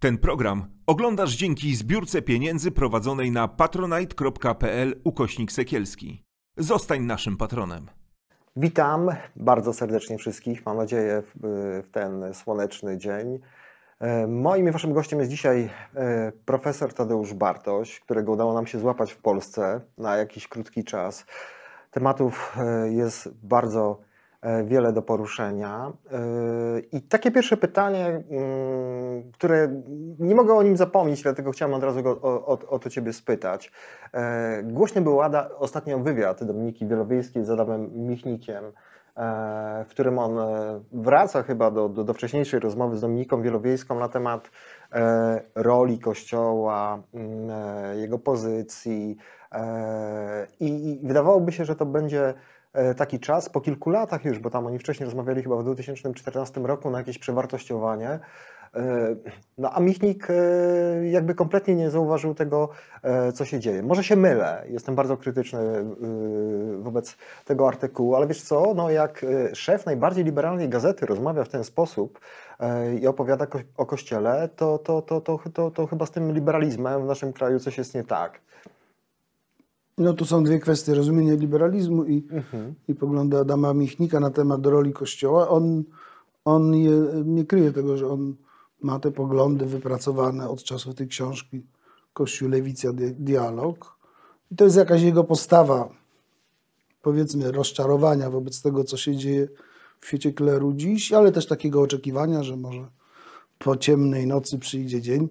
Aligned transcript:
Ten 0.00 0.18
program 0.18 0.64
oglądasz 0.86 1.36
dzięki 1.36 1.76
zbiórce 1.76 2.22
pieniędzy 2.22 2.70
prowadzonej 2.70 3.30
na 3.30 3.48
patronite.pl 3.48 5.00
ukośnik 5.04 5.52
sekielski. 5.52 6.24
Zostań 6.56 7.02
naszym 7.02 7.36
patronem. 7.36 7.86
Witam 8.56 9.10
bardzo 9.36 9.72
serdecznie 9.72 10.18
wszystkich, 10.18 10.66
mam 10.66 10.76
nadzieję, 10.76 11.22
w, 11.34 11.82
ten 11.92 12.34
słoneczny 12.34 12.98
dzień. 12.98 13.38
E, 14.00 14.26
Moim 14.26 14.68
i 14.68 14.72
waszym 14.72 14.92
gościem 14.92 15.18
jest 15.18 15.30
dzisiaj 15.30 15.70
e, 15.94 16.32
profesor 16.44 16.94
Tadeusz 16.94 17.34
Bartoś, 17.34 18.00
którego 18.00 18.32
udało 18.32 18.54
nam 18.54 18.66
się 18.66 18.78
złapać 18.78 19.12
w 19.12 19.18
Polsce 19.22 19.80
na 19.98 20.16
jakiś 20.16 20.48
krótki 20.48 20.84
czas. 20.84 21.26
Tematów 21.90 22.56
e, 22.56 22.92
jest 22.92 23.28
bardzo 23.42 24.09
wiele 24.64 24.92
do 24.92 25.02
poruszenia. 25.02 25.92
E, 26.12 26.18
I 26.92 27.02
takie 27.02 27.30
pierwsze 27.30 27.56
pytanie, 27.56 28.06
mm, 28.06 29.32
które 29.32 29.82
nie 30.18 30.34
mogę 30.34 30.54
o 30.54 30.62
nim 30.62 30.76
zapomnieć, 30.76 31.22
dlatego 31.22 31.50
chciałem 31.50 31.74
od 31.74 31.84
razu 31.84 32.02
go, 32.02 32.10
o, 32.22 32.46
o, 32.46 32.58
o 32.68 32.78
to 32.78 32.90
ciebie 32.90 33.12
spytać. 33.12 33.72
E, 34.14 34.62
Głośny 34.62 35.00
był 35.00 35.22
Ada, 35.22 35.50
ostatnio 35.58 35.98
wywiad 35.98 36.44
Dominiki 36.44 36.86
Wielowiejskiej 36.86 37.44
z 37.44 37.50
Adamem 37.50 38.06
Michnikiem, 38.06 38.64
e, 39.16 39.84
w 39.84 39.90
którym 39.90 40.18
on 40.18 40.38
e, 40.38 40.80
wraca 40.92 41.42
chyba 41.42 41.70
do, 41.70 41.88
do, 41.88 42.04
do 42.04 42.14
wcześniejszej 42.14 42.60
rozmowy 42.60 42.96
z 42.96 43.00
Dominiką 43.00 43.42
Wielowiejską 43.42 43.98
na 43.98 44.08
temat 44.08 44.50
e, 44.92 45.40
roli 45.54 45.98
Kościoła, 45.98 47.02
mm, 47.14 47.50
e, 47.50 47.96
jego 47.96 48.18
pozycji. 48.18 49.16
e, 49.52 50.46
I, 50.60 50.90
I 50.90 51.00
wydawałoby 51.06 51.52
się, 51.52 51.64
że 51.64 51.76
to 51.76 51.86
będzie 51.86 52.28
e, 52.28 52.34
taki 52.96 53.20
czas 53.20 53.48
po 53.48 53.60
kilku 53.60 53.90
latach 53.90 54.24
już, 54.24 54.38
bo 54.38 54.50
tam 54.50 54.66
oni 54.66 54.78
wcześniej 54.78 55.04
rozmawiali 55.04 55.42
chyba 55.42 55.56
w 55.56 55.64
2014 55.64 56.60
roku 56.60 56.90
na 56.90 56.98
jakieś 56.98 57.18
przewartościowanie. 57.18 58.18
E, 58.74 59.16
No 59.58 59.70
a 59.72 59.80
Michnik 59.80 60.28
e, 60.30 60.34
jakby 61.10 61.34
kompletnie 61.34 61.74
nie 61.74 61.90
zauważył 61.90 62.34
tego, 62.34 62.68
e, 63.02 63.32
co 63.32 63.44
się 63.44 63.60
dzieje. 63.60 63.82
Może 63.82 64.04
się 64.04 64.16
mylę, 64.16 64.64
jestem 64.68 64.94
bardzo 64.94 65.16
krytyczny 65.16 65.60
e, 65.60 65.84
wobec 66.78 67.16
tego 67.44 67.68
artykułu, 67.68 68.14
ale 68.14 68.26
wiesz 68.26 68.42
co, 68.42 68.74
no 68.74 68.90
jak 68.90 69.24
e, 69.24 69.54
szef 69.54 69.86
najbardziej 69.86 70.24
liberalnej 70.24 70.68
gazety 70.68 71.06
rozmawia 71.06 71.44
w 71.44 71.48
ten 71.48 71.64
sposób 71.64 72.20
e, 72.60 72.94
i 72.94 73.06
opowiada 73.06 73.46
o 73.76 73.86
Kościele, 73.86 74.48
to, 74.56 74.78
to, 74.78 75.02
to, 75.02 75.20
to, 75.20 75.38
to, 75.54 75.70
to 75.70 75.86
chyba 75.86 76.06
z 76.06 76.10
tym 76.10 76.32
liberalizmem 76.32 77.02
w 77.02 77.06
naszym 77.06 77.32
kraju 77.32 77.58
coś 77.58 77.78
jest 77.78 77.94
nie 77.94 78.04
tak. 78.04 78.40
No 80.00 80.12
tu 80.14 80.24
są 80.24 80.44
dwie 80.44 80.58
kwestie, 80.58 80.94
rozumienie 80.94 81.36
liberalizmu 81.36 82.04
i, 82.04 82.26
Mhm. 82.30 82.74
i 82.88 82.94
poglądy 82.94 83.38
Adama 83.38 83.74
Michnika 83.74 84.20
na 84.20 84.30
temat 84.30 84.66
roli 84.66 84.92
Kościoła. 84.92 85.48
On, 85.48 85.84
on 86.44 86.70
nie, 86.70 86.90
nie 87.24 87.44
kryje 87.44 87.72
tego, 87.72 87.96
że 87.96 88.08
on 88.08 88.34
ma 88.82 88.98
te 88.98 89.10
poglądy 89.10 89.66
wypracowane 89.66 90.48
od 90.48 90.62
czasów 90.62 90.94
tej 90.94 91.08
książki 91.08 91.62
Kościół, 92.12 92.48
Lewicja, 92.48 92.92
Di- 92.92 93.14
Dialog. 93.18 93.96
I 94.50 94.56
to 94.56 94.64
jest 94.64 94.76
jakaś 94.76 95.02
jego 95.02 95.24
postawa, 95.24 95.88
powiedzmy, 97.02 97.52
rozczarowania 97.52 98.30
wobec 98.30 98.62
tego, 98.62 98.84
co 98.84 98.96
się 98.96 99.16
dzieje 99.16 99.48
w 100.00 100.06
świecie 100.06 100.32
kleru 100.32 100.72
dziś, 100.72 101.12
ale 101.12 101.32
też 101.32 101.46
takiego 101.46 101.80
oczekiwania, 101.80 102.42
że 102.42 102.56
może 102.56 102.86
po 103.64 103.76
ciemnej 103.76 104.26
nocy 104.26 104.58
przyjdzie 104.58 105.00
dzień 105.00 105.28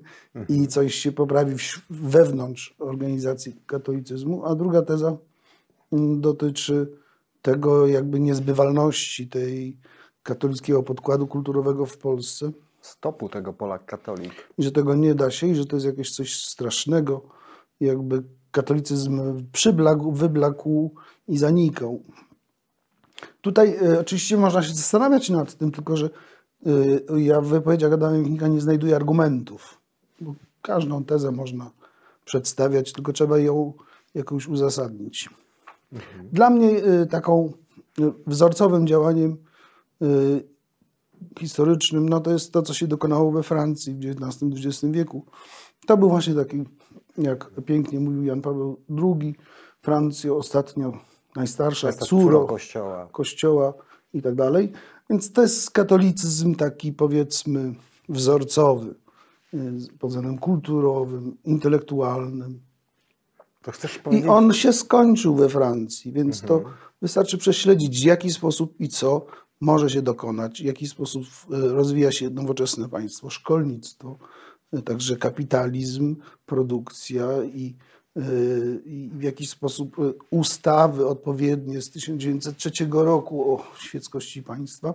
i 0.50 0.68
coś 0.68 0.96
się 0.96 1.12
poprawi 1.12 1.56
wewnątrz 1.90 2.76
organizacji 2.80 3.56
katolicyzmu. 3.66 4.46
A 4.46 4.56
druga 4.56 4.82
teza 4.82 5.18
dotyczy 6.18 6.92
tego 7.42 7.88
jakby 7.88 8.20
niezbywalności 8.20 9.28
tej 9.28 9.78
katolickiego 10.24 10.84
podkładu 10.84 11.28
kulturowego 11.28 11.86
w 11.86 11.98
Polsce, 11.98 12.52
Stopu 12.82 13.30
tego 13.30 13.54
Polak 13.54 13.86
katolik. 13.86 14.34
że 14.58 14.72
tego 14.72 14.96
nie 14.96 15.16
da 15.16 15.32
się 15.32 15.48
i 15.48 15.56
że 15.56 15.66
to 15.66 15.76
jest 15.76 15.86
jakieś 15.86 16.12
coś 16.12 16.44
strasznego, 16.44 17.22
jakby 17.80 18.24
katolicyzm 18.52 19.44
przyblakł, 19.52 20.12
wyblakł 20.12 20.94
i 21.28 21.38
zanikał. 21.38 22.04
Tutaj 23.42 23.78
e, 23.82 24.00
oczywiście 24.00 24.38
można 24.38 24.64
się 24.64 24.74
zastanawiać 24.74 25.30
nad 25.30 25.56
tym, 25.56 25.72
tylko 25.72 25.98
że 25.98 26.10
ja 27.18 27.42
w 27.42 27.48
wypowiedziach 27.48 27.94
Adama 27.94 28.18
nie 28.48 28.62
znajduję 28.62 28.96
argumentów, 28.96 29.82
bo 30.22 30.36
każdą 30.62 31.04
tezę 31.04 31.32
można 31.32 31.72
przedstawiać, 32.26 32.94
tylko 32.94 33.14
trzeba 33.14 33.40
ją 33.40 33.74
jakoś 34.14 34.48
uzasadnić. 34.48 35.30
Dla 36.32 36.50
mnie 36.50 36.84
e, 36.84 37.06
taką 37.06 37.54
e, 38.00 38.12
wzorcowym 38.28 38.88
działaniem 38.88 39.38
historycznym, 41.40 42.10
no 42.10 42.20
to 42.20 42.32
jest 42.32 42.54
to, 42.54 42.62
co 42.62 42.74
się 42.74 42.88
dokonało 42.88 43.32
we 43.32 43.44
Francji 43.44 43.94
w 43.94 44.00
XIX-XX 44.00 44.94
wieku. 44.94 45.26
To 45.88 45.98
był 45.98 46.10
właśnie 46.10 46.34
taki, 46.34 46.64
jak 47.18 47.52
pięknie 47.66 48.00
mówił 48.00 48.24
Jan 48.24 48.42
Paweł 48.42 48.82
II, 48.90 49.36
Francja 49.82 50.34
ostatnio 50.34 50.94
najstarsza, 51.36 51.94
córo 51.94 52.46
Kościoła. 52.46 53.08
kościoła 53.12 53.74
i 54.14 54.22
tak 54.22 54.36
dalej. 54.36 54.72
Więc 55.10 55.32
to 55.32 55.42
jest 55.42 55.72
katolicyzm 55.72 56.56
taki 56.56 56.94
powiedzmy 56.94 57.74
wzorcowy 58.10 58.96
y, 59.54 59.98
pod 60.00 60.10
względem 60.10 60.38
kulturowym, 60.38 61.38
intelektualnym. 61.46 62.60
To 63.62 63.72
chcesz 63.72 64.00
I 64.12 64.28
on 64.28 64.54
się 64.54 64.74
skończył 64.74 65.36
we 65.36 65.50
Francji, 65.50 66.12
więc 66.12 66.42
to 66.42 66.58
Mhm. 66.58 66.76
wystarczy 67.02 67.38
prześledzić, 67.38 68.02
w 68.02 68.06
jaki 68.06 68.32
sposób 68.32 68.80
i 68.80 68.90
co 68.90 69.26
może 69.62 69.90
się 69.90 70.02
dokonać, 70.02 70.62
w 70.62 70.66
jaki 70.66 70.88
sposób 70.88 71.24
e, 71.24 71.58
rozwija 71.58 72.12
się 72.12 72.30
nowoczesne 72.30 72.90
państwo, 72.90 73.30
szkolnictwo, 73.30 74.18
e, 74.74 74.82
także 74.82 75.18
kapitalizm, 75.18 76.16
produkcja 76.46 77.28
i, 77.44 77.76
i 78.86 79.10
w 79.14 79.24
jaki 79.24 79.46
sposób 79.46 80.00
e, 80.00 80.14
ustawy 80.32 81.08
odpowiednie 81.08 81.82
z 81.82 81.90
1903 81.90 82.72
roku 82.92 83.54
o 83.54 83.64
świeckości 83.78 84.44
państwa 84.44 84.94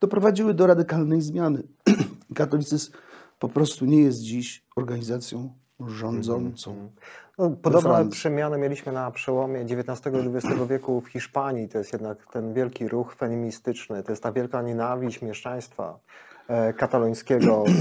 doprowadziły 0.00 0.54
do 0.54 0.66
radykalnej 0.66 1.22
zmiany. 1.22 1.62
Katolicyzm 2.34 2.92
po 3.38 3.48
prostu 3.48 3.84
nie 3.84 4.02
jest 4.02 4.20
dziś 4.20 4.64
organizacją 4.76 5.50
rządzącą. 5.80 6.90
No, 7.38 7.50
podobne 7.50 8.08
przemiany 8.08 8.58
mieliśmy 8.58 8.92
na 8.92 9.10
przełomie 9.10 9.60
XIX 9.60 10.14
i 10.26 10.36
XX 10.36 10.62
wieku 10.70 11.00
w 11.00 11.08
Hiszpanii. 11.08 11.68
To 11.68 11.78
jest 11.78 11.92
jednak 11.92 12.32
ten 12.32 12.54
wielki 12.54 12.88
ruch 12.88 13.14
feministyczny, 13.14 14.02
to 14.02 14.12
jest 14.12 14.22
ta 14.22 14.32
wielka 14.32 14.62
nienawiść 14.62 15.22
mieszczaństwa 15.22 15.98
e, 16.48 16.72
katalońskiego 16.72 17.64
e, 17.66 17.72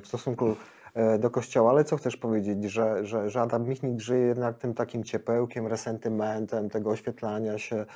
w 0.00 0.02
stosunku 0.04 0.56
do 1.18 1.30
kościoła. 1.30 1.70
Ale 1.70 1.84
co 1.84 1.96
chcesz 1.96 2.16
powiedzieć, 2.16 2.64
że, 2.64 3.06
że, 3.06 3.30
że 3.30 3.40
Adam 3.40 3.68
Michnik 3.68 4.00
żyje 4.00 4.26
jednak 4.26 4.58
tym 4.58 4.74
takim 4.74 5.04
ciepełkiem, 5.04 5.66
resentymentem, 5.66 6.70
tego 6.70 6.90
oświetlania 6.90 7.58
się 7.58 7.76
e, 7.76 7.86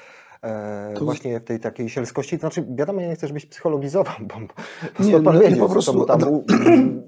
To- 0.98 1.04
właśnie 1.04 1.40
w 1.40 1.44
tej 1.44 1.60
takiej 1.60 1.88
sielskości. 1.88 2.36
Znaczy, 2.36 2.66
wiadomo, 2.74 3.00
ja 3.00 3.08
nie 3.08 3.14
chcę, 3.14 3.26
żebyś 3.26 3.46
psychologizował, 3.46 4.14
bo, 4.20 4.34
Nie, 5.04 5.12
pan 5.12 5.34
no, 5.34 5.40
wiedzieć, 5.40 5.58
po 5.58 5.68
prostu 5.68 6.04
tam 6.04 6.20
Adam- 6.20 6.42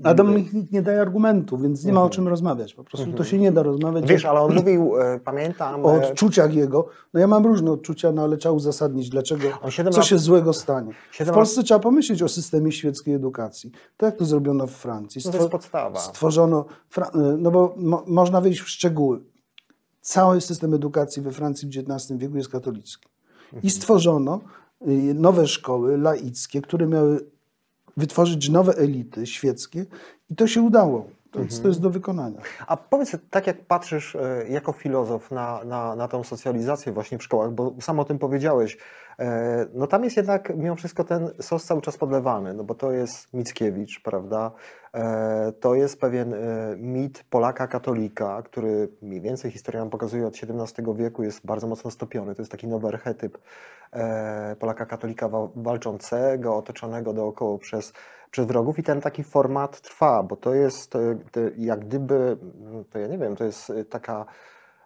Adam 0.05 0.35
Michnik 0.35 0.73
nie 0.73 0.83
daje 0.83 1.01
argumentu, 1.01 1.59
więc 1.59 1.85
nie 1.85 1.93
ma 1.93 2.03
o 2.03 2.11
czym 2.11 2.29
rozmawiać. 2.29 2.75
Po 2.75 2.85
prostu 2.85 3.13
to 3.13 3.25
się 3.25 3.39
nie 3.39 3.53
da 3.53 3.63
rozmawiać 3.63 4.07
Wiesz, 4.07 4.25
ale 4.25 4.41
on 4.41 4.55
mówił, 4.55 4.97
e, 5.01 5.21
pamiętam... 5.21 5.87
o 5.87 5.97
e, 5.97 6.09
odczuciach 6.11 6.55
jego. 6.55 6.89
No 7.15 7.21
ja 7.21 7.27
mam 7.27 7.47
różne 7.47 7.71
odczucia, 7.73 8.13
no 8.13 8.23
ale 8.23 8.37
trzeba 8.37 8.53
uzasadnić, 8.53 9.09
dlaczego, 9.11 9.49
co 9.71 9.83
lat- 9.97 10.07
się 10.07 10.19
złego 10.19 10.53
stanie. 10.53 10.93
W 11.21 11.31
Polsce 11.31 11.63
trzeba 11.63 11.81
pomyśleć 11.81 12.23
o 12.23 12.29
systemie 12.29 12.73
świeckiej 12.73 13.15
edukacji. 13.15 13.71
Tak 13.97 14.11
jak 14.11 14.19
to 14.19 14.25
zrobiono 14.25 14.67
w 14.67 14.73
Francji. 14.73 15.23
No 15.25 15.31
to 15.31 15.37
jest 15.37 15.51
podstawa. 15.51 15.99
Stworzono, 15.99 16.65
no 17.39 17.51
bo 17.51 17.75
mo, 17.77 18.05
można 18.07 18.41
wejść 18.41 18.61
w 18.61 18.69
szczegóły. 18.69 19.21
Cały 20.01 20.41
system 20.41 20.75
edukacji 20.75 21.23
we 21.23 21.31
Francji 21.31 21.69
w 21.69 21.71
XIX 21.93 22.21
wieku 22.21 22.37
jest 22.37 22.49
katolicki. 22.49 23.12
I 23.63 23.71
stworzono 23.71 24.41
y, 24.89 25.15
nowe 25.15 25.47
szkoły 25.47 25.99
laickie, 25.99 26.63
które 26.63 26.87
miały 26.87 27.27
wytworzyć 27.97 28.49
nowe 28.49 28.77
elity 28.77 29.27
świeckie 29.27 29.87
i 30.31 30.37
to 30.37 30.47
się 30.47 30.63
udało. 30.63 31.07
To, 31.33 31.41
jest- 31.41 31.63
to 31.63 31.69
jest 31.69 31.81
do 31.81 31.91
wykonania. 31.91 32.41
A 32.67 32.77
powiedz, 32.77 33.17
tak 33.31 33.47
jak 33.47 33.65
patrzysz 33.67 34.17
e, 34.17 34.45
jako 34.49 34.73
filozof 34.73 35.31
na, 35.31 35.65
na, 35.65 35.97
na 35.97 36.09
tą 36.09 36.25
socjalizację 36.25 36.93
właśnie 36.93 37.19
w 37.19 37.23
szkołach, 37.23 37.51
bo 37.51 37.75
sam 37.81 38.01
o 38.01 38.05
tym 38.05 38.19
powiedziałeś, 38.19 38.79
e, 39.19 39.67
no 39.75 39.87
tam 39.87 40.05
jest 40.05 40.17
jednak 40.17 40.53
mimo 40.57 40.77
wszystko 40.77 41.05
ten 41.05 41.31
sos 41.41 41.65
cały 41.65 41.83
czas 41.83 41.97
podlewany, 41.99 42.55
no 42.55 42.65
bo 42.65 42.75
to 42.75 42.93
jest 42.93 43.35
Mickiewicz, 43.35 44.01
prawda? 44.03 44.51
E, 44.95 45.53
To 45.61 45.75
jest 45.75 46.01
pewien 46.01 46.35
mit 46.77 47.25
Polaka 47.31 47.67
katolika, 47.67 48.43
który 48.43 48.89
mniej 49.03 49.21
więcej 49.21 49.51
historia 49.51 49.81
nam 49.81 49.91
pokazuje 49.91 50.27
od 50.27 50.35
XVII 50.43 50.87
wieku, 50.97 51.23
jest 51.23 51.47
bardzo 51.47 51.67
mocno 51.67 51.91
stopiony. 51.91 52.35
To 52.35 52.43
jest 52.43 52.53
taki 52.53 52.67
nowy 52.69 52.89
archetyp 52.89 53.39
Polaka 54.59 54.87
katolika 54.87 55.29
wa- 55.29 55.49
walczącego, 55.57 56.57
otoczonego 56.57 57.13
dookoła 57.13 57.59
przez, 57.59 57.93
przez 58.33 58.47
wrogów 58.47 58.79
i 58.79 58.83
ten 58.83 59.01
taki 59.01 59.25
format 59.25 59.81
trwa, 59.81 60.23
bo 60.23 60.37
to 60.37 60.55
jest 60.55 60.97
e, 60.97 61.19
jak 61.57 61.81
gdyby, 61.81 62.15
mm, 62.15 62.85
to 62.85 62.99
ja 62.99 63.07
nie 63.07 63.19
wiem, 63.19 63.37
to 63.37 63.45
jest 63.45 63.71
e, 63.71 63.85
taka 63.85 64.27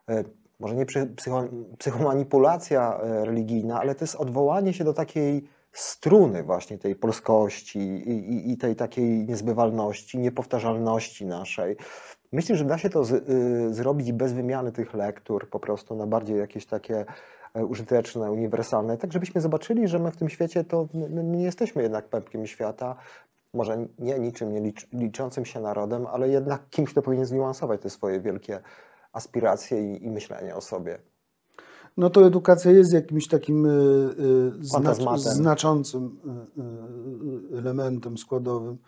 e, 0.09 0.25
może 0.61 0.75
nie 0.75 0.87
psycho, 0.87 1.45
psychomanipulacja 1.79 2.99
religijna, 3.03 3.81
ale 3.81 3.95
to 3.95 4.05
jest 4.05 4.15
odwołanie 4.15 4.73
się 4.73 4.85
do 4.85 4.93
takiej 4.93 5.49
struny 5.73 6.43
właśnie 6.43 6.79
tej 6.79 6.95
polskości 6.95 7.79
i, 7.79 8.11
i, 8.11 8.53
i 8.53 8.57
tej 8.57 8.77
takiej 8.77 9.27
niezbywalności, 9.27 10.19
niepowtarzalności 10.19 11.27
naszej. 11.27 11.77
Myślę, 12.33 12.57
że 12.57 12.65
da 12.65 12.79
się 12.79 12.91
to 12.91 13.05
z, 13.05 13.13
y, 13.13 13.75
zrobić 13.75 14.13
bez 14.13 14.33
wymiany 14.33 14.73
tych 14.73 14.95
lektur, 14.95 15.51
po 15.51 15.61
prostu 15.61 15.97
na 15.97 16.07
bardziej 16.07 16.39
jakieś 16.39 16.67
takie 16.67 17.05
użyteczne, 17.65 18.33
uniwersalne, 18.33 18.97
tak 18.97 19.13
żebyśmy 19.13 19.41
zobaczyli, 19.41 19.89
że 19.89 19.99
my 19.99 20.11
w 20.11 20.17
tym 20.17 20.29
świecie 20.29 20.65
to 20.65 20.89
nie 21.11 21.43
jesteśmy 21.43 21.83
jednak 21.83 22.09
pępkiem 22.09 22.47
świata, 22.47 22.97
może 23.57 23.87
nie 23.99 24.19
niczym 24.19 24.53
nie 24.53 24.61
licz, 24.61 24.87
liczącym 24.93 25.45
się 25.45 25.61
narodem, 25.61 26.07
ale 26.07 26.29
jednak 26.29 26.71
kimś, 26.71 26.91
kto 26.91 27.03
powinien 27.03 27.27
zniuansować 27.27 27.81
te 27.81 27.91
swoje 27.91 28.21
wielkie 28.21 28.61
aspiracje 29.13 29.95
i, 29.95 30.05
i 30.05 30.11
myślenie 30.11 30.55
o 30.55 30.61
sobie. 30.61 30.99
No 31.97 32.11
to 32.11 32.27
edukacja 32.27 32.71
jest 32.71 32.93
jakimś 32.93 33.29
takim 33.29 33.67
y, 33.67 34.53
znacz, 34.61 34.85
Fantazmatem. 34.85 35.19
znaczącym 35.33 36.19
y, 37.55 37.59
elementem 37.59 38.19
składowym. 38.19 38.79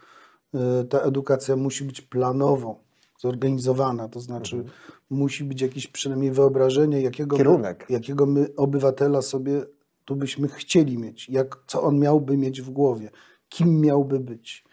Ta 0.89 0.99
edukacja 0.99 1.57
musi 1.57 1.85
być 1.85 2.01
planowo 2.01 2.81
zorganizowana, 3.19 4.09
to 4.09 4.21
znaczy 4.21 4.65
musi 5.11 5.45
być 5.45 5.63
jakieś 5.63 5.87
przynajmniej 5.87 6.31
wyobrażenie, 6.31 7.01
jakiego 7.01 7.37
Kierunek. 7.37 7.87
My, 7.89 7.95
jakiego 7.95 8.27
my 8.27 8.49
obywatela 8.57 9.23
sobie 9.23 9.63
tu 10.05 10.17
byśmy 10.17 10.49
chcieli 10.49 10.99
mieć, 10.99 11.29
jak, 11.29 11.59
co 11.67 11.83
on 11.83 11.99
miałby 11.99 12.37
mieć 12.37 12.63
w 12.63 12.71
głowie, 12.71 13.11
kim 13.49 13.81
miałby 13.81 14.21
być. 14.21 14.65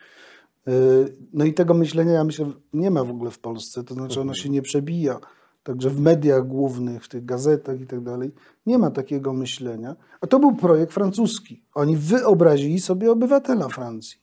Y, 0.68 1.16
No 1.34 1.46
i 1.46 1.54
tego 1.54 1.74
myślenia, 1.74 2.12
ja 2.12 2.24
myślę, 2.24 2.52
nie 2.74 2.92
ma 2.92 3.04
w 3.04 3.10
ogóle 3.10 3.32
w 3.32 3.40
Polsce, 3.40 3.84
to 3.84 3.94
znaczy 3.94 4.22
ono 4.22 4.34
się 4.34 4.50
nie 4.50 4.62
przebija. 4.62 5.20
Także 5.64 5.90
w 5.90 6.00
mediach 6.00 6.48
głównych, 6.48 7.04
w 7.04 7.08
tych 7.10 7.26
gazetach 7.26 7.82
i 7.82 7.88
tak 7.88 8.02
dalej, 8.02 8.32
nie 8.66 8.78
ma 8.78 8.92
takiego 8.92 9.34
myślenia. 9.34 9.96
A 10.22 10.28
to 10.28 10.40
był 10.40 10.56
projekt 10.56 10.94
francuski. 10.94 11.62
Oni 11.74 11.98
wyobrazili 11.98 12.80
sobie 12.80 13.12
obywatela 13.12 13.68
Francji 13.70 14.18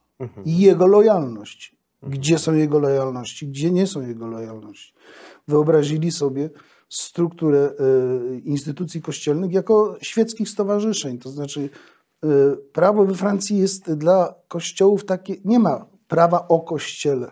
i 0.44 0.58
jego 0.58 0.86
lojalność. 0.86 1.76
Gdzie 2.02 2.38
są 2.38 2.54
jego 2.54 2.78
lojalności, 2.78 3.48
gdzie 3.48 3.70
nie 3.70 3.86
są 3.86 4.06
jego 4.06 4.26
lojalności. 4.26 4.94
Wyobrazili 5.48 6.10
sobie 6.12 6.50
strukturę 6.88 7.70
y, 8.36 8.40
instytucji 8.40 9.02
kościelnych 9.02 9.52
jako 9.52 9.96
świeckich 10.00 10.48
stowarzyszeń. 10.48 11.18
To 11.18 11.30
znaczy, 11.30 11.70
prawo 12.72 13.04
we 13.06 13.14
Francji 13.14 13.58
jest 13.58 13.92
dla 13.94 14.34
kościołów 14.48 15.04
takie, 15.04 15.34
nie 15.44 15.58
ma 15.58 15.86
prawa 16.08 16.48
o 16.48 16.60
kościele. 16.60 17.30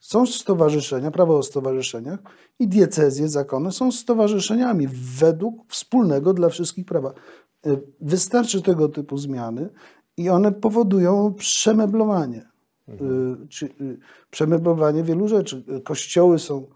Są 0.00 0.26
stowarzyszenia, 0.26 1.10
prawo 1.10 1.38
o 1.38 1.42
stowarzyszeniach 1.42 2.18
i 2.58 2.68
diecezje, 2.68 3.28
zakony 3.28 3.72
są 3.72 3.92
stowarzyszeniami 3.92 4.88
według 5.20 5.72
wspólnego 5.72 6.34
dla 6.34 6.48
wszystkich 6.48 6.86
prawa. 6.86 7.12
Y, 7.66 7.80
Wystarczy 8.00 8.62
tego 8.62 8.88
typu 8.88 9.18
zmiany 9.18 9.68
i 10.16 10.30
one 10.30 10.52
powodują 10.52 11.34
przemeblowanie. 11.34 12.48
Y, 12.88 13.48
Czy, 13.48 13.66
y, 13.66 13.98
przemeblowanie 14.30 15.02
wielu 15.02 15.28
rzeczy. 15.28 15.64
Y, 15.76 15.80
Kościoły 15.80 16.38
są 16.38 16.66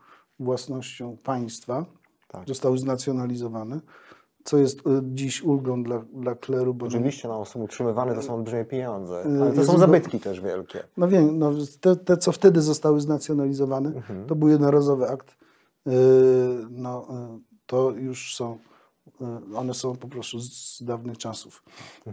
własnością 0.40 1.16
państwa, 1.24 1.86
Tak. 2.28 2.48
zostały 2.48 2.78
znacjonalizowane, 2.78 3.80
co 4.50 4.58
jest 4.58 4.78
y, 4.78 4.82
dziś 5.02 5.42
ulgą 5.42 5.82
dla, 5.82 6.04
dla 6.12 6.34
kleru, 6.34 6.74
bo 6.74 6.86
Oczywiście 6.86 7.28
no, 7.28 7.44
są 7.44 7.62
utrzymywane, 7.62 8.14
to 8.14 8.22
są 8.22 8.34
olbrzymie 8.34 8.64
pieniądze, 8.64 9.24
Y, 9.26 9.42
ale 9.42 9.52
to 9.52 9.64
są 9.64 9.72
go- 9.72 9.78
zabytki 9.78 10.20
też 10.20 10.40
wielkie. 10.40 10.84
No 10.96 11.08
wiem, 11.08 11.38
no, 11.38 11.52
te, 11.80 11.96
te, 11.96 12.16
co 12.16 12.32
wtedy 12.32 12.62
zostały 12.62 13.00
znacjonalizowane, 13.00 13.92
to 14.26 14.34
był 14.34 14.48
jednorazowy 14.48 15.08
akt. 15.08 15.36
Yy, 15.86 15.92
No, 16.70 17.08
to 17.66 17.90
już 17.90 18.34
są, 18.36 18.58
one 19.54 19.74
są 19.74 19.96
po 19.96 20.08
prostu 20.08 20.40
z 20.40 20.82
dawnych 20.82 21.18
czasów. 21.18 21.62
Yy, 22.06 22.12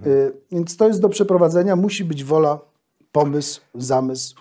Więc 0.52 0.78
to 0.78 0.88
jest 0.88 1.02
do 1.02 1.10
przeprowadzenia, 1.10 1.76
musi 1.76 2.04
być 2.06 2.24
wola, 2.24 2.60
pomysł, 3.12 3.62
zamysł. 3.76 4.36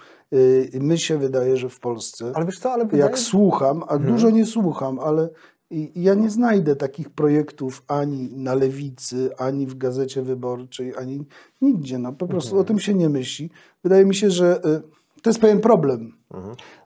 My 0.80 0.98
się 0.98 1.18
wydaje, 1.18 1.56
że 1.56 1.68
w 1.68 1.80
Polsce, 1.80 2.32
Ale 2.34 2.46
wiesz 2.46 2.58
co, 2.58 2.72
ale 2.72 2.84
wydaje 2.84 3.02
jak 3.02 3.18
słucham, 3.18 3.84
a 3.88 3.98
dużo 3.98 4.30
nie 4.30 4.46
słucham, 4.46 4.98
ale 4.98 5.28
i- 5.70 5.92
ja 6.02 6.14
nie 6.14 6.30
znajdę 6.30 6.76
takich 6.76 7.10
projektów 7.10 7.82
ani 7.88 8.28
na 8.36 8.54
lewicy, 8.54 9.30
ani 9.38 9.66
w 9.66 9.74
gazecie 9.78 10.22
wyborczej, 10.22 10.96
ani 10.96 11.24
nigdzie. 11.60 11.98
No, 11.98 12.12
po 12.12 12.26
prostu 12.26 12.58
o 12.58 12.64
tym 12.64 12.78
się 12.80 12.94
nie 12.94 13.08
myśli. 13.08 13.50
Wydaje 13.84 14.04
mi 14.04 14.14
się, 14.14 14.30
że 14.30 14.56
y, 14.66 15.22
to 15.22 15.30
jest 15.30 15.40
pewien 15.40 15.60
problem. 15.60 16.12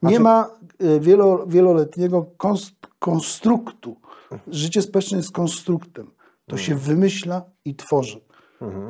Nie 0.03 0.19
ma 0.19 0.49
y, 0.83 0.99
wielo, 0.99 1.47
wieloletniego 1.47 2.25
konst, 2.37 2.73
konstruktu. 2.99 3.95
Życie 4.47 4.81
społeczne 4.81 5.17
jest 5.17 5.31
konstruktem. 5.31 6.11
To 6.47 6.57
się 6.57 6.75
wymyśla 6.75 7.41
i 7.65 7.75
tworzy. 7.75 8.21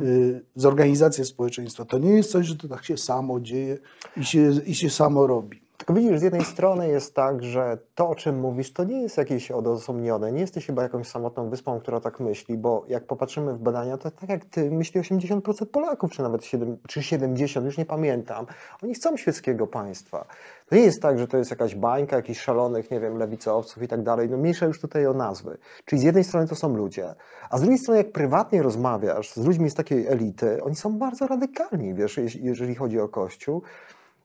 Y, 0.04 0.46
Z 0.56 0.66
organizacji 0.66 1.26
społeczeństwa. 1.26 1.86
To 1.86 1.98
nie 2.00 2.10
jest 2.10 2.32
coś, 2.32 2.46
że 2.48 2.56
to 2.56 2.68
tak 2.68 2.86
się 2.86 2.98
samo 2.98 3.40
dzieje 3.40 3.78
i 4.18 4.26
się, 4.26 4.52
i 4.66 4.76
się 4.76 4.90
samo 4.90 5.28
robi. 5.28 5.62
Tylko 5.82 5.94
widzisz, 5.94 6.20
z 6.20 6.22
jednej 6.22 6.46
strony 6.46 6.88
jest 6.88 7.16
tak, 7.16 7.44
że 7.44 7.78
to, 7.96 8.10
o 8.10 8.16
czym 8.16 8.40
mówisz, 8.40 8.74
to 8.74 8.84
nie 8.84 9.02
jest 9.02 9.18
jakieś 9.18 9.52
odosobnione. 9.52 10.32
Nie 10.32 10.42
jesteś 10.42 10.66
chyba 10.66 10.84
jakąś 10.84 11.08
samotną 11.08 11.50
wyspą, 11.50 11.80
która 11.80 12.00
tak 12.00 12.20
myśli, 12.20 12.58
bo 12.58 12.86
jak 12.88 13.06
popatrzymy 13.08 13.54
w 13.54 13.60
badania, 13.60 13.98
to 13.98 14.12
tak 14.12 14.30
jak 14.30 14.46
ty 14.46 14.72
myśli 14.72 15.02
80% 15.02 15.66
Polaków, 15.66 16.12
czy 16.12 16.22
nawet 16.22 16.46
7, 16.46 16.78
czy 16.88 17.00
70%, 17.00 17.66
już 17.66 17.78
nie 17.78 17.86
pamiętam. 17.86 18.46
Oni 18.84 18.94
chcą 18.94 19.18
świeckiego 19.18 19.68
państwa. 19.68 20.26
To 20.70 20.76
nie 20.76 20.82
jest 20.82 21.02
tak, 21.02 21.20
że 21.20 21.28
to 21.28 21.38
jest 21.38 21.52
jakaś 21.52 21.76
bańka 21.76 22.16
jakichś 22.16 22.40
szalonych, 22.40 22.92
nie 22.92 23.00
wiem, 23.00 23.18
lewicowców 23.18 23.84
i 23.84 23.88
tak 23.88 24.04
dalej. 24.04 24.30
No 24.30 24.38
mniejsza 24.38 24.66
już 24.66 24.82
tutaj 24.82 25.08
o 25.08 25.14
nazwy. 25.14 25.58
Czyli 25.86 26.02
z 26.02 26.04
jednej 26.04 26.24
strony 26.24 26.48
to 26.48 26.56
są 26.56 26.76
ludzie, 26.76 27.16
a 27.50 27.58
z 27.58 27.62
drugiej 27.62 27.80
strony 27.80 27.98
jak 27.98 28.12
prywatnie 28.12 28.64
rozmawiasz 28.64 29.32
z 29.34 29.38
ludźmi 29.38 29.70
z 29.70 29.74
takiej 29.74 30.08
elity, 30.08 30.64
oni 30.64 30.76
są 30.76 30.98
bardzo 30.98 31.28
radykalni, 31.28 31.94
wiesz, 31.94 32.20
jeżeli 32.42 32.76
chodzi 32.76 33.00
o 33.00 33.10
Kościół. 33.10 33.62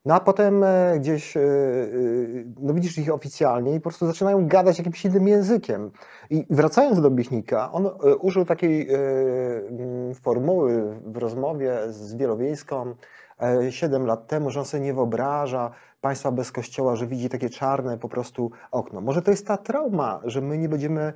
No 0.07 0.15
a 0.15 0.21
potem 0.21 0.65
e, 0.65 0.99
gdzieś, 0.99 1.37
e, 1.37 1.41
e, 1.41 1.45
no 2.61 2.75
widzisz 2.75 2.99
ich 2.99 3.15
oficjalnie 3.15 3.75
i 3.75 3.81
po 3.81 3.83
prostu 3.83 4.07
zaczynają 4.07 4.49
gadać 4.49 4.79
jakimś 4.79 5.05
innym 5.05 5.29
językiem. 5.29 5.91
I 6.31 6.47
wracając 6.51 7.01
do 7.01 7.11
Bichnika, 7.11 7.73
on 7.73 7.91
użył 8.21 8.45
takiej 8.45 8.89
mm, 8.91 10.15
formuły 10.15 11.01
w 11.07 11.17
rozmowie 11.17 11.79
z 11.89 12.15
Wielowiejską 12.15 12.95
e, 13.43 13.73
7 13.73 14.07
lat 14.07 14.27
temu, 14.27 14.51
że 14.51 14.61
on 14.61 14.67
sobie 14.67 14.83
nie 14.83 14.95
wyobraża 14.95 15.71
państwa 16.01 16.33
bez 16.33 16.53
kościoła, 16.53 16.97
że 16.97 17.07
widzi 17.07 17.29
takie 17.29 17.51
czarne 17.51 17.99
po 17.99 18.09
prostu 18.09 18.51
okno. 18.71 19.01
Może 19.01 19.23
to 19.23 19.31
jest 19.31 19.47
ta 19.47 19.57
trauma, 19.57 20.21
że 20.25 20.41
my 20.41 20.59
nie 20.59 20.69
będziemy 20.69 21.13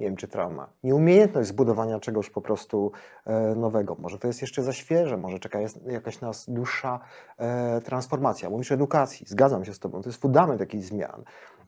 nie 0.00 0.06
wiem 0.06 0.16
czy 0.16 0.28
trauma, 0.28 0.68
nieumiejętność 0.84 1.48
zbudowania 1.48 2.00
czegoś 2.00 2.30
po 2.30 2.40
prostu 2.40 2.92
e, 3.26 3.54
nowego. 3.54 3.96
Może 3.98 4.18
to 4.18 4.26
jest 4.26 4.40
jeszcze 4.40 4.62
za 4.62 4.72
świeże, 4.72 5.16
może 5.16 5.38
czeka 5.38 5.58
jakaś 5.86 6.20
nas 6.20 6.44
dłuższa 6.48 7.00
e, 7.38 7.80
transformacja. 7.80 8.50
Mówisz 8.50 8.72
o 8.72 8.74
edukacji, 8.74 9.26
zgadzam 9.28 9.64
się 9.64 9.74
z 9.74 9.78
Tobą, 9.78 10.02
to 10.02 10.08
jest 10.08 10.20
fundament 10.20 10.60
jakichś 10.60 10.84
zmian. 10.84 11.22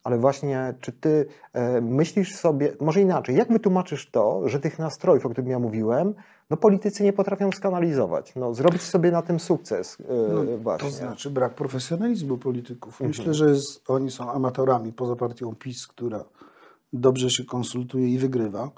Ale 0.04 0.18
właśnie, 0.18 0.74
czy 0.80 0.92
Ty 0.92 1.26
e, 1.52 1.80
myślisz 1.80 2.36
sobie, 2.36 2.72
może 2.80 3.00
inaczej, 3.00 3.36
jak 3.36 3.52
wytłumaczysz 3.52 4.10
to, 4.10 4.48
że 4.48 4.60
tych 4.60 4.78
nastrojów, 4.78 5.26
o 5.26 5.30
których 5.30 5.50
ja 5.50 5.58
mówiłem, 5.58 6.14
no 6.50 6.56
politycy 6.56 7.02
nie 7.04 7.12
potrafią 7.12 7.52
skanalizować, 7.52 8.34
no 8.34 8.54
zrobić 8.54 8.82
sobie 8.82 9.10
na 9.10 9.22
tym 9.22 9.40
sukces 9.40 9.98
No, 10.34 10.58
właśnie. 10.58 10.88
To 10.88 10.94
znaczy 10.94 11.30
brak 11.30 11.54
profesjonalizmu 11.54 12.38
polityków. 12.38 13.00
Myślę, 13.00 13.34
że 13.34 13.48
jest, 13.48 13.90
oni 13.90 14.10
są 14.10 14.30
amatorami 14.30 14.92
poza 14.92 15.16
partią 15.16 15.54
PiS, 15.54 15.86
która 15.86 16.24
dobrze 16.92 17.30
się 17.30 17.44
konsultuje 17.44 18.08
i 18.08 18.18
wygrywa, 18.18 18.70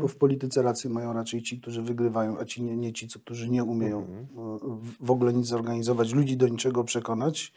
bo 0.00 0.08
w 0.08 0.16
polityce 0.16 0.62
rację 0.62 0.90
mają 0.90 1.12
raczej 1.12 1.42
ci, 1.42 1.60
którzy 1.60 1.82
wygrywają, 1.82 2.38
a 2.38 2.44
ci 2.44 2.62
nie, 2.62 2.76
nie 2.76 2.92
ci, 2.92 3.08
co, 3.08 3.18
którzy 3.18 3.50
nie 3.50 3.64
umieją 3.64 4.00
e, 4.00 4.04
w- 5.00 5.10
ogóle 5.10 5.32
nic 5.32 5.46
zorganizować, 5.46 6.12
ludzi 6.14 6.36
do 6.36 6.48
niczego 6.48 6.84
przekonać 6.84 7.52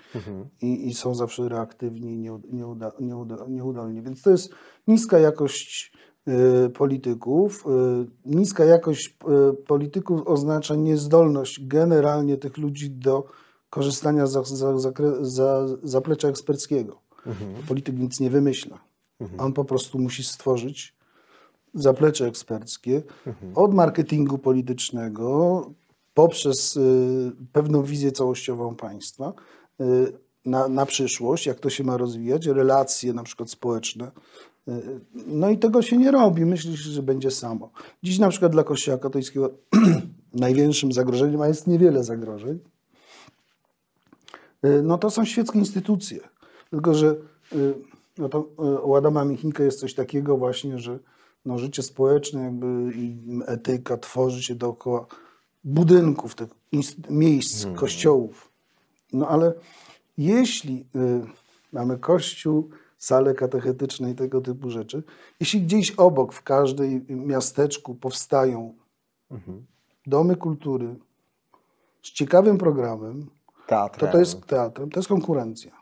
i, 0.62 0.88
i 0.89 0.94
są 0.94 1.15
zawsze 1.15 1.50
reaktywni 1.50 2.13
i 2.13 2.18
nieuda, 2.53 2.91
nieuda, 3.00 3.38
nieudolni. 3.50 4.01
Więc 4.01 4.22
to 4.22 4.30
jest 4.32 4.50
niska 4.88 5.20
jakość 5.20 5.94
e, 6.27 6.70
polityków. 6.70 7.65
E, 7.68 8.06
Niska 8.25 8.65
jakość 8.65 9.18
e, 9.50 9.53
polityków 9.53 10.22
oznacza 10.27 10.75
niezdolność 10.75 11.68
generalnie 11.68 12.38
tych 12.38 12.58
ludzi 12.58 12.91
do 12.91 13.25
korzystania 13.70 14.27
za, 14.27 14.44
za, 14.44 14.74
zakre- 14.74 15.18
za 15.25 15.65
zaplecza 15.84 16.27
eksperckiego. 16.27 17.01
Polityk 17.68 18.00
nic 18.00 18.20
nie 18.20 18.30
wymyśla. 18.30 18.80
On 19.38 19.54
po 19.54 19.66
prostu 19.66 20.00
musi 20.00 20.24
stworzyć 20.24 20.96
zaplecze 21.74 22.28
eksperckie 22.28 23.04
od 23.56 23.74
marketingu 23.74 24.38
politycznego 24.38 25.66
poprzez 26.13 26.78
y, 26.78 27.32
pewną 27.51 27.84
wizję 27.84 28.12
całościową 28.12 28.75
państwa 28.75 29.34
y, 29.82 30.13
na, 30.46 30.68
na 30.68 30.86
przyszłość, 30.86 31.46
jak 31.46 31.60
to 31.60 31.70
się 31.70 31.84
ma 31.84 31.98
rozwijać, 31.98 32.46
relacje 32.46 33.13
na 33.13 33.24
przykład 33.24 33.50
społeczne. 33.50 34.12
Y, 34.68 35.00
No 35.13 35.50
i 35.50 35.58
tego 35.58 35.82
się 35.82 35.98
nie 35.98 36.12
robi. 36.12 36.46
Myślę, 36.46 36.72
że 36.72 37.04
będzie 37.04 37.32
samo. 37.32 37.72
Dziś 38.04 38.20
na 38.20 38.30
przykład 38.30 38.51
dla 38.51 38.63
Kościoła 38.63 38.98
katolickiego 38.98 39.50
największym 40.34 40.92
zagrożeniem, 40.92 41.42
a 41.42 41.48
jest 41.48 41.68
niewiele 41.68 42.04
zagrożeń, 42.04 42.60
y, 44.66 44.82
no 44.84 44.98
to 44.98 45.10
są 45.10 45.25
świeckie 45.25 45.60
instytucje. 45.60 46.20
Tylko, 46.70 46.94
że 46.94 47.16
y, 47.54 47.74
No 48.18 48.30
to 48.30 48.48
e, 48.60 48.62
u 48.62 48.96
Adama 48.96 49.25
Michnika 49.25 49.63
jest 49.63 49.80
coś 49.80 49.94
takiego 49.94 50.38
właśnie, 50.38 50.80
że 50.80 51.00
no, 51.46 51.58
życie 51.58 51.84
społeczne 51.84 52.44
jakby 52.44 52.91
i 52.96 53.18
etyka 53.46 53.98
tworzy 53.98 54.44
się 54.44 54.56
dookoła 54.56 55.06
budynków, 55.63 56.36
tych 56.36 56.50
miejsc, 57.10 57.65
kościołów. 57.75 58.51
No 59.13 59.27
ale 59.27 59.53
jeśli 60.18 60.86
y, 60.96 61.22
mamy 61.74 61.98
kościół, 61.98 62.70
salę 62.98 63.34
katechetyczne 63.34 64.12
i 64.12 64.15
tego 64.15 64.41
typu 64.41 64.70
rzeczy, 64.70 65.03
jeśli 65.39 65.62
gdzieś 65.62 65.91
obok, 65.91 66.34
w 66.34 66.44
każdej 66.44 67.06
miasteczku 67.10 67.96
powstają 67.96 68.74
domy 70.08 70.36
kultury 70.36 70.96
z 72.01 72.12
ciekawym 72.12 72.58
programem, 72.58 73.30
to 74.06 74.12
to 74.12 74.20
jest 74.20 74.46
teatrem, 74.46 74.89
to 74.89 75.00
jest 75.00 75.10
konkurencja. 75.10 75.81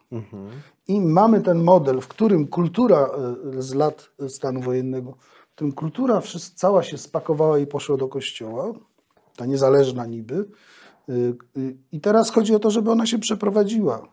I 0.87 1.01
mamy 1.01 1.41
ten 1.41 1.63
model, 1.63 2.01
w 2.01 2.07
którym 2.07 2.47
kultura 2.47 3.09
e, 3.57 3.61
z 3.61 3.73
lat 3.73 4.09
stanu 4.27 4.61
wojennego, 4.61 5.11
w 5.51 5.55
którym 5.55 5.71
kultura 5.71 6.21
cała 6.55 6.83
się 6.83 6.97
spakowała 6.97 7.59
i 7.59 7.67
poszła 7.67 7.97
do 7.97 8.07
kościoła, 8.07 8.73
ta 9.35 9.45
niezależna 9.45 10.05
niby. 10.05 10.45
y, 11.09 11.35
I 11.91 11.99
teraz 12.01 12.31
chodzi 12.31 12.55
o 12.55 12.59
to, 12.59 12.71
żeby 12.71 12.91
ona 12.91 13.05
się 13.05 13.19
przeprowadziła. 13.19 14.07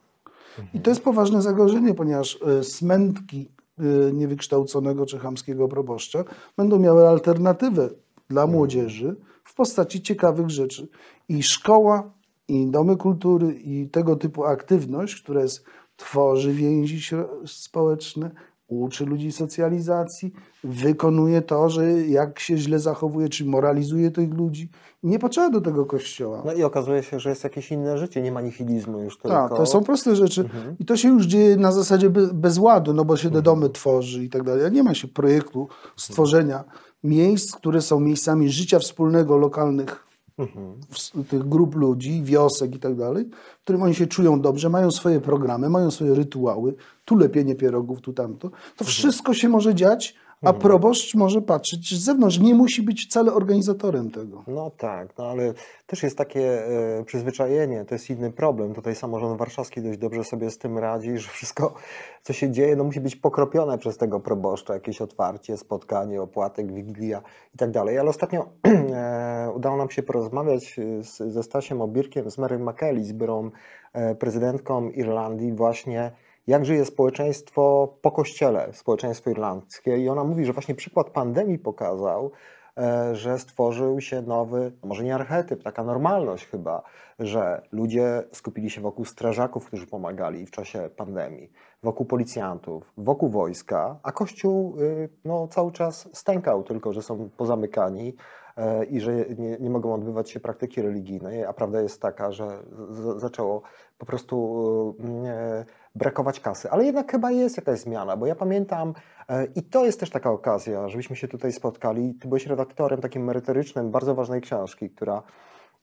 I 0.75 0.81
to 0.81 0.91
jest 0.91 1.03
poważne 1.03 1.43
zagrożenie, 1.43 1.95
ponieważ 1.95 2.39
e, 2.43 2.65
smętki 2.65 3.49
e, 3.79 3.83
niewykształconego 4.13 5.07
czy 5.07 5.19
chamskiego 5.19 5.69
proboszcza 5.69 6.25
będą 6.57 6.79
miały 6.79 7.09
alternatywę 7.09 7.91
dla 8.29 8.47
młodzieży 8.47 9.17
w 9.45 9.55
postaci 9.55 10.03
ciekawych 10.03 10.51
rzeczy. 10.51 10.89
I 11.29 11.43
szkoła, 11.43 12.11
i 12.49 12.67
domy 12.67 12.97
kultury, 12.97 13.55
i 13.55 13.89
tego 13.89 14.17
typu 14.17 14.45
aktywność, 14.45 15.23
która 15.23 15.43
jest, 15.43 15.65
tworzy 15.97 16.53
więzi 16.53 17.17
społeczne, 17.47 18.31
uczy 18.69 19.07
ludzi 19.07 19.33
socjalizacji, 19.33 20.33
wykonuje 20.65 21.43
to, 21.43 21.69
że 21.69 22.07
jak 22.07 22.41
się 22.41 22.57
źle 22.57 22.81
zachowuje, 22.81 23.29
czy 23.29 23.45
moralizuje 23.45 24.11
tych 24.11 24.35
ludzi. 24.35 24.71
Nie 25.03 25.19
potrzeba 25.19 25.51
do 25.51 25.61
tego 25.61 25.87
kościoła. 25.87 26.43
No 26.47 26.53
i 26.53 26.63
okazuje 26.63 27.03
się, 27.03 27.21
że 27.21 27.31
jest 27.31 27.45
jakieś 27.45 27.73
inne 27.73 27.99
życie, 27.99 28.23
nie 28.23 28.33
ma 28.33 28.41
nihilizmu 28.41 29.01
już 29.01 29.19
tylko. 29.19 29.29
Tak, 29.29 29.57
to 29.57 29.67
są 29.67 29.85
proste 29.85 30.17
rzeczy. 30.17 30.49
I 30.79 30.85
to 30.85 30.97
się 30.97 31.09
już 31.09 31.27
dzieje 31.27 31.57
na 31.57 31.73
zasadzie 31.73 32.11
be, 32.11 32.27
bez 32.35 32.59
ładu, 32.59 32.95
no 32.95 33.05
bo 33.05 33.17
się 33.17 33.31
te 33.31 33.43
domy 33.43 33.71
tworzy 33.71 34.25
i 34.25 34.29
tak 34.31 34.43
dalej. 34.43 34.65
A 34.65 34.69
Nie 34.69 34.83
ma 34.83 34.95
się 34.95 35.09
projektu 35.09 35.69
stworzenia 35.97 36.65
miejsc, 37.05 37.57
które 37.57 37.83
są 37.83 38.01
miejscami 38.01 38.51
życia 38.51 38.79
wspólnego 38.79 39.37
lokalnych 39.37 40.07
tych 41.29 41.49
grup 41.49 41.75
ludzi, 41.75 42.23
wiosek 42.23 42.75
i 42.75 42.79
tak 42.79 42.95
dalej, 42.95 43.25
w 43.59 43.63
którym 43.63 43.83
oni 43.83 43.95
się 43.95 44.07
czują 44.07 44.41
dobrze, 44.41 44.69
mają 44.69 44.91
swoje 44.91 45.21
programy, 45.21 45.71
mają 45.71 45.91
swoje 45.91 46.15
rytuały, 46.15 46.75
tu 47.05 47.17
lepienie 47.17 47.55
pierogów, 47.55 48.01
tu 48.01 48.13
tamto. 48.13 48.51
To 48.77 48.85
wszystko 48.85 49.35
się 49.35 49.49
może 49.49 49.75
dziać, 49.75 50.15
a 50.43 50.53
proboszcz 50.53 51.15
może 51.15 51.43
patrzeć 51.43 51.95
z 51.95 52.05
zewnątrz. 52.05 52.39
Nie 52.39 52.55
musi 52.55 52.83
być 52.83 53.07
wcale 53.07 53.33
organizatorem 53.33 54.11
tego. 54.11 54.45
No 54.47 54.71
tak, 54.71 55.19
no 55.19 55.27
ale 55.27 55.53
też 55.87 56.03
jest 56.03 56.19
takie 56.19 56.67
e, 56.99 57.05
przyzwyczajenie, 57.05 57.85
to 57.85 57.95
jest 57.95 58.11
inny 58.11 58.33
problem. 58.33 58.75
Tutaj 58.75 58.95
samorząd 58.95 59.39
warszawski 59.39 59.83
dość 59.83 59.99
dobrze 59.99 60.25
sobie 60.25 60.51
z 60.51 60.59
tym 60.59 60.79
radzi, 60.79 61.19
że 61.19 61.29
wszystko, 61.29 61.75
co 62.23 62.33
się 62.33 62.51
dzieje, 62.51 62.77
no 62.77 62.85
musi 62.85 63.01
być 63.01 63.17
pokropione 63.17 63.79
przez 63.79 63.97
tego 63.97 64.21
proboszcza, 64.21 64.75
jakieś 64.75 65.01
otwarcie, 65.01 65.57
spotkanie, 65.57 66.23
opłatek, 66.23 66.73
wigilia 66.73 67.23
i 67.55 67.59
tak 67.59 67.71
dalej. 67.71 67.99
Ale 67.99 68.11
ostatnio 68.11 68.47
e, 68.65 69.53
udało 69.55 69.77
nam 69.77 69.91
się 69.91 70.03
porozmawiać 70.03 70.79
e, 70.79 71.05
z, 71.05 71.17
ze 71.17 71.43
Stasiem 71.43 71.81
Obirkiem, 71.81 72.31
z 72.31 72.39
Mary 72.39 72.59
McKellis, 72.59 73.13
byłą 73.13 73.51
e, 73.93 74.15
prezydentką 74.15 74.91
Irlandii 74.91 75.53
właśnie 75.53 76.13
jak 76.47 76.65
żyje 76.65 76.85
społeczeństwo 76.85 77.95
po 78.03 78.11
kościele, 78.11 78.69
społeczeństwo 78.73 79.31
irlandzkie. 79.31 79.99
I 79.99 80.09
ona 80.09 80.25
mówi, 80.25 80.45
że 80.45 80.53
właśnie 80.53 80.75
przykład 80.75 81.11
pandemii 81.11 81.59
pokazał, 81.59 82.31
e, 82.79 83.15
że 83.15 83.39
stworzył 83.39 84.01
się 84.01 84.23
nowy, 84.23 84.73
no 84.83 84.89
może 84.89 85.05
nie 85.05 85.15
archetyp, 85.15 85.63
taka 85.63 85.85
normalność 85.85 86.47
chyba, 86.47 86.83
że 87.19 87.63
ludzie 87.73 88.23
skupili 88.33 88.71
się 88.71 88.81
wokół 88.81 89.05
strażaków, 89.05 89.67
którzy 89.67 89.87
pomagali 89.87 90.47
w 90.47 90.51
czasie 90.51 90.91
pandemii, 90.97 91.53
wokół 91.83 92.07
policjantów, 92.07 92.93
wokół 92.97 93.29
wojska, 93.29 94.01
a 94.03 94.13
Kościół 94.13 94.81
y, 94.81 95.09
no, 95.25 95.49
cały 95.49 95.73
czas 95.73 96.09
stękał, 96.13 96.63
tylko 96.63 96.93
że 96.93 97.03
są 97.03 97.31
pozamykani 97.37 98.17
e, 98.57 98.85
i 98.85 99.01
że 99.01 99.15
nie, 99.15 99.59
nie 99.61 99.71
mogą 99.71 99.95
odbywać 99.95 100.31
się 100.31 100.41
praktyki 100.41 100.83
religijnej, 100.83 101.45
a 101.45 101.53
prawda 101.53 101.81
jest 101.81 102.03
taka, 102.03 102.33
że 102.33 102.49
zaczęło 103.17 103.63
po 103.99 104.07
prostu 104.07 104.97
y, 105.25 105.29
e, 105.29 105.65
brakować 105.97 106.41
kasy. 106.41 106.71
Ale 106.71 106.85
jednak 106.85 107.13
chyba 107.13 107.31
jest 107.31 107.57
jakaś 107.57 107.79
zmiana, 107.79 108.17
bo 108.17 108.27
ja 108.27 108.35
pamiętam, 108.35 108.95
e, 109.29 109.45
i 109.45 109.63
to 109.63 109.85
jest 109.85 110.01
też 110.01 110.11
taka 110.11 110.31
okazja, 110.31 110.89
żebyśmy 110.89 111.17
się 111.17 111.29
tutaj 111.29 111.53
spotkali. 111.53 112.15
Ty 112.15 112.29
byłeś 112.29 112.47
redaktorem 112.47 113.01
takim 113.01 113.25
merytorycznym, 113.25 113.91
bardzo 113.91 114.15
ważnej 114.15 114.41
książki, 114.41 114.91
która 114.91 115.23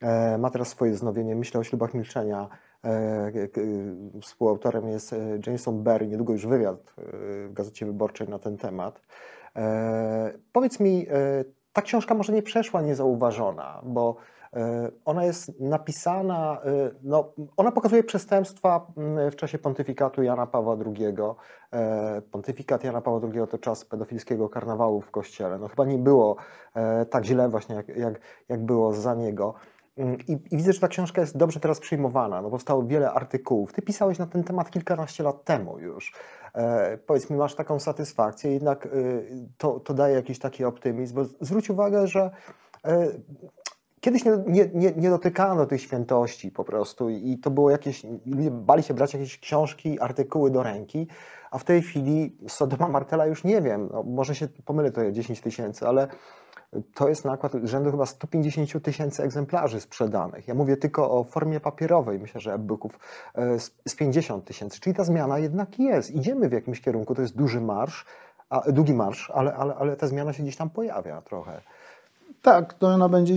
e, 0.01 0.38
ma 0.38 0.50
teraz 0.50 0.67
swoje 0.67 0.91
wznowienie. 0.91 1.36
Myślę 1.36 1.60
o 1.60 1.63
ślubach 1.63 1.93
milczenia. 1.93 2.48
E, 2.86 3.32
Współautorem 4.22 4.88
jest 4.88 5.15
Jameson 5.48 5.84
Berry, 5.84 6.08
niedługo 6.08 6.34
już 6.34 6.48
wywiad 6.48 6.93
w 6.98 7.53
Gazecie 7.53 7.86
Wyborczej 7.86 8.29
na 8.29 8.39
ten 8.39 8.58
temat. 8.58 9.01
Powiedz 10.51 10.79
mi, 10.79 11.05
ta 11.74 11.82
książka 11.82 12.15
może 12.15 12.34
nie 12.34 12.41
przeszła 12.41 12.82
niezauważona, 12.82 13.82
bo 13.84 14.15
ona 15.05 15.25
jest 15.25 15.60
napisana, 15.60 16.62
e, 16.65 16.91
no, 17.03 17.33
ona 17.57 17.72
pokazuje 17.72 18.03
przestępstwa 18.03 18.88
mm, 18.98 19.31
w 19.31 19.36
czasie 19.36 19.57
pontyfikatu 19.57 20.24
Jana 20.24 20.48
Pawła 20.48 20.77
II. 20.86 21.05
E, 21.74 22.22
Pontyfikat 22.31 22.83
Jana 22.83 23.01
Pawła 23.01 23.29
II 23.33 23.48
to 23.50 23.57
czas 23.57 23.86
pedofilskiego 23.86 24.50
karnawału 24.50 25.01
w 25.01 25.12
kościele. 25.12 25.57
No 25.57 25.67
chyba 25.67 25.86
nie 25.86 25.98
było 25.98 26.36
e, 26.75 27.05
tak 27.05 27.25
źle 27.25 27.50
właśnie, 27.50 27.75
jak, 27.75 27.88
jak, 27.88 28.19
jak 28.50 28.65
było 28.65 28.93
za 28.93 29.15
niego. 29.15 29.53
Mm, 29.98 30.17
I, 30.27 30.31
I 30.31 30.57
widzę, 30.57 30.74
że 30.74 30.79
ta 30.79 30.88
książka 30.88 31.22
jest 31.22 31.38
dobrze 31.38 31.60
teraz 31.60 31.79
przyjmowana. 31.79 32.41
No, 32.41 32.50
powstało 32.50 32.83
wiele 32.83 33.12
artykułów. 33.12 33.74
Ty 33.74 33.81
pisałeś 33.81 34.19
na 34.19 34.25
ten 34.25 34.43
temat 34.43 34.72
kilkanaście 34.72 35.24
lat 35.24 35.43
temu 35.43 35.79
już. 35.79 36.13
E, 36.53 36.98
powiedz 36.98 37.29
mi, 37.29 37.38
masz 37.38 37.55
taką 37.55 37.79
satysfakcję, 37.79 38.53
jednak 38.53 38.86
y, 38.86 39.48
to, 39.57 39.79
to 39.79 39.93
daje 39.93 40.15
jakiś 40.15 40.39
taki 40.39 40.65
optymizm, 40.65 41.15
bo 41.15 41.25
zwróć 41.41 41.69
uwagę, 41.69 42.07
że 42.07 42.31
e, 42.86 43.07
kiedyś 44.03 44.25
nie, 44.25 44.31
nie, 44.48 44.69
nie, 44.74 44.91
nie 44.91 45.10
dotykano 45.10 45.65
tych 45.65 45.81
świętości 45.81 46.51
po 46.51 46.63
prostu 46.63 47.10
i 47.10 47.38
to 47.38 47.51
było 47.51 47.72
jakieś, 47.72 48.05
bali 48.51 48.83
się 48.83 48.93
brać 48.93 49.13
jakieś 49.13 49.39
książki, 49.39 50.00
artykuły 50.00 50.51
do 50.51 50.63
ręki, 50.63 51.07
a 51.51 51.57
w 51.57 51.63
tej 51.63 51.81
chwili 51.81 52.38
Sodoma 52.48 52.88
Martela 52.88 53.25
już 53.25 53.43
nie 53.43 53.62
wiem, 53.62 53.89
no, 53.93 54.03
może 54.03 54.36
się 54.36 54.48
pomylę 54.65 54.91
to 54.91 55.12
10 55.12 55.41
tysięcy, 55.41 55.88
ale 55.88 56.07
to 56.93 57.10
jest 57.10 57.25
nakład 57.25 57.53
rzędu 57.63 57.91
chyba 57.91 58.05
150 58.05 58.83
tysięcy 58.83 59.24
egzemplarzy 59.24 59.81
sprzedanych. 59.81 60.48
Ja 60.48 60.53
mówię 60.53 60.77
tylko 60.77 61.12
o 61.12 61.24
formie 61.24 61.60
papierowej, 61.60 62.19
myślę, 62.19 62.41
że 62.41 62.53
e-booków 62.53 63.00
e, 63.36 63.60
z 63.88 63.95
50 63.95 64.45
tysięcy, 64.45 64.79
czyli 64.79 64.95
ta 64.95 65.03
zmiana 65.03 65.39
jednak 65.39 65.79
jest. 65.79 66.12
Idziemy 66.12 66.50
w 66.50 66.51
jakimś 66.51 66.81
kierunku, 66.81 67.15
to 67.15 67.22
jest 67.22 67.36
duży 67.36 67.62
marsz, 67.62 68.05
a, 68.50 68.72
długi 68.72 68.93
marsz, 68.93 69.31
ale, 69.33 69.53
ale, 69.53 69.75
ale 69.75 69.95
ta 69.95 70.07
zmiana 70.07 70.33
się 70.33 70.43
gdzieś 70.43 70.55
tam 70.55 70.69
pojawia 70.69 71.22
trochę. 71.22 71.62
Tak, 72.41 72.73
to 72.73 72.87
ona 72.87 73.09
będzie 73.09 73.35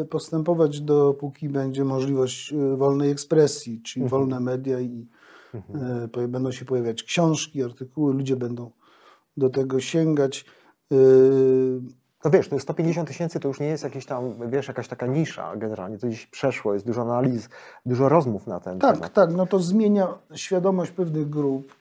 e, 0.00 0.04
postępować, 0.04 0.80
dopóki 0.80 1.48
będzie 1.48 1.84
możliwość 1.84 2.52
e, 2.52 2.76
wolnej 2.76 3.10
ekspresji, 3.10 3.80
czyli 3.82 4.08
wolne 4.08 4.40
media 4.40 4.80
i 4.80 5.06
e, 5.54 6.08
poja- 6.12 6.28
będą 6.28 6.52
się 6.52 6.64
pojawiać 6.64 7.02
książki, 7.02 7.62
artykuły, 7.62 8.14
ludzie 8.14 8.36
będą 8.36 8.70
do 9.36 9.50
tego 9.50 9.80
sięgać. 9.80 10.44
E, 10.92 10.96
No 12.24 12.30
wiesz, 12.30 12.48
to 12.48 12.54
jest 12.56 12.62
150 12.66 13.08
tysięcy 13.08 13.40
to 13.40 13.48
już 13.48 13.60
nie 13.60 13.66
jest 13.66 13.84
jakieś 13.84 14.06
tam, 14.06 14.50
wiesz, 14.50 14.68
jakaś 14.68 14.88
taka 14.88 15.06
nisza 15.06 15.56
generalnie, 15.56 15.98
to 15.98 16.06
gdzieś 16.06 16.26
przeszło, 16.26 16.74
jest 16.74 16.86
dużo 16.86 17.02
analiz, 17.02 17.48
dużo 17.86 18.08
rozmów 18.08 18.46
na 18.46 18.60
ten 18.60 18.78
Tak, 18.78 18.94
temat. 18.96 19.12
tak, 19.12 19.32
no 19.36 19.46
to 19.46 19.58
zmienia 19.58 20.08
świadomość 20.34 20.90
pewnych 20.90 21.30
grup. 21.30 21.72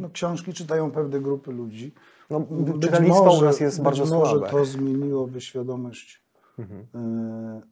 No, 0.00 0.10
książki 0.12 0.52
czytają 0.52 0.90
pewne 0.90 1.20
grupy 1.20 1.52
ludzi. 1.52 1.94
No, 2.30 2.46
czytelnictwo 2.80 3.38
u 3.38 3.42
nas 3.42 3.60
jest 3.60 3.82
bardzo 3.82 4.04
może 4.18 4.30
słabe. 4.32 4.50
to 4.50 4.64
zmieniłoby 4.64 5.40
świadomość 5.40 6.22
Mhm. 6.58 6.86
e, 6.94 7.62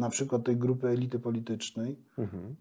na 0.00 0.08
przykład 0.10 0.44
tej 0.44 0.56
grupy 0.56 0.88
elity 0.88 1.18
politycznej, 1.18 1.98
Mhm. 2.18 2.56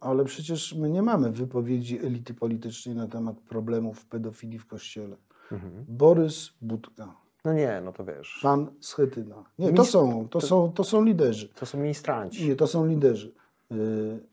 ale 0.00 0.24
przecież 0.24 0.74
my 0.74 0.90
nie 0.90 1.02
mamy 1.02 1.30
wypowiedzi 1.32 1.98
elity 2.06 2.34
politycznej 2.34 2.94
na 2.96 3.08
temat 3.08 3.40
problemów 3.40 4.06
pedofilii 4.06 4.58
w 4.58 4.66
kościele. 4.66 5.16
Mhm. 5.52 5.84
Borys 5.88 6.50
Budka, 6.62 7.14
No 7.44 7.52
nie, 7.52 7.82
no 7.84 7.92
to 7.92 8.04
wiesz, 8.04 8.38
pan 8.42 8.66
Schetyna. 8.80 9.44
Nie, 9.58 9.72
to 9.72 9.84
są, 9.84 10.28
to 10.28 10.40
są, 10.40 10.72
to 10.72 10.84
są 10.84 11.04
liderzy. 11.04 11.48
to 11.48 11.66
są 11.66 11.78
ministranci, 11.78 12.48
Nie, 12.48 12.56
to 12.56 12.66
są 12.66 12.86
liderzy. 12.86 13.34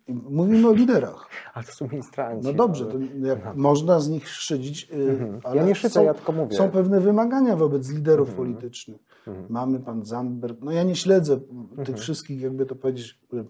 I 0.07 0.13
Mówimy 0.13 0.67
o 0.67 0.73
liderach. 0.73 1.27
ale 1.53 1.65
to 1.65 1.71
są 1.71 1.87
ministranci. 1.87 2.47
No 2.47 2.53
dobrze, 2.53 2.85
to 2.85 2.97
jak 3.27 3.55
można 3.55 3.99
z 3.99 4.09
nich 4.09 4.27
szydzić, 4.29 4.91
y, 4.91 5.09
Mhm. 5.11 5.39
ale 5.43 5.55
Ja 5.55 5.63
nie 5.65 5.75
szydzę, 5.75 5.93
są, 5.93 6.03
ja 6.03 6.13
tylko 6.13 6.31
mówię. 6.31 6.57
są 6.57 6.69
pewne 6.69 6.99
wymagania 6.99 7.55
wobec 7.55 7.89
liderów 7.89 8.29
Mhm. 8.29 8.37
politycznych. 8.47 9.01
Mhm. 9.27 9.45
Mamy 9.49 9.79
pan 9.79 10.05
Zandberg, 10.05 10.57
no 10.61 10.71
ja 10.71 10.83
nie 10.83 10.95
śledzę 10.95 11.39
tych 11.85 11.97
wszystkich, 11.97 12.41
jakby 12.41 12.65
to 12.65 12.75
powiedzieć, 12.75 13.19
y, 13.33 13.43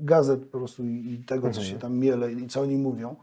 gazet 0.00 0.44
po 0.46 0.58
prostu 0.58 0.84
i 0.84 1.22
tego, 1.26 1.42
co 1.42 1.60
Mhm. 1.60 1.66
się 1.66 1.78
tam 1.78 1.98
miele 1.98 2.32
i 2.32 2.46
co 2.46 2.60
oni 2.60 2.76
mówią, 2.76 3.16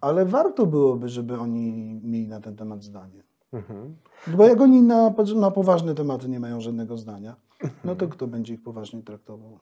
ale 0.00 0.24
warto 0.26 0.66
byłoby, 0.66 1.08
żeby 1.08 1.38
oni 1.38 2.00
mieli 2.04 2.28
na 2.28 2.40
ten 2.40 2.56
temat 2.56 2.82
zdanie. 2.82 3.22
Mhm. 3.52 3.96
Bo 4.36 4.46
jak 4.46 4.60
oni 4.60 4.82
na, 4.82 5.14
na 5.36 5.50
poważne 5.50 5.94
tematy 5.94 6.28
nie 6.28 6.40
mają 6.40 6.60
żadnego 6.60 6.96
zdania, 6.98 7.36
no 7.84 7.96
to 7.96 8.08
kto 8.08 8.26
będzie 8.26 8.54
ich 8.54 8.62
poważnie 8.62 9.02
traktował? 9.02 9.58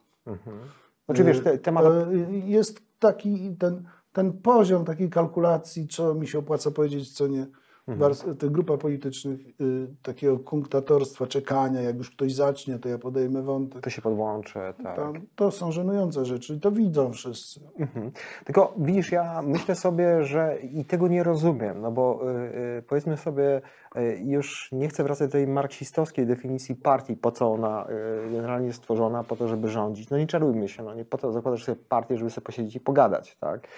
Znaczy 1.07 1.25
wiesz, 1.25 1.41
te, 1.43 1.59
temat... 1.59 1.85
E, 1.85 2.13
Jest 2.45 2.83
taki 2.99 3.57
ten, 3.59 3.85
ten 4.13 4.33
poziom 4.33 4.85
takiej 4.85 5.11
kalkulacji, 5.11 5.89
co 5.89 6.15
mi 6.15 6.27
się 6.29 6.39
opłaca 6.39 6.71
powiedzieć, 6.71 7.13
co 7.13 7.27
nie. 7.27 7.47
Mhm. 7.89 8.15
Grupa 8.53 8.77
politycznych, 8.77 9.41
y, 9.61 9.89
takiego 10.03 10.39
kunktatorstwa, 10.39 11.27
czekania, 11.27 11.81
jak 11.81 11.97
już 11.97 12.11
ktoś 12.11 12.35
zacznie, 12.35 12.79
to 12.79 12.89
ja 12.89 12.99
podejmę 12.99 13.43
wątek. 13.43 13.83
To 13.83 13.91
się 13.91 14.03
podłączę, 14.03 14.75
tak. 14.83 14.97
To, 14.97 15.13
to 15.37 15.51
są 15.51 15.73
żenujące 15.73 16.25
rzeczy 16.25 16.55
i 16.55 16.61
to 16.61 16.73
widzą 16.73 17.13
wszyscy. 17.13 17.61
Mhm. 17.79 18.11
Tylko 18.45 18.75
widzisz, 18.79 19.13
ja 19.13 19.43
myślę 19.43 19.75
sobie, 19.75 20.25
że 20.25 20.59
i 20.73 20.85
tego 20.85 21.09
nie 21.09 21.23
rozumiem, 21.23 21.81
no 21.81 21.93
bo 21.93 22.21
y, 22.31 22.79
y, 22.79 22.83
powiedzmy 22.83 23.17
sobie, 23.17 23.63
y, 23.97 24.21
już 24.25 24.69
nie 24.73 24.89
chcę 24.89 25.05
wracać 25.05 25.29
do 25.29 25.33
tej 25.33 25.47
marksistowskiej 25.47 26.27
definicji 26.27 26.75
partii, 26.75 27.17
po 27.17 27.33
co 27.33 27.53
ona 27.53 27.87
y, 28.27 28.33
generalnie 28.33 28.67
jest 28.67 28.79
stworzona, 28.79 29.25
po 29.25 29.37
to, 29.37 29.49
żeby 29.49 29.69
rządzić. 29.69 30.11
No 30.11 30.19
nie 30.19 30.27
czarujmy 30.27 30.69
się, 30.69 30.83
no 30.83 30.95
nie 30.95 31.05
po 31.05 31.19
to 31.19 31.33
zakładasz 31.33 31.65
sobie 31.65 31.79
partię, 31.89 32.19
żeby 32.19 32.31
sobie 32.31 32.45
posiedzieć 32.45 32.77
i 32.77 32.81
pogadać, 32.81 33.37
tak? 33.41 33.69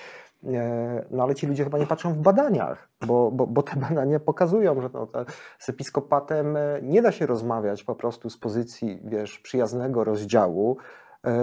E, 0.53 1.05
No 1.11 1.23
ale 1.23 1.35
ci 1.35 1.47
ludzie 1.47 1.65
chyba 1.65 1.79
nie 1.79 1.87
patrzą 1.87 2.13
w 2.13 2.19
badaniach, 2.19 2.89
bo, 3.07 3.31
bo, 3.31 3.47
bo 3.47 3.63
te 3.63 3.77
badania 3.77 4.21
pokazują, 4.21 4.81
że 4.81 4.91
no, 4.95 5.09
z 5.59 5.69
episkopatem 5.69 6.57
e, 6.57 6.79
nie 6.83 7.03
da 7.03 7.13
się 7.13 7.27
rozmawiać 7.27 7.85
po 7.85 7.95
prostu 7.95 8.31
z 8.31 8.39
pozycji, 8.39 9.01
wiesz, 9.05 9.39
przyjaznego 9.39 10.05
rozdziału, 10.05 10.77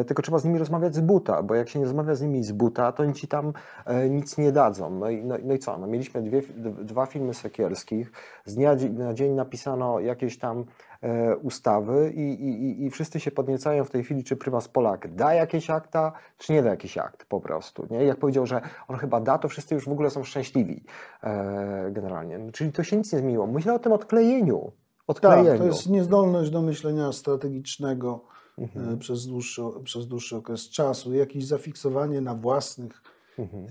tylko 0.08 0.22
trzeba 0.24 0.38
z 0.40 0.46
nimi 0.46 0.60
rozmawiać 0.60 0.96
z 0.96 1.00
buta, 1.00 1.44
bo 1.44 1.56
jak 1.56 1.70
się 1.70 1.80
nie 1.80 1.86
rozmawia 1.86 2.16
z 2.16 2.22
nimi 2.22 2.44
z 2.44 2.52
buta, 2.52 2.92
to 2.92 3.04
oni 3.04 3.14
ci 3.14 3.28
tam 3.28 3.54
e, 3.86 4.10
nic 4.10 4.38
nie 4.38 4.52
dadzą. 4.52 4.90
No 4.90 5.10
i, 5.10 5.24
no, 5.24 5.36
no 5.44 5.54
i 5.54 5.60
co? 5.60 5.78
No, 5.78 5.88
mieliśmy 5.88 6.22
dwie, 6.22 6.42
dwa 6.84 7.06
filmy 7.06 7.34
Sekielskich, 7.34 8.12
z 8.46 8.56
dnia 8.56 8.76
na 8.94 9.14
dzień 9.14 9.32
napisano 9.34 10.00
jakieś 10.00 10.38
tam 10.40 10.66
e, 11.02 11.38
ustawy 11.38 12.12
i, 12.16 12.22
i, 12.22 12.64
i- 12.64 12.86
i 12.86 12.90
wszyscy 12.90 13.20
się 13.20 13.32
podniecają 13.32 13.84
w 13.84 13.90
tej 13.90 14.04
chwili, 14.04 14.24
czy 14.24 14.36
prymas 14.36 14.68
Polak 14.68 15.16
da 15.16 15.34
jakieś 15.34 15.70
akta, 15.70 16.12
czy 16.38 16.54
nie 16.54 16.64
da 16.64 16.70
jakiś 16.70 16.98
akt 16.98 17.26
po 17.26 17.40
prostu. 17.42 17.88
Nie? 17.90 18.04
Jak 18.06 18.18
powiedział, 18.18 18.46
że 18.46 18.62
on 18.88 18.98
chyba 18.98 19.20
da, 19.22 19.38
to 19.38 19.48
wszyscy 19.48 19.76
już 19.76 19.86
w 19.86 19.92
ogóle 19.92 20.10
są 20.10 20.24
szczęśliwi 20.24 20.84
e, 21.24 21.90
generalnie. 21.92 22.38
No, 22.40 22.52
Czyli 22.52 22.72
to 22.72 22.84
się 22.84 22.98
nic 22.98 23.14
nie 23.14 23.20
zmieniło. 23.20 23.48
Myślę 23.48 23.74
o 23.74 23.80
tym 23.80 23.92
odklejeniu. 23.92 24.72
Odklejeniu. 25.08 25.50
Tak, 25.50 25.58
to 25.58 25.66
jest 25.66 25.90
niezdolność 25.90 26.52
do 26.52 26.62
myślenia 26.62 27.12
strategicznego 27.12 28.22
Mhm. 28.58 28.94
e, 28.94 28.98
przez, 28.98 29.28
dłuższy, 29.28 29.62
przez 29.84 30.08
dłuższy 30.08 30.36
okres 30.36 30.70
czasu, 30.70 31.14
jakieś 31.14 31.46
zafiksowanie 31.46 32.22
na 32.22 32.36
własnych 32.36 33.02
Mhm. 33.40 33.66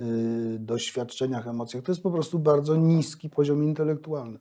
y, 0.54 0.58
doświadczeniach, 0.58 1.48
emocjach. 1.48 1.84
To 1.84 1.92
jest 1.92 2.02
po 2.02 2.10
prostu 2.10 2.38
bardzo 2.38 2.76
niski 2.76 3.30
poziom 3.30 3.64
intelektualny. 3.64 4.38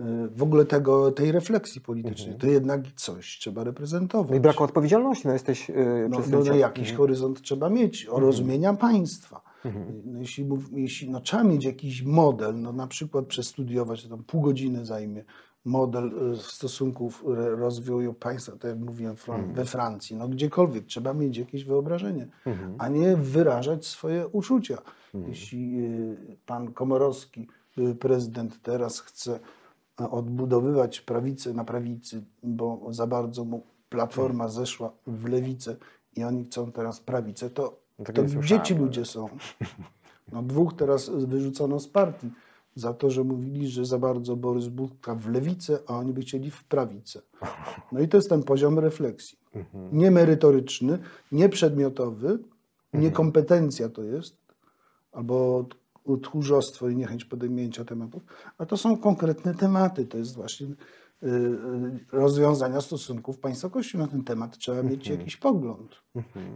Y, 0.00 0.04
w 0.36 0.42
ogóle 0.42 0.64
tego, 0.64 1.12
tej 1.12 1.32
refleksji 1.32 1.80
politycznej. 1.80 2.36
To 2.36 2.46
jednak 2.46 2.80
coś 2.96 3.38
trzeba 3.38 3.64
reprezentować. 3.64 4.24
Mhm. 4.24 4.34
No 4.34 4.38
i 4.38 4.40
braku 4.40 4.64
odpowiedzialności. 4.64 5.26
No 5.26 5.32
jesteś 5.32 5.70
e, 5.70 5.74
no, 6.10 6.18
no, 6.30 6.38
no, 6.44 6.54
jakiś 6.54 6.82
Mhm. 6.88 6.96
horyzont 6.98 7.42
trzeba 7.42 7.70
mieć, 7.70 8.06
o 8.06 8.20
rozumienia 8.20 8.74
państwa. 8.74 9.40
Mhm. 9.64 10.02
No, 10.04 10.20
jeśli, 10.20 10.48
jeśli 10.72 11.10
no, 11.10 11.20
trzeba 11.20 11.44
mieć 11.44 11.64
jakiś 11.64 12.02
model, 12.02 12.60
no, 12.60 12.72
na 12.72 12.86
przykład 12.86 13.26
przestudiować, 13.26 14.02
to 14.02 14.08
tam 14.08 14.24
pół 14.24 14.40
godziny 14.40 14.86
zajmie, 14.86 15.24
model 15.64 16.32
y, 16.32 16.36
stosunków 16.36 17.24
re- 17.26 17.56
rozwoju 17.56 18.14
państwa, 18.14 18.52
tak 18.52 18.64
jak 18.64 18.78
mówiłem, 18.78 19.16
Mhm. 19.28 19.54
we 19.54 19.64
Francji, 19.64 20.16
no 20.16 20.28
gdziekolwiek, 20.28 20.86
trzeba 20.86 21.14
mieć 21.14 21.36
jakieś 21.36 21.64
wyobrażenie, 21.64 22.26
Mhm. 22.46 22.74
a 22.78 22.88
nie 22.88 23.16
wyrażać 23.16 23.86
swoje 23.86 24.28
uczucia. 24.28 24.78
Jeśli 25.28 25.78
y, 25.84 26.36
pan 26.46 26.72
Komorowski, 26.72 27.48
y, 27.78 27.94
prezydent, 27.94 28.62
teraz 28.62 29.00
chce 29.00 29.40
odbudowywać 30.10 31.00
prawicę 31.00 31.52
na 31.54 31.64
prawicy, 31.64 32.22
bo 32.42 32.80
za 32.90 33.06
bardzo 33.06 33.44
mu 33.44 33.62
Platforma 33.88 34.48
zeszła 34.48 34.92
w 35.06 35.28
lewicę 35.28 35.76
i 36.16 36.24
oni 36.24 36.44
chcą 36.44 36.72
teraz 36.72 37.00
prawicę, 37.00 37.50
to, 37.50 37.76
No 37.98 38.04
tego 38.04 38.22
to 38.22 38.28
gdzie 38.28 38.60
ci 38.60 38.74
ludzie 38.74 39.04
są? 39.04 39.28
No, 40.32 40.42
dwóch 40.42 40.74
teraz 40.76 41.08
wyrzucono 41.10 41.80
z 41.80 41.88
partii 41.88 42.30
za 42.74 42.94
to, 42.94 43.10
że 43.10 43.24
mówili, 43.24 43.68
że 43.68 43.84
za 43.84 43.98
bardzo 43.98 44.36
Borys 44.36 44.68
Budka 44.68 45.14
w 45.14 45.28
lewicę, 45.28 45.78
a 45.86 45.98
oni 45.98 46.12
by 46.12 46.20
chcieli 46.20 46.50
w 46.50 46.64
prawicę. 46.64 47.22
No 47.92 48.00
i 48.00 48.08
to 48.08 48.16
jest 48.16 48.28
ten 48.28 48.42
poziom 48.42 48.78
refleksji. 48.78 49.38
Mhm. 49.54 49.98
Nie 49.98 50.10
merytoryczny, 50.10 50.98
nie 51.32 51.48
przedmiotowy, 51.48 52.38
niekompetencja 52.92 53.88
to 53.88 54.02
jest, 54.02 54.36
albo 55.12 55.64
tchórzostwo 56.22 56.88
i 56.88 56.96
niechęć 56.96 57.24
podejmięcia 57.24 57.84
tematów, 57.84 58.22
a 58.58 58.66
to 58.66 58.76
są 58.76 58.96
konkretne 58.96 59.54
tematy. 59.54 60.06
To 60.06 60.18
jest 60.18 60.34
właśnie 60.34 60.66
y, 60.66 61.26
y, 61.26 62.00
rozwiązania 62.12 62.80
stosunków 62.80 63.38
państwa-kościół. 63.38 64.00
Na 64.00 64.06
ten 64.06 64.24
temat 64.24 64.58
trzeba 64.58 64.82
mieć 64.82 65.08
jakiś 65.08 65.36
pogląd 65.36 66.02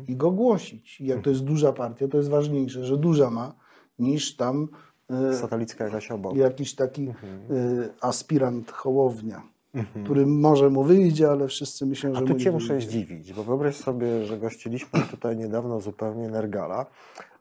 i 0.08 0.16
go 0.16 0.30
głosić. 0.30 1.00
I 1.00 1.06
jak 1.06 1.22
to 1.22 1.30
jest 1.30 1.44
duża 1.44 1.72
partia, 1.72 2.08
to 2.08 2.16
jest 2.16 2.30
ważniejsze, 2.30 2.84
że 2.84 2.96
duża 2.96 3.30
ma, 3.30 3.54
niż 3.98 4.36
tam 4.36 4.68
Satelicka 5.32 5.84
jakaś 5.84 6.10
obok. 6.10 6.36
jakiś 6.36 6.74
taki 6.74 7.08
y, 7.50 7.88
aspirant 8.00 8.70
Hołownia, 8.72 9.42
który 10.04 10.26
może 10.26 10.70
mu 10.70 10.84
wyjdzie, 10.84 11.30
ale 11.30 11.48
wszyscy 11.48 11.86
myślą, 11.86 12.12
że 12.12 12.18
A 12.18 12.20
mu 12.20 12.26
tu 12.26 12.32
nie 12.32 12.38
cię 12.40 12.52
muszę 12.52 12.68
wyjdzie. 12.74 12.88
zdziwić, 12.88 13.32
bo 13.32 13.42
wyobraź 13.44 13.76
sobie, 13.76 14.24
że 14.24 14.38
gościliśmy 14.38 15.00
tutaj 15.10 15.36
niedawno 15.36 15.80
zupełnie 15.80 16.28
Nergala 16.28 16.86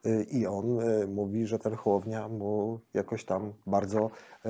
y, 0.06 0.24
i 0.32 0.48
on 0.48 0.80
y, 0.80 1.08
mówi, 1.08 1.48
że 1.48 1.60
ten 1.60 1.76
Hołownia 1.76 2.28
mu 2.30 2.80
jakoś 2.94 3.26
tam 3.26 3.54
bardzo 3.68 4.10
e, 4.46 4.50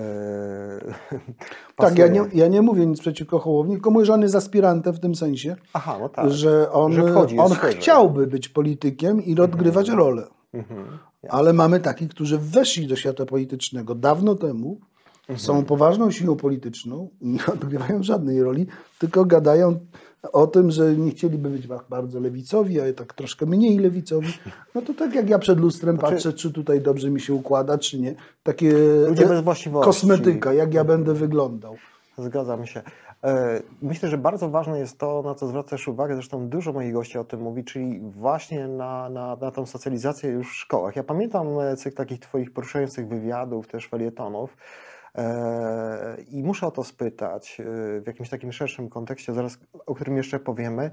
Tak, 1.75 1.97
ja 1.97 2.07
nie, 2.07 2.21
ja 2.33 2.47
nie 2.47 2.61
mówię 2.61 2.85
nic 2.85 2.99
przeciwko 2.99 3.39
Hołowni, 3.39 3.73
tylko 3.73 3.91
mówię, 3.91 4.05
że 4.05 4.13
on 4.13 4.21
jest 4.21 4.35
aspirantem 4.35 4.93
w 4.93 4.99
tym 4.99 5.15
sensie, 5.15 5.55
Aha, 5.73 5.97
no 6.01 6.09
tak. 6.09 6.31
że 6.31 6.71
on, 6.71 6.93
Że 6.93 7.03
wchodzi, 7.11 7.37
on 7.39 7.51
chciałby 7.51 8.27
być 8.27 8.49
politykiem 8.49 9.23
i 9.23 9.39
odgrywać 9.39 9.89
rolę. 9.89 10.27
Mhm. 10.53 10.85
Ale 11.29 11.53
mamy 11.53 11.79
takich, 11.79 12.09
którzy 12.09 12.37
weszli 12.37 12.87
do 12.87 12.95
świata 12.95 13.25
politycznego 13.25 13.95
dawno 13.95 14.35
temu, 14.35 14.79
są 15.37 15.63
poważną 15.65 16.11
siłą 16.11 16.35
polityczną, 16.35 17.09
nie 17.21 17.45
odgrywają 17.53 18.03
żadnej 18.03 18.43
roli, 18.43 18.67
tylko 18.99 19.25
gadają 19.25 19.79
o 20.33 20.47
tym, 20.47 20.71
że 20.71 20.95
nie 20.95 21.11
chcieliby 21.11 21.49
być 21.49 21.67
ba- 21.67 21.83
bardzo 21.89 22.19
lewicowi, 22.19 22.81
a 22.81 22.93
tak 22.93 23.13
troszkę 23.13 23.45
mniej 23.45 23.79
lewicowi. 23.79 24.27
No 24.75 24.81
to 24.81 24.93
tak 24.93 25.15
jak 25.15 25.29
ja 25.29 25.39
przed 25.39 25.59
lustrem 25.59 25.97
Znaczy- 25.97 26.13
patrzę, 26.15 26.33
czy 26.33 26.51
tutaj 26.51 26.81
dobrze 26.81 27.09
mi 27.09 27.21
się 27.21 27.33
układa, 27.33 27.77
czy 27.77 27.99
nie. 27.99 28.15
Takie 28.43 28.73
Ludzie 29.09 29.25
e, 29.25 29.29
bez 29.29 29.41
właściwości. 29.43 29.85
kosmetyka, 29.85 30.53
jak 30.53 30.73
ja 30.73 30.83
będę 30.83 31.13
wyglądał. 31.13 31.75
Zgadzam 32.17 32.65
się. 32.65 32.81
E, 33.25 33.61
Myślę, 33.81 34.09
że 34.09 34.17
bardzo 34.17 34.49
ważne 34.49 34.79
jest 34.79 34.97
to, 34.97 35.21
na 35.21 35.35
co 35.35 35.47
zwracasz 35.47 35.87
uwagę, 35.87 36.13
zresztą 36.13 36.49
dużo 36.49 36.73
moich 36.73 36.93
gości 36.93 37.17
o 37.17 37.23
tym 37.23 37.41
mówi, 37.41 37.63
czyli 37.63 37.99
właśnie 37.99 38.67
na, 38.67 39.09
na, 39.09 39.35
na 39.35 39.51
tą 39.51 39.65
socjalizację 39.65 40.29
już 40.29 40.51
w 40.51 40.55
szkołach. 40.55 40.95
Ja 40.95 41.03
pamiętam 41.03 41.47
e, 41.59 41.91
takich 41.91 42.19
Twoich 42.19 42.53
poruszających 42.53 43.07
wywiadów, 43.07 43.67
też 43.67 43.87
felietonów 43.87 44.57
e, 45.15 46.17
i 46.31 46.43
muszę 46.43 46.67
o 46.67 46.71
to 46.71 46.83
spytać 46.83 47.61
w 48.01 48.07
jakimś 48.07 48.29
takim 48.29 48.51
szerszym 48.51 48.89
kontekście, 48.89 49.33
zaraz 49.33 49.57
o 49.85 49.95
którym 49.95 50.17
jeszcze 50.17 50.39
powiemy. 50.39 50.91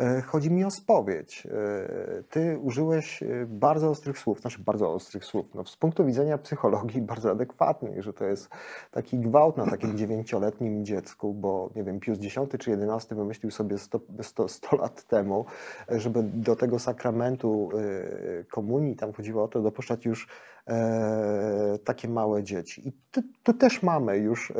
E, 0.00 0.22
Chodzi 0.22 0.50
mi 0.50 0.64
o 0.64 0.70
spowiedź. 0.70 1.46
E, 1.46 2.22
Ty 2.30 2.58
użyłeś 2.58 3.22
e, 3.22 3.26
bardzo 3.46 3.90
ostrych 3.90 4.18
słów, 4.18 4.40
znaczy 4.40 4.58
bardzo 4.62 4.92
ostrych 4.92 5.24
słów, 5.24 5.46
no, 5.54 5.64
z 5.64 5.76
punktu 5.76 6.04
widzenia 6.04 6.38
psychologii 6.38 7.02
bardzo 7.12 7.30
adekwatnych, 7.30 8.02
że 8.02 8.12
to 8.12 8.24
jest 8.24 8.48
taki 8.90 9.18
gwałt 9.18 9.56
na 9.56 9.66
takim 9.66 9.96
dziewięcioletnim 9.98 10.84
dziecku, 10.84 11.34
bo 11.34 11.70
nie 11.76 11.84
wiem, 11.84 12.00
Pius 12.00 12.18
X 12.18 12.34
czy 12.58 12.72
XI 12.72 13.14
wymyślił 13.14 13.50
sobie 13.50 13.78
100, 13.78 14.00
100, 14.22 14.48
100 14.48 14.76
lat 14.76 15.04
temu, 15.04 15.44
żeby 15.88 16.22
do 16.22 16.56
tego 16.56 16.78
sakramentu 16.78 17.68
komunii, 18.50 18.96
tam 18.96 19.12
chodziło 19.12 19.44
o 19.44 19.48
to, 19.48 19.62
dopuszczać 19.62 20.04
już 20.04 20.28
e, 20.68 21.78
takie 21.84 22.08
małe 22.08 22.42
dzieci. 22.42 22.88
I 22.88 22.92
tu, 23.10 23.20
tu 23.42 23.52
też 23.52 23.82
mamy 23.82 24.18
już 24.18 24.50
e, 24.50 24.54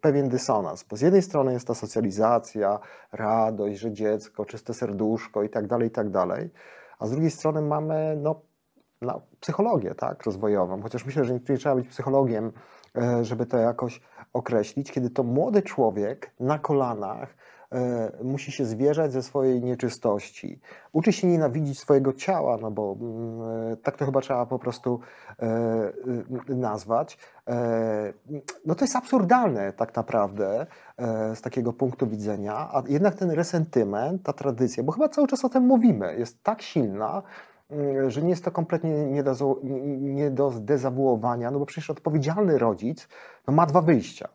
pewien 0.00 0.28
dysonans, 0.28 0.84
bo 0.84 0.96
z 0.96 1.00
jednej 1.00 1.22
strony 1.22 1.52
jest 1.52 1.66
ta 1.66 1.74
socjalizacja, 1.74 2.78
radość, 3.12 3.78
że 3.78 3.92
dziecko, 3.92 4.44
czyste 4.64 4.74
serduszko 4.74 5.42
i 5.42 5.48
tak 5.48 5.66
dalej, 5.66 5.88
i 5.88 5.90
tak 5.90 6.10
dalej, 6.10 6.50
a 6.98 7.06
z 7.06 7.10
drugiej 7.10 7.30
strony 7.30 7.62
mamy 7.62 8.16
no, 8.16 8.40
na 9.02 9.20
psychologię 9.40 9.94
tak, 9.94 10.22
rozwojową, 10.22 10.82
chociaż 10.82 11.04
myślę, 11.06 11.24
że 11.24 11.34
nie 11.34 11.58
trzeba 11.58 11.74
być 11.74 11.88
psychologiem, 11.88 12.52
e, 12.96 13.24
żeby 13.24 13.46
to 13.46 13.58
jakoś 13.58 14.00
określić, 14.32 14.92
kiedy 14.92 15.10
to 15.10 15.22
młody 15.22 15.62
człowiek 15.62 16.30
na 16.40 16.58
kolanach 16.58 17.36
musi 18.22 18.52
się 18.52 18.64
zwierzać 18.64 19.12
ze 19.12 19.22
swojej 19.22 19.62
nieczystości. 19.62 20.60
Uczy 20.92 21.12
się 21.12 21.26
nienawidzić 21.26 21.78
swojego 21.78 22.12
ciała, 22.12 22.58
no 22.58 22.70
bo 22.70 22.96
mm, 23.00 23.72
e, 23.72 23.76
tak 23.76 23.96
to 23.96 24.04
chyba 24.04 24.20
trzeba 24.20 24.46
po 24.46 24.58
prostu 24.58 25.00
e, 25.42 25.92
nazwać. 26.48 27.18
E, 27.48 28.12
no 28.66 28.74
to 28.74 28.84
jest 28.84 28.96
absurdalne 28.96 29.72
tak 29.72 29.96
naprawdę 29.96 30.66
e, 30.96 31.36
z 31.36 31.40
takiego 31.40 31.72
punktu 31.72 32.06
widzenia, 32.06 32.54
a 32.54 32.82
jednak 32.88 33.14
ten 33.14 33.30
resentyment, 33.30 34.22
ta 34.22 34.32
tradycja, 34.32 34.82
bo 34.82 34.92
chyba 34.92 35.08
cały 35.08 35.26
czas 35.26 35.44
o 35.44 35.48
tym 35.48 35.62
mówimy, 35.62 36.16
jest 36.18 36.42
tak 36.42 36.62
silna, 36.62 37.22
mm, 37.70 38.10
że 38.10 38.22
nie 38.22 38.30
jest 38.30 38.44
to 38.44 38.50
kompletnie 38.50 39.06
nie 39.06 39.22
do, 39.22 39.60
nie 39.98 40.30
do 40.30 40.50
zdezawuowania, 40.50 41.50
no 41.50 41.58
bo 41.58 41.66
przecież 41.66 41.90
odpowiedzialny 41.90 42.58
rodzic 42.58 43.08
no 43.46 43.54
ma 43.54 43.66
dwa 43.66 43.80
wyjścia. 43.80 44.28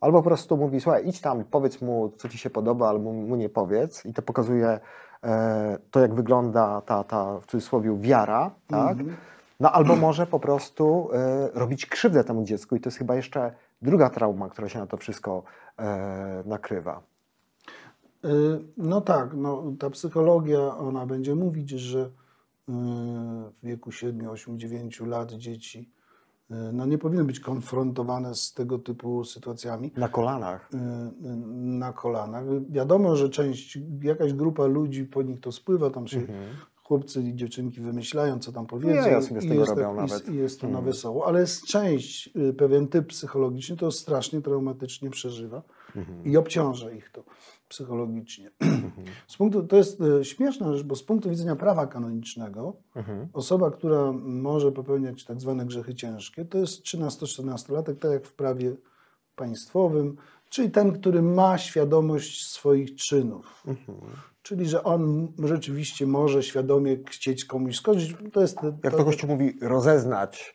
Albo 0.00 0.18
po 0.18 0.28
prostu 0.28 0.56
mówi, 0.56 0.80
słuchaj, 0.80 1.08
idź 1.08 1.20
tam, 1.20 1.44
powiedz 1.44 1.82
mu, 1.82 2.12
co 2.16 2.28
ci 2.28 2.38
się 2.38 2.50
podoba, 2.50 2.88
albo 2.88 3.12
mu 3.12 3.36
nie 3.36 3.48
powiedz. 3.48 4.06
I 4.06 4.14
to 4.14 4.22
pokazuje 4.22 4.80
e, 5.24 5.78
to, 5.90 6.00
jak 6.00 6.14
wygląda 6.14 6.80
ta, 6.80 7.04
ta 7.04 7.40
w 7.40 7.46
cudzysłowie 7.46 7.96
wiara, 8.00 8.50
tak? 8.66 8.98
No 9.60 9.72
albo 9.72 9.96
może 9.96 10.26
po 10.26 10.40
prostu 10.40 11.08
e, 11.12 11.48
robić 11.54 11.86
krzywdę 11.86 12.24
temu 12.24 12.44
dziecku 12.44 12.76
i 12.76 12.80
to 12.80 12.88
jest 12.88 12.98
chyba 12.98 13.14
jeszcze 13.14 13.52
druga 13.82 14.10
trauma, 14.10 14.48
która 14.48 14.68
się 14.68 14.78
na 14.78 14.86
to 14.86 14.96
wszystko 14.96 15.42
e, 15.78 16.42
nakrywa. 16.46 17.02
Y, 18.24 18.28
No 18.76 19.00
tak, 19.00 19.34
no, 19.34 19.72
ta 19.78 19.90
psychologia, 19.90 20.76
ona 20.76 21.06
będzie 21.06 21.34
mówić, 21.34 21.70
że 21.70 22.00
y, 22.00 22.10
w 23.52 23.60
wieku 23.62 23.92
7, 23.92 24.28
8, 24.28 24.58
9 24.58 25.00
lat 25.00 25.32
dzieci 25.32 25.90
no, 26.50 26.86
nie 26.86 26.98
powinny 26.98 27.24
być 27.24 27.40
konfrontowane 27.40 28.34
z 28.34 28.54
tego 28.54 28.78
typu 28.78 29.24
sytuacjami 29.24 29.92
Na 29.96 30.08
kolanach. 30.08 30.70
y, 30.74 30.76
na 31.56 31.92
kolanach. 31.92 32.44
Wiadomo, 32.70 33.16
że 33.16 33.30
część, 33.30 33.78
jakaś 34.02 34.32
grupa 34.32 34.66
ludzi 34.66 35.04
po 35.04 35.22
nich 35.22 35.40
to 35.40 35.52
spływa, 35.52 35.90
tam 35.90 36.06
się 36.08 36.20
chłopcy 36.88 37.22
i 37.22 37.34
dziewczynki 37.34 37.80
wymyślają, 37.80 38.38
co 38.38 38.52
tam 38.52 38.66
powiedzą. 38.66 39.10
ja 39.10 39.22
sobie 39.22 39.40
z 39.40 39.44
i 39.44 39.48
tego 39.48 39.60
jest 39.60 39.70
robią 39.70 39.96
tak- 39.96 40.08
nawet. 40.10 40.28
I 40.28 40.36
jest 40.36 40.60
to 40.60 40.66
na 40.66 40.78
Mhm. 40.78 40.84
wesoło, 40.86 41.26
ale 41.26 41.40
jest 41.40 41.66
część, 41.66 42.30
y, 42.36 42.52
pewien 42.54 42.88
typ 42.88 43.06
psychologiczny, 43.06 43.76
to 43.76 43.90
strasznie 43.90 44.40
traumatycznie 44.42 45.10
przeżywa 45.10 45.62
Mhm. 45.96 46.24
i 46.24 46.36
obciąża 46.36 46.90
ich 46.90 47.10
to 47.10 47.24
psychologicznie. 47.68 48.50
Z 49.28 49.36
punktu, 49.36 49.62
to 49.62 49.76
jest 49.76 50.00
y, 50.00 50.24
śmieszna 50.24 50.72
rzecz, 50.76 50.86
bo 50.86 50.96
z 50.96 51.02
punktu 51.02 51.30
widzenia 51.30 51.56
prawa 51.56 51.86
kanonicznego 51.86 52.76
Mhm. 52.96 53.28
osoba, 53.32 53.70
która 53.70 54.12
może 54.22 54.72
popełniać 54.72 55.24
tak 55.24 55.40
zwane 55.40 55.66
grzechy 55.66 55.94
ciężkie, 55.94 56.44
to 56.44 56.58
jest 56.58 56.82
13-14-latek, 56.82 57.96
tak 57.98 58.10
jak 58.10 58.26
w 58.26 58.32
prawie 58.34 58.76
państwowym, 59.36 60.16
czyli 60.48 60.70
ten, 60.70 60.92
który 60.92 61.22
ma 61.22 61.58
świadomość 61.58 62.46
swoich 62.50 62.94
czynów. 62.96 63.62
Mhm. 63.66 63.98
Czyli, 64.42 64.68
że 64.68 64.84
on 64.84 65.32
rzeczywiście 65.44 66.06
może 66.06 66.42
świadomie 66.42 66.96
chcieć 67.08 67.44
komuś 67.44 67.76
skończyć. 67.76 68.14
To 68.32 68.40
jest. 68.40 68.58
Jak 68.84 68.96
to 68.96 69.04
Kościół 69.04 69.30
mówi, 69.30 69.58
rozeznać. 69.62 70.54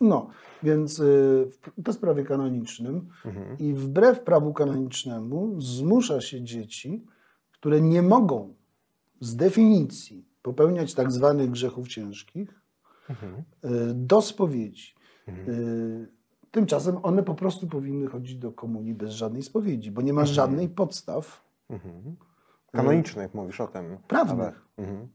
No, 0.00 0.30
więc 0.62 0.98
y, 0.98 1.48
to 1.84 1.90
jest 1.90 2.00
prawie 2.00 2.24
kanonicznym 2.24 3.08
Mhm. 3.24 3.58
i 3.58 3.74
wbrew 3.74 4.20
prawu 4.20 4.52
kanonicznemu 4.52 5.60
zmusza 5.60 6.20
się 6.20 6.42
dzieci, 6.42 7.04
które 7.52 7.80
nie 7.80 8.02
mogą 8.02 8.54
z 9.20 9.36
definicji 9.36 10.28
popełniać 10.42 10.94
tak 10.94 11.12
zwanych 11.12 11.50
grzechów 11.50 11.88
ciężkich, 11.88 12.60
Mhm. 13.10 13.34
y, 13.34 13.42
do 13.94 14.22
spowiedzi. 14.22 14.94
Y, 15.28 16.08
Tymczasem 16.54 16.98
one 17.02 17.22
po 17.22 17.34
prostu 17.34 17.66
powinny 17.66 18.06
chodzić 18.06 18.36
do 18.36 18.52
komunii 18.52 18.94
bez 18.94 19.10
żadnej 19.10 19.42
spowiedzi, 19.42 19.90
bo 19.90 20.02
nie 20.02 20.12
ma 20.12 20.26
żadnej 20.26 20.68
podstaw 20.68 21.44
Mhm. 21.70 22.16
Kanonicznych 22.72 23.34
mówisz 23.34 23.60
o 23.60 23.66
tym. 23.66 23.98
prawnych. 24.08 24.62
Mhm. 24.78 25.08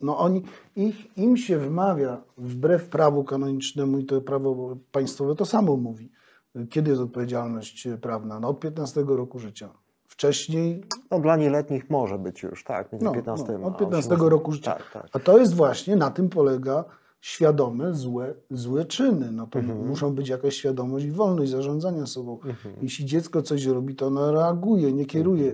No 0.00 0.18
oni, 0.18 0.42
ich, 0.76 1.18
im 1.18 1.36
się 1.36 1.58
wmawia, 1.58 2.22
wbrew 2.38 2.88
prawu 2.88 3.24
kanonicznemu 3.24 3.98
i 3.98 4.04
to 4.04 4.20
prawo 4.20 4.76
państwowe 4.92 5.34
to 5.34 5.44
samo 5.46 5.76
mówi, 5.76 6.10
kiedy 6.70 6.90
jest 6.90 7.02
odpowiedzialność 7.02 7.88
prawna? 8.00 8.40
No 8.40 8.48
od 8.48 8.60
15 8.60 9.04
roku 9.08 9.38
życia. 9.38 9.68
Wcześniej, 10.06 10.84
No 11.10 11.20
dla 11.20 11.36
nieletnich 11.36 11.90
może 11.90 12.18
być 12.18 12.42
już, 12.42 12.64
tak, 12.64 12.92
między 12.92 13.04
no, 13.04 13.12
15 13.12 13.58
no, 13.58 13.66
od 13.68 13.76
15 13.78 14.08
18. 14.08 14.30
roku 14.30 14.52
życia. 14.52 14.72
Tak, 14.74 14.90
tak. 14.92 15.08
A 15.12 15.18
to 15.18 15.38
jest 15.38 15.54
właśnie, 15.54 15.96
na 15.96 16.10
tym 16.10 16.28
polega 16.28 16.84
świadome 17.22 17.94
złe, 17.94 18.34
złe 18.50 18.84
czyny. 18.84 19.32
No 19.32 19.46
to 19.46 19.62
muszą 19.62 20.14
być 20.14 20.28
jakaś 20.28 20.56
świadomość 20.56 21.04
i 21.06 21.10
wolność 21.10 21.50
zarządzania 21.50 22.06
sobą. 22.06 22.38
Jeśli 22.82 23.04
dziecko 23.04 23.42
coś 23.42 23.64
robi, 23.64 23.94
to 23.96 24.06
ono 24.06 24.32
reaguje, 24.32 24.92
nie 24.92 25.06
kieruje 25.06 25.50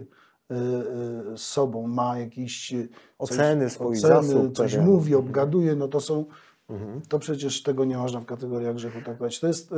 e, 0.50 0.54
e, 0.54 1.36
sobą, 1.36 1.88
ma 1.88 2.18
jakieś 2.18 2.72
e, 2.74 2.88
Oceny 3.18 3.70
swoich 3.70 3.98
oceny, 4.04 4.14
zasób 4.28 4.56
coś 4.56 4.72
pewien. 4.72 4.86
mówi, 4.86 5.14
obgaduje, 5.14 5.74
no 5.76 5.88
to 5.88 6.00
są, 6.00 6.24
Mhm. 6.68 7.00
to 7.08 7.18
przecież 7.18 7.62
tego 7.62 7.84
nie 7.84 7.96
można 7.98 8.20
w 8.20 8.24
kategoriach 8.26 8.74
grzechu 8.74 8.98
traktować. 9.04 9.40
To 9.40 9.46
jest 9.46 9.74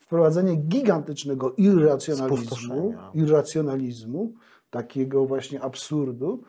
wprowadzenie 0.00 0.56
gigantycznego 0.56 1.52
irracjonalizmu, 1.56 2.94
irracjonalizmu, 3.14 4.32
takiego 4.70 5.26
właśnie 5.26 5.60
absurdu. 5.60 6.42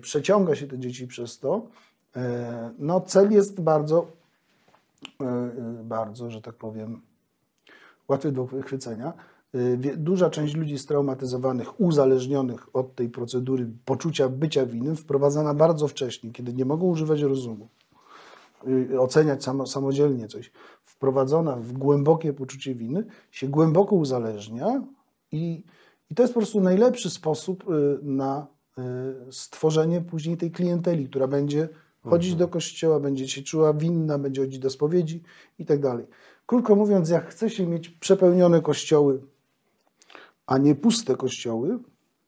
Przeciąga 0.00 0.54
się 0.54 0.66
te 0.66 0.78
dzieci 0.78 1.06
przez 1.06 1.38
to. 1.38 1.66
No 2.78 3.00
cel 3.00 3.32
jest 3.32 3.60
bardzo, 3.60 4.06
bardzo, 5.84 6.30
że 6.30 6.40
tak 6.40 6.54
powiem, 6.54 7.00
łatwy 8.08 8.32
do 8.32 8.44
wychwycenia. 8.44 9.12
Wie- 9.78 9.96
Duża 9.96 10.30
część 10.30 10.54
ludzi 10.54 10.78
straumatyzowanych, 10.78 11.80
uzależnionych 11.80 12.76
od 12.76 12.94
tej 12.94 13.08
procedury 13.08 13.70
poczucia 13.84 14.28
bycia 14.28 14.66
winnym, 14.66 14.96
wprowadzana 14.96 15.54
bardzo 15.54 15.88
wcześnie, 15.88 16.30
kiedy 16.32 16.54
nie 16.54 16.64
mogą 16.64 16.86
używać 16.86 17.22
rozumu, 17.22 17.68
y, 18.68 19.00
oceniać 19.00 19.44
samo, 19.44 19.66
samodzielnie 19.66 20.28
coś, 20.28 20.52
wprowadzona 20.82 21.56
w 21.56 21.72
głębokie 21.72 22.32
poczucie 22.32 22.74
winy, 22.74 23.04
się 23.30 23.48
głęboko 23.48 23.96
uzależnia 23.96 24.82
i, 25.32 25.64
i 26.10 26.14
to 26.14 26.22
jest 26.22 26.34
po 26.34 26.40
prostu 26.40 26.60
najlepszy 26.60 27.10
sposób 27.10 27.64
y, 27.70 27.98
na 28.02 28.46
y, 29.28 29.32
stworzenie 29.32 30.00
później 30.00 30.36
tej 30.36 30.50
klienteli, 30.50 31.08
która 31.08 31.26
będzie 31.26 31.68
chodzić 32.04 32.34
do 32.34 32.48
kościoła, 32.48 33.00
będzie 33.00 33.28
się 33.28 33.42
czuła 33.42 33.72
winna, 33.74 34.18
będzie 34.18 34.40
chodzić 34.40 34.58
do 34.58 34.70
spowiedzi 34.70 35.22
i 35.58 35.64
tak 35.66 35.80
dalej. 35.80 36.06
Krótko 36.46 36.76
mówiąc, 36.76 37.08
jak 37.10 37.28
chce 37.30 37.50
się 37.50 37.66
mieć 37.66 37.88
przepełnione 37.88 38.60
kościoły, 38.62 39.20
a 40.46 40.58
nie 40.58 40.74
puste 40.74 41.16
kościoły, 41.16 41.78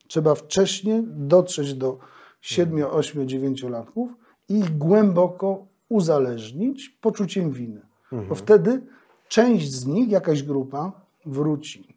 trzeba 0.09 0.35
wcześniej 0.35 1.03
dotrzeć 1.07 1.75
do 1.75 1.99
7, 2.41 2.85
8, 2.91 3.29
9 3.29 3.63
latków 3.63 4.11
i 4.49 4.59
ich 4.59 4.79
głęboko 4.79 5.67
uzależnić 5.89 6.89
poczuciem 6.89 7.51
winy. 7.51 7.81
Bo 8.29 8.35
wtedy 8.35 8.83
część 9.29 9.73
z 9.73 9.87
nich, 9.87 10.11
jakaś 10.11 10.43
grupa, 10.43 10.93
wróci. 11.27 11.97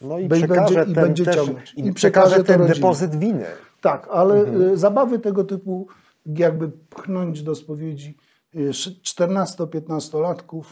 No 0.00 0.18
i 0.18 0.24
i 0.24 0.28
przekaże 0.28 0.74
będzie- 0.74 0.92
i 0.92 0.94
ten, 0.94 1.04
będzie 1.04 1.24
też, 1.24 1.36
ciągnąć. 1.36 1.74
i 1.74 1.86
I 1.86 1.92
przekaże 1.92 2.26
przekaże 2.26 2.44
ten 2.44 2.60
rodzinie. 2.60 2.74
depozyt 2.74 3.16
winy. 3.16 3.44
Tak, 3.80 4.08
ale 4.10 4.54
y, 4.72 4.76
zabawy 4.76 5.18
tego 5.18 5.44
typu, 5.44 5.86
jakby 6.26 6.68
pchnąć 6.68 7.42
do 7.42 7.54
spowiedzi 7.54 8.16
y, 8.54 8.70
14-15-latków, 8.70 10.64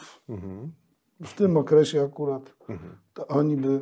w 1.24 1.34
tym 1.34 1.56
okresie 1.56 2.02
akurat, 2.02 2.56
to 3.14 3.26
oni 3.26 3.56
by. 3.56 3.80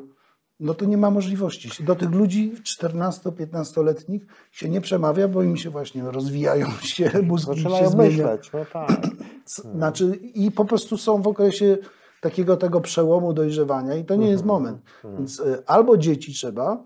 No 0.60 0.74
to 0.74 0.84
nie 0.84 0.96
ma 0.96 1.10
możliwości. 1.10 1.84
Do 1.84 1.94
tych 1.94 2.10
ludzi 2.10 2.52
14-15-letnich 2.62 4.26
się 4.50 4.68
nie 4.68 4.80
przemawia, 4.80 5.28
bo 5.28 5.42
im 5.42 5.56
się 5.56 5.70
właśnie 5.70 6.02
rozwijają 6.02 6.66
się, 6.82 7.10
mózgi 7.22 7.56
się 7.56 7.62
Zaczynają 7.62 7.90
zmienia. 7.90 8.08
myśleć, 8.08 8.52
no 8.52 8.64
tak. 8.72 9.00
Znaczy, 9.76 10.18
i 10.34 10.50
po 10.50 10.64
prostu 10.64 10.96
są 10.96 11.22
w 11.22 11.28
okresie 11.28 11.78
takiego 12.20 12.56
tego 12.56 12.80
przełomu 12.80 13.32
dojrzewania 13.32 13.94
i 13.94 14.04
to 14.04 14.16
nie 14.16 14.28
jest 14.28 14.44
moment. 14.44 14.82
Więc 15.04 15.40
y, 15.40 15.62
albo 15.66 15.96
dzieci 15.96 16.32
trzeba, 16.32 16.84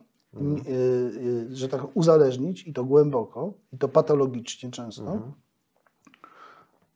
y, 0.68 1.56
że 1.56 1.68
tak 1.68 1.96
uzależnić 1.96 2.66
i 2.66 2.72
to 2.72 2.84
głęboko, 2.84 3.54
i 3.72 3.78
to 3.78 3.88
patologicznie 3.88 4.70
często. 4.70 5.04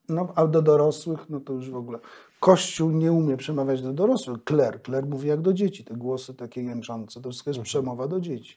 No, 0.09 0.33
a 0.35 0.47
do 0.47 0.63
dorosłych, 0.63 1.31
no 1.31 1.41
to 1.41 1.53
już 1.53 1.71
w 1.71 1.77
ogóle. 1.77 1.99
Kościół 2.41 2.91
nie 2.91 3.13
umie 3.13 3.37
przemawiać 3.37 3.83
do 3.83 3.93
dorosłych. 3.93 4.45
Kler, 4.45 4.83
kler 4.83 5.07
mówi 5.07 5.29
jak 5.29 5.41
do 5.41 5.53
dzieci. 5.53 5.85
Te 5.85 5.95
głosy 5.95 6.35
takie 6.35 6.63
jęczące, 6.63 7.21
to 7.21 7.31
wszystko 7.31 7.51
jest 7.51 7.61
przemowa 7.61 8.09
do 8.09 8.21
dzieci. 8.21 8.57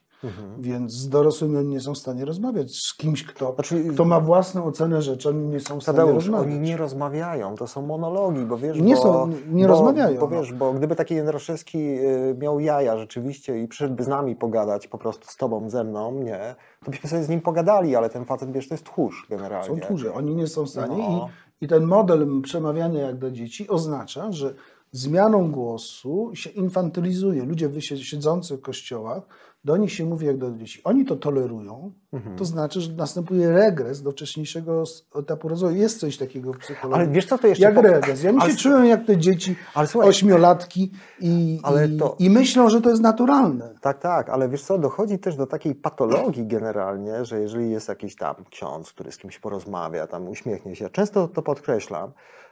Więc 0.60 0.91
z 0.93 1.10
dorosłymi 1.10 1.58
oni 1.58 1.67
nie 1.67 1.82
są 1.82 1.93
w 1.93 1.97
stanie 1.97 2.25
rozmawiać. 2.25 2.75
Z 2.75 2.93
kimś, 2.97 3.23
kto, 3.23 3.53
Znaczy- 3.55 3.84
kto 3.84 4.05
ma 4.05 4.19
własną 4.19 4.65
ocenę 4.65 5.01
rzeczy, 5.01 5.29
oni 5.29 5.47
nie 5.47 5.60
są 5.60 5.79
w 5.79 5.84
stanie 5.84 5.97
Tadeusz, 5.97 6.15
rozmawiać. 6.25 6.47
oni 6.47 6.60
nie 6.60 6.77
rozmawiają, 6.77 7.55
to 7.55 7.67
są 7.67 7.82
monologi, 7.82 8.39
bo 8.45 8.58
wiesz, 8.58 8.79
Nie 8.79 8.95
bo, 8.95 9.01
są- 9.01 9.29
nie 9.51 9.63
bo, 9.63 9.69
rozmawiają, 9.69 10.19
Bo 10.19 10.27
no. 10.29 10.38
wiesz, 10.41 10.53
bo 10.53 10.73
gdyby 10.73 10.95
taki 10.95 11.15
Jędraszewski 11.15 11.77
y, 11.77 12.36
miał 12.39 12.60
jaja 12.60 12.97
rzeczywiście 12.97 13.60
i 13.63 13.67
przyszedłby 13.67 14.03
z 14.03 14.08
nami 14.08 14.36
pogadać 14.36 14.88
po 14.88 14.97
prostu 14.97 15.27
z 15.27 15.38
tobą, 15.38 15.69
ze 15.69 15.84
mną, 15.84 16.12
nie, 16.23 16.55
to 16.86 16.91
byśmy 16.91 17.10
sobie 17.10 17.23
z 17.23 17.29
nim 17.29 17.41
pogadali, 17.41 17.95
ale 17.95 18.10
ten 18.10 18.25
facet, 18.25 18.51
wiesz, 18.51 18.67
to 18.67 18.73
jest 18.73 18.86
tchórz 18.86 19.27
generalnie. 19.29 19.67
Są 19.67 19.79
tchórze, 19.79 20.13
oni 20.13 20.36
nie 20.36 20.47
są 20.47 20.63
w 20.65 20.69
stanie 20.69 20.97
No. 21.10 21.29
i, 21.62 21.65
i 21.65 21.67
ten 21.67 21.84
model 21.84 22.27
przemawiania 22.43 23.01
jak 23.01 23.17
do 23.17 23.32
dzieci 23.32 23.67
oznacza, 23.69 24.32
że 24.32 24.53
zmianą 24.91 25.51
głosu 25.51 26.32
się 26.34 26.49
infantylizuje. 26.49 27.45
Ludzie 27.45 27.69
siedzący 27.82 28.58
w 28.58 28.62
kościołach, 28.62 29.23
do 29.63 29.78
nich 29.78 29.93
się 29.93 30.06
mówi 30.06 30.26
jak 30.26 30.38
do 30.38 30.52
dzieci. 30.52 30.82
Oni 30.84 31.06
to 31.06 31.15
tolerują, 31.15 31.91
Mhm. 32.13 32.36
to 32.38 32.45
znaczy, 32.45 32.82
że 32.82 32.93
następuje 32.93 33.52
regres 33.52 34.02
do 34.02 34.12
wcześniejszego 34.12 34.84
etapu 35.15 35.48
rozwoju. 35.48 35.76
Jest 35.76 36.00
coś 36.00 36.17
takiego 36.17 36.54
w 36.54 36.58
psychologii. 36.58 37.04
Ale 37.06 37.13
wiesz 37.13 37.26
co, 37.26 37.38
to 37.38 37.48
jeszcze... 37.48 37.63
Jak 37.63 37.76
po- 37.76 37.82
regres. 37.82 38.24
I 38.24 38.28
oni 38.28 38.38
ale 38.39 38.52
się 38.52 38.58
czują 38.58 38.84
jak 38.84 39.06
te 39.06 39.17
dzieci 39.17 39.56
Ale 39.74 39.88
słuchaj- 39.88 40.10
ośmiolatki 40.10 40.91
i, 41.19 41.62
i, 41.93 41.98
to- 41.98 42.15
i 42.19 42.30
myślą, 42.30 42.69
że 42.69 42.82
to 42.82 42.89
jest 42.89 43.02
naturalne. 43.02 43.74
Tak, 43.82 44.00
tak, 44.00 44.30
ale 44.30 44.50
wiesz 44.50 44.63
co, 44.63 44.78
dochodzi 44.78 45.19
też 45.19 45.36
do 45.36 45.48
takiej 45.48 45.76
patologii 45.76 46.48
generalnie, 46.48 47.26
że 47.26 47.39
jeżeli 47.41 47.72
jest 47.72 47.89
jakiś 47.89 48.15
tam 48.15 48.36
ksiądz, 48.52 48.89
który 48.93 49.12
z 49.12 49.17
kimś 49.17 49.39
porozmawia, 49.39 50.08
tam 50.08 50.28
uśmiechnie 50.30 50.76
się, 50.76 50.89
często 50.89 51.28
to 51.28 51.41
podkreślam, 51.41 52.12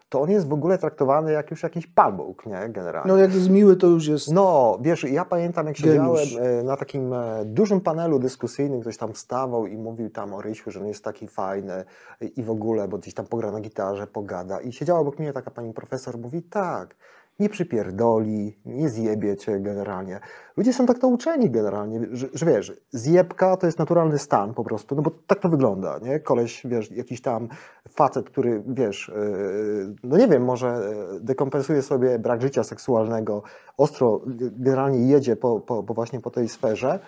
to 0.10 0.22
on 0.22 0.30
jest 0.30 0.48
w 0.48 0.54
ogóle 0.54 0.78
traktowany 0.78 1.32
jak 1.32 1.52
już 1.52 1.64
jakiś 1.64 1.88
palbuk, 1.88 2.46
nie, 2.46 2.70
generalnie. 2.70 3.14
No 3.14 3.18
jak 3.18 3.34
jest 3.34 3.50
miły, 3.50 3.76
to 3.76 3.88
już 3.88 4.08
jest... 4.08 4.32
No, 4.32 4.78
wiesz, 4.82 5.04
ja 5.04 5.26
pamiętam, 5.26 5.68
jak 5.68 5.78
siedziałem 5.78 6.28
e, 6.40 6.64
na 6.64 6.78
takim 6.78 7.14
e, 7.14 7.46
dużym 7.46 7.82
panelu 7.82 8.20
dyskusyjnym, 8.20 8.82
ktoś 8.82 8.98
tam 8.98 9.14
wstawał 9.14 9.68
i 9.68 9.78
mówił 9.78 10.10
tam 10.10 10.34
o 10.34 10.42
Rysiu, 10.42 10.72
że 10.72 10.80
on 10.80 10.88
jest 10.88 11.04
taki 11.04 11.28
fajny 11.28 11.86
i 12.36 12.44
w 12.44 12.52
ogóle, 12.52 12.88
bo 12.88 12.98
gdzieś 12.98 13.14
tam 13.14 13.26
pogra 13.26 13.52
na 13.52 13.60
gitarze, 13.60 14.08
pogada. 14.08 14.60
I 14.60 14.74
siedziała 14.74 15.00
obok 15.00 15.20
mnie 15.20 15.34
taka 15.34 15.52
pani 15.52 15.74
profesor, 15.74 16.18
mówi 16.18 16.44
tak, 16.44 16.96
nie 17.40 17.50
przypierdoli, 17.50 18.60
nie 18.66 18.90
zjebie 18.90 19.38
cię 19.38 19.60
generalnie. 19.60 20.20
Ludzie 20.58 20.74
są 20.74 20.86
tak 20.86 21.02
nauczeni 21.02 21.50
generalnie, 21.50 22.00
że, 22.12 22.28
że 22.34 22.46
wiesz, 22.46 22.74
zjebka 22.92 23.58
to 23.58 23.66
jest 23.66 23.80
naturalny 23.80 24.20
stan 24.20 24.54
po 24.54 24.64
prostu, 24.64 24.96
no 24.96 25.02
bo 25.02 25.12
tak 25.28 25.40
to 25.40 25.50
wygląda, 25.50 26.00
nie? 26.00 26.20
Koleś, 26.20 26.62
wiesz, 26.66 26.92
jakiś 26.92 27.22
tam 27.22 27.48
facet, 27.90 28.30
który, 28.30 28.64
wiesz, 28.68 29.12
yy, 29.16 29.96
no 30.04 30.18
nie 30.18 30.28
wiem, 30.28 30.44
może 30.44 30.94
yy, 31.14 31.20
dekompensuje 31.20 31.82
sobie 31.82 32.20
brak 32.20 32.42
życia 32.42 32.64
seksualnego, 32.64 33.44
ostro 33.78 34.22
generalnie 34.52 35.00
jedzie 35.00 35.36
po, 35.36 35.60
po, 35.60 35.84
po 35.84 35.94
właśnie 35.94 36.20
po 36.20 36.32
tej 36.32 36.50
sferze, 36.50 37.00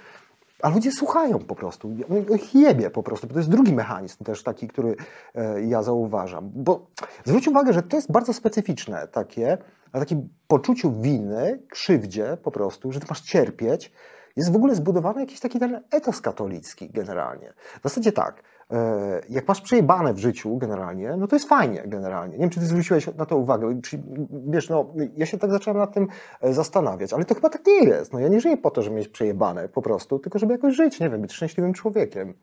a 0.61 0.69
ludzie 0.69 0.91
słuchają 0.91 1.39
po 1.39 1.55
prostu. 1.55 1.91
On 2.09 2.35
ich 2.35 2.55
jebie 2.55 2.89
po 2.89 3.03
prostu. 3.03 3.27
bo 3.27 3.33
To 3.33 3.39
jest 3.39 3.49
drugi 3.49 3.73
mechanizm 3.73 4.23
też 4.23 4.43
taki, 4.43 4.67
który 4.67 4.95
e, 5.35 5.61
ja 5.61 5.83
zauważam. 5.83 6.51
Bo 6.55 6.85
zwróć 7.25 7.47
uwagę, 7.47 7.73
że 7.73 7.83
to 7.83 7.95
jest 7.95 8.11
bardzo 8.11 8.33
specyficzne 8.33 9.07
takie, 9.07 9.57
na 9.93 9.99
takim 9.99 10.29
poczuciu 10.47 11.01
winy, 11.01 11.59
krzywdzie 11.69 12.37
po 12.43 12.51
prostu, 12.51 12.91
że 12.91 12.99
ty 12.99 13.05
masz 13.09 13.21
cierpieć, 13.21 13.91
jest 14.35 14.51
w 14.51 14.55
ogóle 14.55 14.75
zbudowany 14.75 15.21
jakiś 15.21 15.39
taki 15.39 15.59
ten 15.59 15.81
etos 15.91 16.21
katolicki 16.21 16.89
generalnie. 16.89 17.53
W 17.79 17.83
zasadzie 17.83 18.11
tak, 18.11 18.43
e, 18.71 19.21
jak 19.29 19.47
masz 19.47 19.61
przejebane 19.61 20.13
w 20.13 20.17
życiu 20.17 20.57
generalnie, 20.57 21.15
no 21.17 21.27
to 21.27 21.35
jest 21.35 21.49
fajnie 21.49 21.83
generalnie. 21.85 22.33
Nie 22.33 22.41
wiem, 22.41 22.49
czy 22.49 22.59
ty 22.59 22.65
zwróciłeś 22.65 23.07
na 23.17 23.25
to 23.25 23.37
uwagę. 23.37 23.81
Czy, 23.81 24.01
wiesz, 24.47 24.69
no, 24.69 24.93
ja 25.17 25.25
się 25.25 25.37
tak 25.37 25.51
zacząłem 25.51 25.77
nad 25.77 25.93
tym 25.93 26.07
e, 26.41 26.53
zastanawiać, 26.53 27.13
ale 27.13 27.25
to 27.25 27.35
chyba 27.35 27.49
tak 27.49 27.67
nie 27.67 27.83
jest. 27.83 28.13
No, 28.13 28.19
ja 28.19 28.27
nie 28.27 28.41
żyję 28.41 28.57
po 28.57 28.71
to, 28.71 28.81
żeby 28.81 28.95
mieć 28.95 29.07
przejebane 29.07 29.69
po 29.69 29.81
prostu, 29.81 30.19
tylko 30.19 30.39
żeby 30.39 30.53
jakoś 30.53 30.75
żyć, 30.75 30.99
nie 30.99 31.09
wiem, 31.09 31.21
być 31.21 31.33
szczęśliwym 31.33 31.73
człowiekiem. 31.73 32.33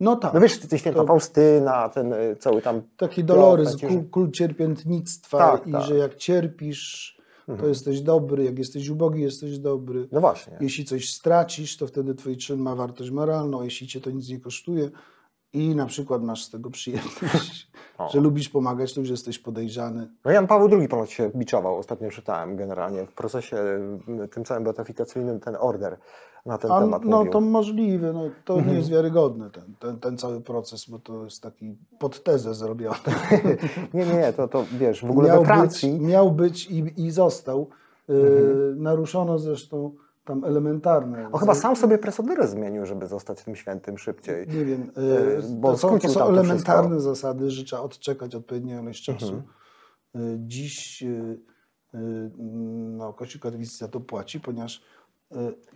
No 0.00 0.16
tak. 0.16 0.34
No 0.34 0.40
wiesz, 0.40 0.58
ty 0.60 0.78
święta 0.78 1.00
To- 1.00 1.06
Faustyna, 1.06 1.88
ten 1.88 2.12
e, 2.12 2.36
cały 2.36 2.62
tam... 2.62 2.82
Taki 2.96 3.24
doloryzm, 3.24 3.78
kult, 3.88 4.10
kult 4.10 4.34
cierpiętnictwa 4.34 5.38
Tak, 5.38 5.66
i 5.66 5.72
tak. 5.72 5.82
że 5.82 5.96
jak 5.96 6.14
cierpisz, 6.16 7.18
to 7.46 7.52
Mhm. 7.52 7.68
jesteś 7.68 8.00
dobry, 8.00 8.44
jak 8.44 8.58
jesteś 8.58 8.88
ubogi, 8.88 9.22
jesteś 9.22 9.58
dobry. 9.58 10.08
No 10.12 10.20
właśnie. 10.20 10.56
Jeśli 10.60 10.84
coś 10.84 11.12
stracisz, 11.12 11.76
to 11.76 11.86
wtedy 11.86 12.14
twój 12.14 12.36
czyn 12.36 12.60
ma 12.60 12.74
wartość 12.74 13.10
moralną, 13.10 13.62
jeśli 13.62 13.86
cię 13.86 14.00
to 14.00 14.10
nic 14.10 14.28
nie 14.28 14.40
kosztuje 14.40 14.90
i 15.52 15.74
na 15.74 15.86
przykład 15.86 16.22
masz 16.22 16.44
z 16.44 16.50
tego 16.50 16.70
przyjemność, 16.70 17.70
O. 17.98 18.08
że 18.12 18.20
lubisz 18.20 18.48
pomagać, 18.48 18.94
to 18.94 19.00
już 19.00 19.10
jesteś 19.10 19.38
podejrzany. 19.38 20.08
No 20.24 20.30
Jan 20.30 20.46
Paweł 20.46 20.68
II 20.80 20.88
ponoć 20.88 21.12
się 21.12 21.30
biczował, 21.36 21.78
ostatnio 21.78 22.10
czytałem 22.10 22.56
generalnie 22.56 23.06
w 23.06 23.12
procesie 23.12 23.56
y, 24.24 24.28
tym 24.28 24.44
całym 24.44 24.64
beatyfikacyjnym 24.64 25.40
ten 25.40 25.56
order 25.60 25.98
na 26.48 26.58
ten 26.58 26.70
A, 26.72 26.80
temat 26.80 27.04
no 27.04 27.16
mówił. 27.18 27.32
to 27.32 27.40
możliwe, 27.40 28.12
no, 28.12 28.22
to 28.44 28.54
Mhm. 28.54 28.72
nie 28.72 28.78
jest 28.78 28.90
wiarygodne 28.90 29.50
ten, 29.50 29.74
ten, 29.78 29.98
ten 30.00 30.18
cały 30.18 30.40
proces, 30.40 30.90
bo 30.90 30.98
to 30.98 31.24
jest 31.24 31.42
taki 31.42 31.76
pod 31.98 32.22
tezę 32.22 32.54
zrobiony. 32.54 32.96
Nie, 33.94 34.06
nie, 34.06 34.32
to, 34.32 34.48
to 34.48 34.64
wiesz, 34.78 35.04
w 35.04 35.10
ogóle 35.10 35.28
miał 35.28 35.40
we 35.40 35.46
Francji... 35.46 35.92
Być, 35.92 36.00
miał 36.02 36.32
być 36.32 36.70
i, 36.70 37.02
i 37.06 37.10
został. 37.10 37.68
Yy, 38.08 38.14
Mhm. 38.16 38.82
Naruszono 38.82 39.38
zresztą 39.38 39.94
tam 40.24 40.44
elementarne. 40.44 41.28
O, 41.32 41.38
chyba 41.38 41.54
sam 41.54 41.76
sobie 41.76 41.98
presodyres 41.98 42.50
zmienił, 42.50 42.86
żeby 42.86 43.06
zostać 43.06 43.44
tym 43.44 43.56
świętym 43.56 43.98
szybciej. 43.98 44.48
Nie 44.48 44.64
wiem, 44.64 44.80
Yy, 44.96 45.42
bo 45.56 45.70
to 45.72 45.78
są, 45.78 45.98
to 45.98 46.08
są 46.08 46.24
elementarne 46.28 47.00
zasady, 47.00 47.50
że 47.50 47.64
trzeba 47.64 47.82
odczekać 47.82 48.34
odpowiednią 48.34 48.82
ilość 48.82 49.04
czasu. 49.04 49.26
Mhm. 49.34 49.42
Yy, 50.14 50.38
Dziś 50.46 51.02
yy, 51.02 51.38
yy, 51.94 52.30
no, 52.96 53.12
Kościół 53.12 53.40
katolicki 53.42 53.76
za 53.76 53.88
to 53.88 54.00
płaci, 54.00 54.40
ponieważ 54.40 54.82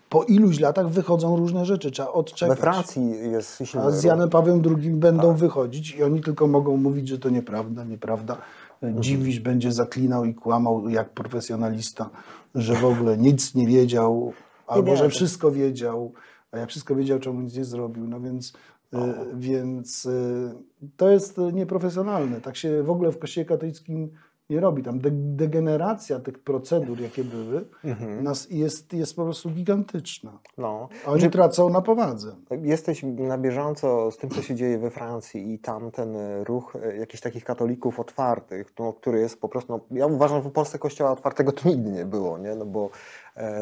po 0.08 0.24
iluś 0.24 0.60
latach 0.60 0.88
wychodzą 0.88 1.36
różne 1.36 1.64
rzeczy, 1.66 1.90
trzeba 1.90 2.08
odczekać. 2.08 2.58
We 2.58 2.62
Francji 2.62 3.10
jest 3.32 3.62
silny 3.64 3.86
A 3.86 3.90
z. 3.90 4.04
Janem 4.04 4.30
Pawłem 4.30 4.62
II 4.78 4.90
będą 4.90 5.28
Tak. 5.28 5.36
wychodzić 5.36 5.94
i 5.94 6.02
oni 6.02 6.20
tylko 6.20 6.46
mogą 6.46 6.76
mówić, 6.76 7.08
że 7.08 7.18
to 7.18 7.30
nieprawda, 7.30 7.84
nieprawda. 7.84 8.36
Mhm. 8.82 9.02
Dziwisz 9.02 9.40
będzie 9.40 9.72
zaklinał 9.72 10.24
i 10.24 10.34
kłamał 10.34 10.88
jak 10.88 11.10
profesjonalista, 11.10 12.10
że 12.54 12.74
w 12.74 12.84
ogóle 12.84 13.18
nic 13.18 13.54
nie 13.54 13.66
wiedział, 13.66 14.32
albo 14.66 14.90
nie, 14.90 14.96
że 14.96 15.04
to- 15.04 15.10
wszystko 15.10 15.50
wiedział, 15.50 16.12
a 16.52 16.58
jak 16.58 16.68
wszystko 16.68 16.94
wiedział, 16.94 17.18
czemu 17.18 17.40
nic 17.40 17.56
nie 17.56 17.64
zrobił. 17.64 18.08
No 18.08 18.20
więc, 18.20 18.52
y, 18.94 18.96
więc 19.34 20.06
y, 20.06 20.52
to 20.96 21.10
jest 21.10 21.38
y, 21.38 21.52
nieprofesjonalne. 21.52 22.40
Tak 22.40 22.56
się 22.56 22.82
w 22.82 22.90
ogóle 22.90 23.12
w 23.12 23.18
Kościele 23.18 23.44
katolickim 23.44 24.10
nie 24.50 24.60
robi. 24.60 24.82
Tam 24.82 24.98
de- 24.98 25.10
degeneracja 25.12 26.20
tych 26.20 26.38
procedur, 26.38 27.00
jakie 27.00 27.24
były, 27.24 27.64
Mhm. 27.84 28.24
nas 28.24 28.50
jest, 28.50 28.92
jest 28.92 29.16
po 29.16 29.24
prostu 29.24 29.50
gigantyczna. 29.50 30.38
No. 30.58 30.88
A 31.06 31.10
Oni 31.10 31.20
Że- 31.20 31.30
tracą 31.30 31.70
na 31.70 31.80
powadze. 31.82 32.36
Jesteś 32.62 33.02
na 33.02 33.38
bieżąco 33.38 34.10
z 34.10 34.16
tym, 34.16 34.30
co 34.30 34.42
się 34.42 34.54
dzieje 34.54 34.78
we 34.78 34.90
Francji 34.90 35.54
i 35.54 35.58
tam 35.58 35.90
ten 35.90 36.16
e, 36.16 36.44
ruch 36.44 36.76
e, 36.82 36.96
jakichś 36.96 37.20
takich 37.20 37.44
katolików 37.44 38.00
otwartych, 38.00 38.72
no, 38.78 38.92
który 38.92 39.20
jest 39.20 39.40
po 39.40 39.48
prostu, 39.48 39.72
no, 39.72 39.96
ja 39.98 40.06
uważam, 40.06 40.42
że 40.42 40.48
w 40.48 40.52
Polsce 40.52 40.78
kościoła 40.78 41.10
otwartego 41.10 41.52
to 41.52 41.68
nigdy 41.68 41.90
nie 41.90 42.04
było, 42.04 42.38
nie? 42.38 42.54
No 42.54 42.66
bo 42.66 42.90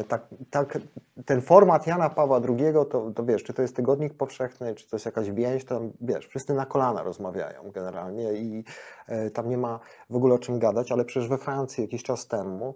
tak, 0.07 0.21
tak, 0.49 0.77
ten 1.25 1.41
format 1.41 1.87
Jana 1.87 2.09
Pawła 2.09 2.41
II, 2.49 2.73
to, 2.89 3.11
to 3.15 3.23
wiesz, 3.25 3.43
czy 3.43 3.53
to 3.53 3.61
jest 3.61 3.75
tygodnik 3.75 4.13
powszechny, 4.13 4.75
czy 4.75 4.89
to 4.89 4.95
jest 4.95 5.05
jakaś 5.05 5.31
więź, 5.31 5.65
to 5.65 5.81
wiesz, 6.01 6.27
wszyscy 6.27 6.53
na 6.53 6.65
kolana 6.65 7.03
rozmawiają 7.03 7.71
generalnie 7.71 8.33
i 8.33 8.63
e, 9.07 9.29
tam 9.29 9.49
nie 9.49 9.57
ma 9.57 9.79
w 10.09 10.15
ogóle 10.15 10.35
o 10.35 10.39
czym 10.39 10.59
gadać, 10.59 10.91
ale 10.91 11.05
przecież 11.05 11.29
we 11.29 11.37
Francji 11.37 11.81
jakiś 11.81 12.03
czas 12.03 12.27
temu 12.27 12.75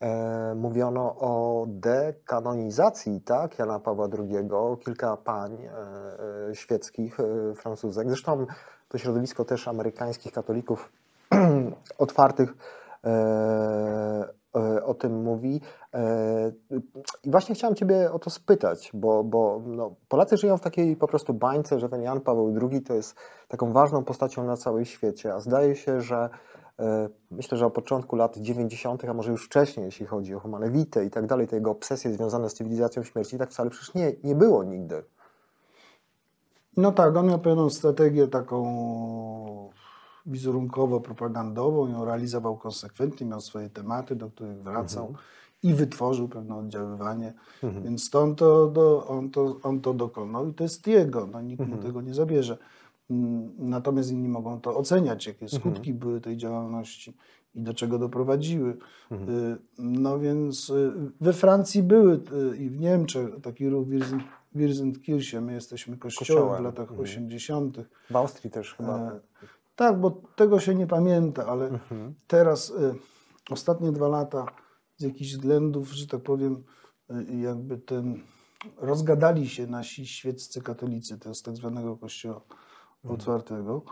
e, 0.00 0.54
mówiono 0.54 1.16
o 1.18 1.64
dekanonizacji 1.68 3.20
tak, 3.20 3.58
Jana 3.58 3.80
Pawła 3.80 4.08
II. 4.18 4.48
Kilka 4.84 5.16
pań 5.16 5.52
e, 5.54 6.50
e, 6.50 6.54
świeckich, 6.54 7.20
e, 7.20 7.54
francuzek. 7.54 8.08
Zresztą 8.08 8.46
to 8.88 8.98
środowisko 8.98 9.44
też 9.44 9.68
amerykańskich 9.68 10.32
katolików 10.32 10.92
otwartych 11.98 12.54
e, 13.04 13.08
e, 13.08 14.28
o 14.84 14.94
tym 14.94 15.22
mówi. 15.22 15.60
E, 15.94 16.52
I 17.24 17.30
właśnie 17.30 17.54
chciałem 17.54 17.76
Ciebie 17.76 18.12
o 18.12 18.18
to 18.18 18.30
spytać, 18.30 18.90
bo, 18.94 19.24
bo 19.24 19.62
no, 19.66 19.94
Polacy 20.08 20.36
żyją 20.36 20.56
w 20.56 20.60
takiej 20.60 20.96
po 20.96 21.08
prostu 21.08 21.34
bańce, 21.34 21.80
że 21.80 21.88
ten 21.88 22.02
Jan 22.02 22.20
Paweł 22.20 22.54
II 22.62 22.82
to 22.82 22.94
jest 22.94 23.14
taką 23.48 23.72
ważną 23.72 24.04
postacią 24.04 24.44
na 24.44 24.56
całym 24.56 24.84
świecie, 24.84 25.34
a 25.34 25.40
zdaje 25.40 25.76
się, 25.76 26.00
że 26.00 26.28
e, 26.78 27.08
myślę, 27.30 27.58
że 27.58 27.66
o 27.66 27.70
początku 27.70 28.16
lat 28.16 28.38
90., 28.38 29.04
a 29.04 29.14
może 29.14 29.30
już 29.30 29.46
wcześniej, 29.46 29.86
jeśli 29.86 30.06
chodzi 30.06 30.34
o 30.34 30.40
humanewitę 30.40 31.04
i 31.04 31.10
tak 31.10 31.26
dalej, 31.26 31.48
te 31.48 31.56
jego 31.56 31.70
obsesje 31.70 32.12
związane 32.12 32.50
z 32.50 32.54
cywilizacją 32.54 33.02
śmierci, 33.02 33.38
tak 33.38 33.50
wcale 33.50 33.70
przecież 33.70 33.94
nie, 33.94 34.12
nie 34.24 34.34
było 34.34 34.64
nigdy. 34.64 35.04
No 36.76 36.92
tak, 36.92 37.16
on 37.16 37.26
miał 37.26 37.38
pewną 37.38 37.70
strategię 37.70 38.28
taką 38.28 39.70
wizerunkowo-propagandową, 40.26 41.90
ją 41.92 42.04
realizował 42.04 42.56
konsekwentnie, 42.56 43.26
miał 43.26 43.40
swoje 43.40 43.70
tematy, 43.70 44.16
do 44.16 44.30
których 44.30 44.62
wracał 44.62 45.14
i 45.62 45.74
wytworzył 45.74 46.28
pewne 46.28 46.56
oddziaływanie, 46.56 47.32
więc 47.84 48.04
stąd 48.04 48.38
to, 48.38 48.66
do, 48.66 49.06
on, 49.06 49.30
to, 49.30 49.56
on 49.62 49.80
to 49.80 49.94
dokonał. 49.94 50.48
I 50.48 50.54
to 50.54 50.64
jest 50.64 50.86
jego, 50.86 51.26
no, 51.26 51.40
nikt 51.40 51.66
mu 51.68 51.76
tego 51.76 52.00
nie 52.02 52.14
zabierze. 52.14 52.58
Mm, 53.10 53.50
Natomiast 53.58 54.10
inni 54.10 54.28
mogą 54.28 54.60
to 54.60 54.76
oceniać, 54.76 55.26
jakie 55.26 55.48
skutki 55.48 55.94
były 55.94 56.20
tej 56.20 56.36
działalności 56.36 57.16
i 57.54 57.62
do 57.62 57.74
czego 57.74 57.98
doprowadziły. 57.98 58.70
Y, 59.12 59.16
No 59.78 60.18
więc 60.18 60.70
y, 60.70 60.92
we 61.20 61.32
Francji 61.32 61.82
były 61.82 62.20
y, 62.52 62.56
i 62.56 62.70
w 62.70 62.80
Niemczech 62.80 63.28
taki 63.42 63.68
ruch 63.68 63.88
Wirzen- 63.88 64.20
Wirzenkirche, 64.54 65.40
my 65.40 65.52
jesteśmy 65.52 65.96
kościołem 65.96 66.42
w 66.42 66.46
Kościołem, 66.48 66.64
latach 66.64 67.00
80. 67.00 67.76
W 68.10 68.16
Austrii 68.16 68.50
też 68.50 68.74
chyba. 68.74 69.10
Tak, 69.76 70.00
bo 70.00 70.10
tego 70.36 70.60
się 70.60 70.74
nie 70.74 70.86
pamięta, 70.86 71.46
ale 71.46 71.78
teraz 72.26 72.70
y, 72.70 72.94
ostatnie 73.50 73.92
dwa 73.92 74.08
lata 74.08 74.46
z 74.96 75.02
jakichś 75.02 75.30
względów, 75.32 75.92
że 75.92 76.06
tak 76.06 76.22
powiem, 76.22 76.64
y, 77.10 77.36
jakby 77.36 77.78
ten 77.78 78.22
rozgadali 78.76 79.48
się 79.48 79.66
nasi 79.66 80.06
świeccy 80.06 80.62
katolicy, 80.62 81.18
to 81.18 81.34
z 81.34 81.42
tak 81.42 81.56
zwanego 81.56 81.96
kościoła 81.96 82.40
otwartego. 83.08 83.82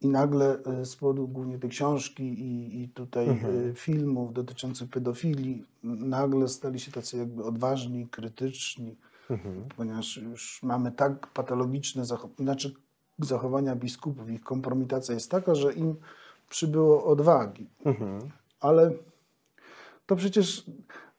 I 0.00 0.08
nagle 0.08 0.62
e, 0.64 0.84
z 0.84 0.96
powodu 0.96 1.28
głównie 1.28 1.58
tej 1.58 1.70
książki 1.70 2.22
i, 2.22 2.82
i 2.82 2.88
tutaj 2.88 3.28
Mhm. 3.28 3.70
e, 3.70 3.74
filmów 3.74 4.32
dotyczących 4.32 4.90
pedofilii, 4.90 5.64
nagle 5.82 6.48
stali 6.48 6.80
się 6.80 6.92
tacy 6.92 7.16
jakby 7.16 7.44
odważni, 7.44 8.08
krytyczni, 8.08 8.96
Mhm. 9.30 9.64
ponieważ 9.76 10.16
już 10.16 10.62
mamy 10.62 10.92
tak 10.92 11.26
patologiczne 11.26 12.02
zachow- 12.04 12.36
znaczy 12.38 12.74
zachowania 13.18 13.76
biskupów, 13.76 14.30
ich 14.30 14.42
kompromitacja 14.42 15.14
jest 15.14 15.30
taka, 15.30 15.54
że 15.54 15.72
im 15.72 15.96
przybyło 16.48 17.04
odwagi. 17.04 17.70
Mhm. 17.84 18.18
Ale 18.60 18.92
to 20.06 20.16
przecież, 20.16 20.70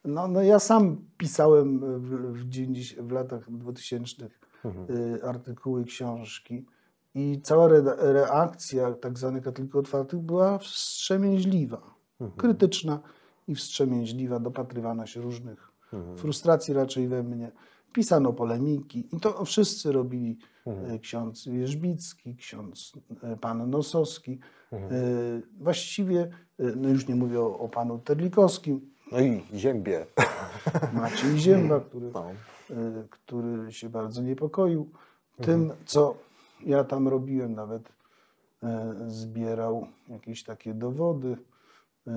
no, 0.06 0.28
no 0.28 0.42
ja 0.42 0.60
sam 0.60 0.98
pisałem 1.18 1.80
w, 2.00 2.40
w, 2.40 2.50
90 2.50 3.08
w 3.08 3.12
latach 3.12 3.52
2000 3.52 4.30
y, 4.66 5.24
artykuły, 5.24 5.86
książki 5.86 6.66
i 7.16 7.42
cała 7.44 7.66
re, 7.66 7.96
reakcja 8.00 8.94
tak 8.94 9.18
zwanych 9.18 9.44
katolików 9.44 9.76
otwartych 9.76 10.20
była 10.20 10.58
wstrzemięźliwa, 10.58 11.82
krytyczna 12.38 13.00
i 13.48 13.56
wstrzemięźliwa, 13.56 14.40
dopatrywana 14.40 15.08
się 15.08 15.22
różnych 15.22 15.72
frustracji 16.18 16.74
raczej 16.74 17.08
we 17.08 17.24
mnie. 17.24 17.52
Pisano 17.96 18.34
polemiki 18.34 19.08
i 19.16 19.20
to 19.20 19.46
wszyscy 19.46 19.92
robili. 19.92 20.38
y, 20.96 21.00
Ksiądz 21.00 21.48
Wierzbicki, 21.48 22.36
ksiądz 22.36 22.94
y, 23.34 23.38
pan 23.38 23.70
Nosowski. 23.70 24.40
Y, 24.74 24.78
Właściwie, 25.60 26.22
y, 26.60 26.74
no 26.76 26.90
już 26.90 27.08
nie 27.08 27.16
mówię 27.16 27.42
o, 27.42 27.60
o 27.60 27.70
panu 27.70 28.00
Terlikowskim, 28.00 28.92
No 29.12 29.20
i 29.20 29.44
ziębie. 29.54 30.06
Maciej 30.94 31.38
Zięba, 31.40 31.80
który, 31.90 32.12
No. 32.14 32.26
który 33.10 33.72
się 33.74 33.90
bardzo 33.90 34.22
niepokoił 34.22 34.90
tym, 35.42 35.72
co 35.86 36.16
ja 36.66 36.84
tam 36.84 37.08
robiłem. 37.08 37.54
Nawet 37.56 37.90
zbierał 39.08 39.88
jakieś 40.10 40.44
takie 40.44 40.74
dowody, 40.74 41.38
y, 42.08 42.12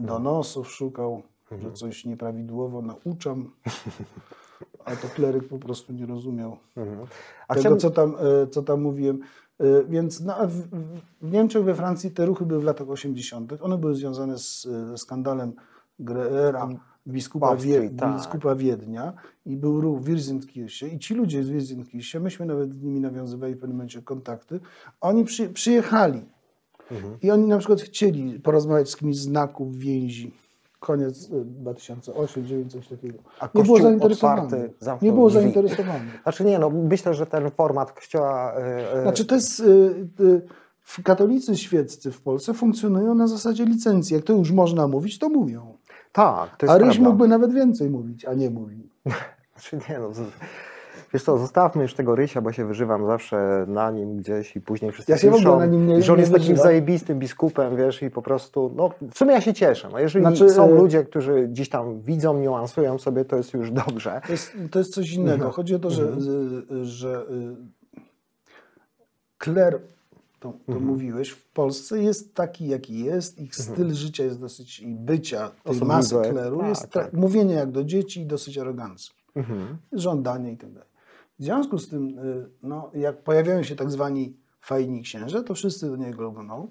donosów 0.00 0.70
szukał, 0.72 1.22
że 1.62 1.72
coś 1.72 2.04
nieprawidłowo 2.04 2.82
nauczam. 2.82 3.50
A 4.84 4.96
to 4.96 5.08
kleryk 5.08 5.48
po 5.48 5.58
prostu 5.58 5.92
nie 5.92 6.06
rozumiał 6.06 6.56
Mhm. 6.76 6.98
Tego, 7.48 7.60
chciałbym- 7.60 7.80
co, 7.80 7.90
tam, 7.90 8.14
e, 8.42 8.46
co 8.46 8.62
tam 8.62 8.82
mówiłem. 8.82 9.18
E, 9.60 9.84
Więc 9.88 10.20
no, 10.20 10.34
w, 10.48 10.62
Niemczech, 11.22 11.64
we 11.64 11.74
Francji 11.74 12.10
te 12.10 12.26
ruchy 12.26 12.46
były 12.46 12.60
w 12.60 12.64
latach 12.64 12.88
80. 12.90 13.52
One 13.62 13.78
były 13.78 13.94
związane 13.94 14.38
z 14.38 14.66
e, 14.94 14.98
skandalem 14.98 15.52
Greera, 15.98 16.68
biskupa, 17.08 17.56
tak. 17.96 18.16
biskupa 18.16 18.54
Wiednia 18.54 19.12
i 19.46 19.56
był 19.56 19.80
ruch 19.80 20.00
w 20.00 20.04
Wirzenkirche 20.04 20.88
i 20.88 20.98
ci 20.98 21.14
ludzie 21.14 21.44
z 21.44 21.48
Wirzenkirche, 21.50 22.20
myśmy 22.20 22.46
nawet 22.46 22.70
z 22.74 22.82
nimi 22.82 23.00
nawiązywali 23.00 23.54
w 23.54 23.58
pewnym 23.58 23.76
momencie 23.76 24.02
kontakty, 24.02 24.60
oni 25.00 25.24
przy, 25.24 25.48
przyjechali 25.48 26.22
Mhm. 26.90 27.16
i 27.22 27.30
oni 27.30 27.46
na 27.46 27.58
przykład 27.58 27.80
chcieli 27.80 28.40
porozmawiać 28.40 28.90
z 28.90 28.96
kimś 28.96 29.16
z 29.16 29.20
znaków 29.20 29.76
więzi. 29.76 30.34
Koniec 30.84 31.30
e, 31.30 31.44
2008, 31.44 32.42
2009, 32.42 32.72
coś 32.72 32.88
takiego. 32.88 33.18
A 33.40 33.48
nie 33.54 33.64
było 33.64 33.78
zainteresowanych. 33.78 34.44
otwarty 34.44 35.04
Nie 35.06 35.12
było 35.12 35.30
zainteresowanych. 35.30 36.20
Znaczy 36.22 36.44
nie, 36.44 36.58
no 36.58 36.70
myślę, 36.70 37.14
że 37.14 37.26
ten 37.26 37.50
format 37.50 37.92
kościoła... 37.92 38.54
e, 38.54 39.02
Znaczy 39.02 39.24
to 39.24 39.34
jest, 39.34 39.60
y, 39.60 39.64
y, 40.20 40.42
w 40.80 41.02
katolicy 41.02 41.56
świeccy 41.56 42.12
w 42.12 42.20
Polsce 42.20 42.54
funkcjonują 42.54 43.14
na 43.14 43.26
zasadzie 43.26 43.64
licencji. 43.64 44.16
Jak 44.16 44.24
to 44.24 44.32
już 44.32 44.50
można 44.50 44.88
mówić, 44.88 45.18
to 45.18 45.28
mówią. 45.28 45.78
tak, 46.12 46.56
to 46.56 46.66
jest 46.66 46.74
A 46.74 46.78
Ryś 46.78 46.98
mógłby 46.98 47.28
nawet 47.28 47.52
więcej 47.52 47.90
mówić, 47.90 48.24
a 48.24 48.34
nie 48.34 48.50
mówi. 48.50 48.90
Znaczy 49.52 49.78
nie, 49.90 49.98
no, 49.98 50.10
wiesz 51.14 51.22
co, 51.22 51.38
zostawmy 51.38 51.82
już 51.82 51.94
tego 51.94 52.14
Rysia, 52.16 52.40
bo 52.40 52.52
się 52.52 52.64
wyżywam 52.66 53.06
zawsze 53.06 53.64
na 53.68 53.90
nim 53.90 54.16
gdzieś 54.16 54.56
i 54.56 54.60
później 54.60 54.92
wszyscy 54.92 55.12
Ja 55.12 55.18
się 55.18 55.26
w 55.30 55.34
ogóle 55.34 55.40
piszą, 55.44 55.58
na 55.58 55.66
nim 55.66 55.86
nie- 55.86 56.02
że 56.02 56.12
on 56.12 56.18
nie 56.18 56.20
jest 56.22 56.32
takim 56.32 56.56
zajebistym 56.56 57.18
biskupem, 57.18 57.76
wiesz, 57.76 58.02
i 58.02 58.10
po 58.10 58.22
prostu, 58.22 58.72
no 58.76 58.90
w 59.12 59.18
sumie 59.18 59.32
ja 59.32 59.40
się 59.40 59.54
cieszę. 59.54 59.88
No, 59.92 59.98
jeżeli 59.98 60.24
Znaczy, 60.24 60.50
są 60.50 60.64
e, 60.68 60.74
ludzie, 60.74 61.04
którzy 61.04 61.48
gdzieś 61.48 61.68
tam 61.68 62.00
widzą, 62.00 62.40
niuansują 62.40 62.98
sobie, 62.98 63.24
to 63.24 63.36
jest 63.36 63.52
już 63.54 63.70
dobrze. 63.70 64.20
To 64.26 64.32
jest, 64.32 64.52
to 64.70 64.78
jest 64.78 64.94
coś 64.94 65.12
innego. 65.12 65.34
Mhm. 65.34 65.52
Chodzi 65.52 65.74
o 65.74 65.78
to, 65.78 65.90
że, 65.90 66.02
y, 66.72 66.84
że 66.84 67.22
y, 67.30 68.00
kler, 69.38 69.80
to, 70.40 70.52
to 70.66 70.72
Mhm. 70.72 70.86
mówiłeś, 70.86 71.30
w 71.30 71.48
Polsce 71.48 72.02
jest 72.02 72.34
taki, 72.34 72.68
jaki 72.68 73.04
jest. 73.04 73.40
Ich 73.40 73.56
styl 73.56 73.94
życia 73.94 74.24
jest 74.24 74.40
dosyć, 74.40 74.80
i 74.80 74.94
bycia 74.94 75.50
tej 75.64 75.80
masy 75.80 76.16
kleru 76.30 76.58
Tak, 76.58 76.68
jest 76.68 76.90
tak. 76.90 77.12
mówienie 77.12 77.54
jak 77.54 77.70
do 77.70 77.84
dzieci 77.84 78.20
i 78.20 78.26
dosyć 78.26 78.58
aroganckie. 78.58 79.14
Mhm. 79.36 79.76
żądanie 79.92 80.52
i 80.52 80.56
tak 80.56 80.70
dalej. 80.72 80.88
W 81.38 81.44
związku 81.44 81.78
z 81.78 81.88
tym, 81.88 82.18
y, 82.18 82.50
no, 82.62 82.90
jak 82.94 83.22
pojawiają 83.22 83.62
się 83.62 83.76
tak 83.76 83.90
zwani 83.90 84.36
fajni 84.60 85.02
księże, 85.02 85.42
to 85.42 85.54
wszyscy 85.54 85.90
do 85.90 85.96
niego 85.96 86.22
lgną. 86.22 86.68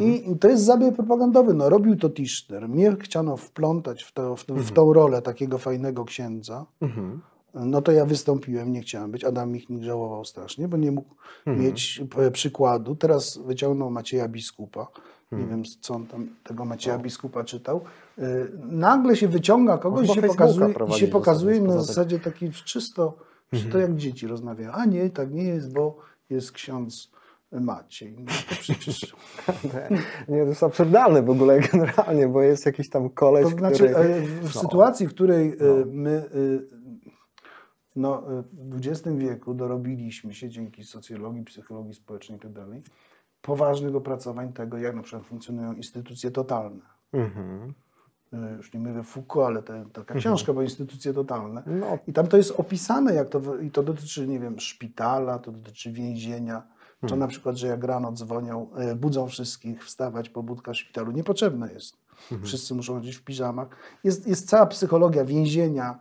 I 0.00 0.36
to 0.40 0.48
jest 0.48 0.64
zabieg 0.64 0.96
propagandowy. 0.96 1.54
No, 1.54 1.68
robił 1.68 1.96
to 1.96 2.10
Tischner. 2.10 2.68
Mnie 2.68 2.96
chciano 3.00 3.36
wplątać 3.36 4.02
w, 4.02 4.12
to, 4.12 4.36
w, 4.36 4.44
to, 4.44 4.54
w 4.54 4.72
tą 4.72 4.92
rolę 4.92 5.22
takiego 5.22 5.58
fajnego 5.58 6.04
księdza. 6.04 6.66
Mhm. 6.80 7.20
No 7.54 7.82
to 7.82 7.92
ja 7.92 8.06
wystąpiłem, 8.06 8.72
nie 8.72 8.80
chciałem 8.80 9.10
być. 9.10 9.24
Adam 9.24 9.52
Michnik 9.52 9.82
żałował 9.82 10.24
strasznie, 10.24 10.68
bo 10.68 10.76
nie 10.76 10.92
mógł 10.92 11.14
mieć 11.46 12.02
e, 12.16 12.30
przykładu. 12.30 12.96
Teraz 12.96 13.38
wyciągnął 13.38 13.90
Macieja 13.90 14.28
Biskupa. 14.28 14.86
Nie 15.32 15.46
wiem, 15.46 15.62
co 15.80 15.94
on 15.94 16.06
tam 16.06 16.28
tego 16.44 16.64
Macieja 16.64 16.98
Biskupa 16.98 17.44
czytał. 17.44 17.80
E, 18.18 18.22
Nagle 18.62 19.16
się 19.16 19.28
wyciąga 19.28 19.78
kogoś 19.78 20.08
i 20.08 20.14
się 20.14 20.22
pokazuje, 20.22 20.74
i 20.88 20.92
się 20.92 21.06
pokazuje 21.06 21.60
na 21.60 21.82
zasadzie 21.82 22.18
takiej 22.18 22.50
czysto, 22.50 23.16
że 23.52 23.68
to 23.68 23.78
jak 23.78 23.96
dzieci 23.96 24.26
rozmawiają. 24.26 24.72
A 24.72 24.84
nie, 24.84 25.10
tak 25.10 25.30
nie 25.32 25.44
jest, 25.44 25.72
bo 25.72 25.98
jest 26.30 26.52
ksiądz 26.52 27.10
Maciej. 27.52 28.16
No 28.18 28.32
to 28.48 28.54
przecież... 28.54 29.16
Nie, 30.28 30.42
to 30.42 30.48
jest 30.48 30.62
absurdalne 30.62 31.22
w 31.22 31.30
ogóle 31.30 31.60
generalnie, 31.60 32.28
bo 32.28 32.42
jest 32.42 32.66
jakiś 32.66 32.88
tam 32.90 33.10
koleś, 33.10 33.44
To 33.44 33.50
znaczy, 33.50 33.88
który... 33.88 34.14
e, 34.14 34.20
w 34.22 34.54
No. 34.54 34.60
sytuacji, 34.60 35.06
w 35.06 35.10
której 35.10 35.48
e, 35.48 35.84
my 35.86 36.10
e, 36.10 36.28
no, 37.96 38.22
w 38.52 38.76
XX 38.86 39.16
wieku 39.16 39.54
dorobiliśmy 39.54 40.34
się 40.34 40.48
dzięki 40.48 40.84
socjologii, 40.84 41.44
psychologii 41.44 41.94
społecznej 41.94 42.38
itd. 42.38 42.66
poważnych 43.42 43.94
opracowań 43.96 44.52
tego, 44.52 44.78
jak 44.78 44.96
na 44.96 45.02
przykład 45.02 45.26
funkcjonują 45.26 45.72
instytucje 45.72 46.30
totalne. 46.30 46.80
Mhm. 47.12 47.74
E, 48.32 48.54
Już 48.56 48.72
nie 48.74 48.80
mówię 48.80 49.02
Foucault, 49.02 49.46
ale 49.46 49.62
te, 49.62 49.84
taka 49.92 50.14
książka, 50.14 50.52
bo 50.52 50.62
instytucje 50.62 51.12
totalne. 51.12 51.62
No, 51.66 51.98
I 52.06 52.12
tam 52.12 52.26
to 52.26 52.36
jest 52.36 52.50
opisane, 52.56 53.14
jak 53.14 53.28
to, 53.28 53.56
i 53.60 53.70
to 53.70 53.82
dotyczy, 53.82 54.28
nie 54.28 54.40
wiem, 54.40 54.60
szpitala, 54.60 55.38
to 55.38 55.52
dotyczy 55.52 55.92
więzienia, 55.92 56.62
czy 57.06 57.16
na 57.16 57.26
przykład, 57.26 57.56
że 57.56 57.66
jak 57.66 57.84
rano 57.84 58.12
dzwonią, 58.12 58.66
e, 58.76 58.94
budzą 58.94 59.28
wszystkich, 59.28 59.84
wstawać, 59.84 60.28
pobudka 60.28 60.72
w 60.72 60.76
szpitalu. 60.76 61.12
Niepotrzebne 61.12 61.72
jest. 61.72 61.96
Wszyscy 62.42 62.74
muszą 62.74 62.94
chodzić 62.94 63.16
w 63.16 63.22
piżamach. 63.24 63.68
Jest, 64.04 64.26
jest 64.28 64.48
cała 64.48 64.66
psychologia 64.66 65.24
więzienia 65.24 65.98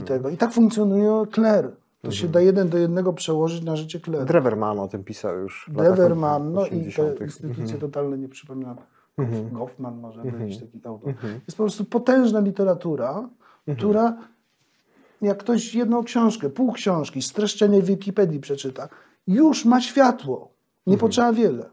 i 0.00 0.04
tego. 0.04 0.28
I 0.28 0.36
tak 0.36 0.52
funkcjonuje 0.52 1.26
kler. 1.26 1.70
To 2.02 2.10
się 2.10 2.28
da 2.28 2.40
jeden 2.40 2.68
do 2.68 2.78
jednego 2.78 3.12
przełożyć 3.12 3.64
na 3.64 3.76
życie 3.76 4.00
kleru. 4.00 4.26
Drewerman 4.26 4.78
o 4.78 4.88
tym 4.88 5.04
pisał 5.04 5.38
już 5.38 5.70
Deverman, 5.72 6.52
no 6.52 6.66
i 6.66 6.70
te 6.70 6.76
80.. 6.76 7.20
instytucje 7.22 7.78
totalne, 7.78 8.18
nie 8.18 8.28
przypominam, 8.28 8.76
Mhm. 9.18 9.50
Goffman 9.50 10.00
może 10.00 10.22
być 10.22 10.58
taki 10.58 10.80
autor. 10.84 11.14
Jest 11.46 11.56
po 11.56 11.62
prostu 11.62 11.84
potężna 11.84 12.40
literatura, 12.40 13.28
która 13.76 14.16
jak 15.22 15.38
ktoś 15.38 15.74
jedną 15.74 16.04
książkę, 16.04 16.50
pół 16.50 16.72
książki, 16.72 17.22
streszczenie 17.22 17.82
w 17.82 17.86
Wikipedii 17.86 18.40
przeczyta, 18.40 18.88
już 19.26 19.64
ma 19.64 19.80
światło. 19.80 20.48
Nie 20.86 20.98
potrzeba 20.98 21.32
wiele. 21.32 21.70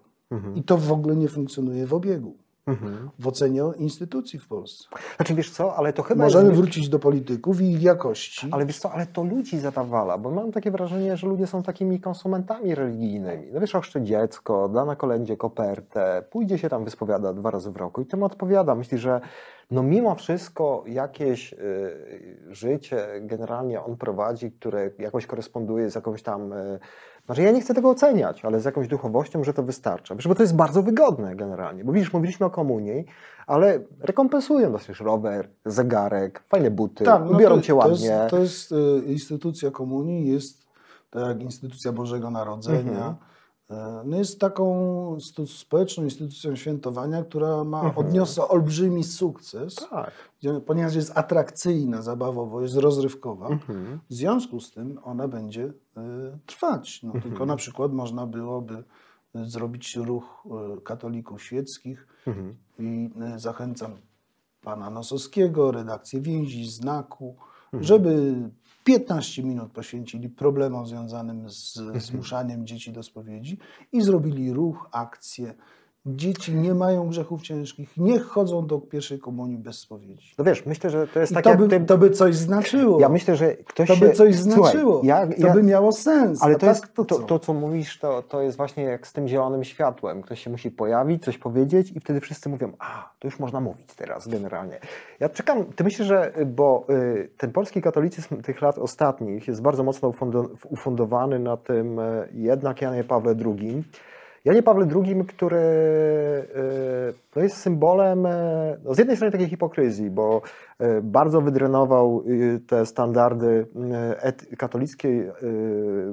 I 0.56 0.64
to 0.64 0.78
w 0.78 0.92
ogóle 0.92 1.16
nie 1.16 1.28
funkcjonuje 1.28 1.88
w 1.88 1.94
obiegu. 1.94 2.36
Mhm. 2.70 3.10
W 3.20 3.28
ocenie 3.28 3.64
instytucji 3.78 4.40
w 4.40 4.48
Polsce. 4.48 4.88
Znaczy 5.16 5.36
wiesz 5.36 5.52
co, 5.52 5.76
ale 5.76 5.94
to 5.94 6.04
chyba 6.04 6.24
Możemy 6.24 6.50
jest... 6.50 6.62
wrócić 6.62 6.90
do 6.90 7.00
polityków 7.00 7.62
i 7.62 7.72
ich 7.72 7.84
jakości. 7.84 8.48
Ale 8.52 8.66
wiesz 8.66 8.80
co, 8.80 8.92
ale 8.92 9.06
to 9.06 9.24
ludzi 9.24 9.60
zadawala, 9.60 10.18
bo 10.18 10.32
mam 10.32 10.52
takie 10.52 10.72
wrażenie, 10.72 11.18
że 11.18 11.28
ludzie 11.28 11.48
są 11.48 11.64
takimi 11.64 12.00
konsumentami 12.00 12.76
religijnymi. 12.76 13.48
No 13.54 13.60
wiesz, 13.60 13.76
ochrzczy 13.76 14.02
dziecko, 14.02 14.70
da 14.70 14.86
na 14.86 14.96
kolędzie 14.96 15.38
kopertę, 15.38 16.24
pójdzie 16.30 16.58
się 16.58 16.70
tam 16.70 16.86
wyspowiada 16.86 17.34
dwa 17.34 17.52
razy 17.52 17.72
w 17.72 17.78
roku 17.78 18.02
i 18.02 18.06
tym 18.06 18.24
odpowiada. 18.24 18.76
Myśli, 18.76 18.98
że 18.98 19.22
no 19.72 19.84
mimo 19.84 20.16
wszystko 20.16 20.84
jakieś 20.88 21.54
y, 21.54 21.58
życie 22.50 23.08
generalnie 23.22 23.82
on 23.82 23.98
prowadzi, 23.98 24.52
które 24.52 24.90
jakoś 25.00 25.26
koresponduje 25.26 25.92
z 25.92 25.96
jakąś 25.96 26.24
tam... 26.24 26.54
Y, 26.54 26.80
znaczy 27.26 27.42
ja 27.42 27.52
nie 27.52 27.62
chcę 27.62 27.74
tego 27.74 27.90
oceniać, 27.90 28.46
ale 28.46 28.60
z 28.60 28.66
jakąś 28.66 28.88
duchowością, 28.88 29.44
że 29.44 29.54
to 29.54 29.64
wystarcza. 29.64 30.16
Wiesz, 30.16 30.28
bo 30.28 30.36
to 30.36 30.44
jest 30.44 30.56
bardzo 30.56 30.84
wygodne 30.84 31.36
generalnie, 31.36 31.84
bo 31.84 31.92
widzisz, 31.92 32.14
mówiliśmy 32.14 32.46
o 32.46 32.50
komunii, 32.50 33.06
ale 33.48 33.80
rekompensują 34.00 34.72
dostajesz 34.72 35.00
rower, 35.00 35.50
zegarek, 35.66 36.44
fajne 36.50 36.72
buty, 36.72 37.04
no 37.04 37.18
ubiorą 37.32 37.56
to, 37.56 37.62
cię 37.62 37.74
to 37.74 37.76
ładnie. 37.76 38.08
jest, 38.08 38.30
to 38.30 38.40
jest 38.40 38.72
y, 38.72 39.02
instytucja 39.06 39.72
komunii, 39.72 40.28
jest 40.28 40.70
tak 41.10 41.28
jak 41.28 41.42
instytucja 41.42 41.92
Bożego 41.92 42.32
Narodzenia. 42.32 42.92
Mhm. 42.92 43.16
E, 43.70 44.02
No 44.06 44.18
jest 44.18 44.40
taką 44.40 45.18
społeczną 45.48 46.04
instytucją 46.04 46.56
świętowania, 46.56 47.24
która 47.24 47.64
ma, 47.64 47.82
Mhm. 47.84 48.08
odniosła 48.08 48.48
olbrzymi 48.48 49.04
sukces, 49.04 49.76
Tak. 49.90 50.12
ponieważ 50.66 50.96
jest 50.96 51.18
atrakcyjna 51.18 52.02
zabawowo, 52.02 52.62
jest 52.62 52.76
rozrywkowa. 52.76 53.48
Mhm. 53.48 54.00
W 54.10 54.14
związku 54.14 54.60
z 54.60 54.72
tym 54.72 55.00
ona 55.04 55.28
będzie 55.28 55.64
y, 55.66 55.74
trwać. 56.46 57.04
No, 57.04 57.14
Tylko 57.24 57.46
na 57.46 57.56
przykład 57.56 57.94
można 57.94 58.26
byłoby 58.28 58.84
zrobić 59.34 59.96
ruch 59.96 60.44
e, 60.78 60.82
katolików 60.82 61.44
świeckich 61.44 62.08
Mhm. 62.28 62.56
i 62.80 63.10
e, 63.22 63.40
zachęcam 63.40 63.92
pana 64.62 64.90
Nosowskiego, 64.90 65.72
redakcję 65.72 66.22
Więzi, 66.22 66.70
Znaku, 66.72 67.36
żeby 67.74 68.36
15 68.84 69.44
minut 69.44 69.72
poświęcili 69.72 70.30
problemom 70.30 70.88
związanym 70.88 71.50
z 71.50 71.74
zmuszaniem 71.96 72.68
dzieci 72.68 72.92
do 72.92 73.04
spowiedzi 73.04 73.58
i 73.92 74.02
zrobili 74.02 74.54
ruch, 74.54 74.90
akcję. 74.92 75.54
Dzieci 76.16 76.56
nie 76.56 76.74
mają 76.74 77.10
grzechów 77.10 77.42
ciężkich, 77.42 77.98
niech 77.98 78.24
chodzą 78.24 78.68
do 78.68 78.80
pierwszej 78.80 79.20
komunii 79.20 79.58
bez 79.58 79.80
spowiedzi. 79.80 80.34
No 80.38 80.44
wiesz, 80.44 80.66
myślę, 80.66 80.90
że 80.90 81.08
to 81.08 81.20
jest 81.20 81.32
I 81.32 81.36
tak 81.36 81.44
to, 81.44 81.56
by, 81.56 81.68
ty... 81.68 81.80
to 81.80 81.98
by 81.98 82.10
coś 82.10 82.36
znaczyło. 82.36 83.00
Ja 83.00 83.10
myślę, 83.10 83.36
że 83.36 83.56
ktoś 83.56 83.88
to 83.88 83.96
by 83.96 84.12
coś 84.12 84.36
Słuchaj, 84.40 84.54
znaczyło. 84.54 85.02
ja, 85.04 85.28
to 85.28 85.48
ja... 85.48 85.54
by 85.54 85.64
miało 85.64 85.92
sens. 85.92 86.44
Ale 86.44 86.54
to 86.54 86.60
tak 86.60 86.70
jest, 86.70 86.94
to, 86.94 87.06
to, 87.06 87.16
co? 87.16 87.24
to, 87.24 87.40
co 87.40 87.54
mówisz, 87.54 88.00
to, 88.00 88.22
to 88.22 88.42
jest 88.42 88.58
właśnie 88.58 88.84
jak 88.84 89.08
z 89.08 89.14
tym 89.14 89.28
zielonym 89.28 89.64
światłem. 89.64 90.22
Ktoś 90.22 90.44
się 90.44 90.50
musi 90.50 90.72
pojawić, 90.72 91.24
coś 91.24 91.38
powiedzieć 91.38 91.92
i 91.92 92.00
wtedy 92.00 92.20
wszyscy 92.20 92.50
mówią, 92.50 92.72
a, 92.80 93.10
to 93.20 93.28
już 93.28 93.40
można 93.40 93.60
mówić 93.60 93.88
teraz 93.94 94.28
generalnie. 94.28 94.80
Ja 95.20 95.30
czekam, 95.30 95.66
ty 95.66 95.84
myślisz, 95.84 96.08
że, 96.08 96.34
bo 96.46 96.86
y, 96.90 97.30
ten 97.38 97.52
polski 97.52 97.82
katolicyzm 97.82 98.42
tych 98.42 98.62
lat 98.62 98.78
ostatnich 98.78 99.48
jest 99.48 99.62
bardzo 99.62 99.84
mocno 99.84 100.10
ufundo- 100.10 100.50
ufundowany 100.70 101.40
na 101.40 101.58
tym 101.58 102.00
y, 102.00 102.30
jednak 102.34 102.82
Janie 102.82 103.04
Pawle 103.04 103.36
II. 103.46 103.84
Janie 104.46 104.64
Pawle 104.64 104.88
II, 104.96 105.26
który 105.26 105.58
y, 105.58 107.14
no 107.36 107.42
jest 107.42 107.58
symbolem 107.58 108.26
y, 108.26 108.80
no 108.84 108.94
z 108.94 108.98
jednej 108.98 109.16
strony 109.16 109.32
takiej 109.32 109.50
hipokryzji, 109.50 110.10
bo 110.10 110.42
y, 110.82 111.02
bardzo 111.02 111.42
wydrenował 111.42 112.24
te 112.68 112.86
standardy 112.86 113.66
katolickiej 114.58 115.32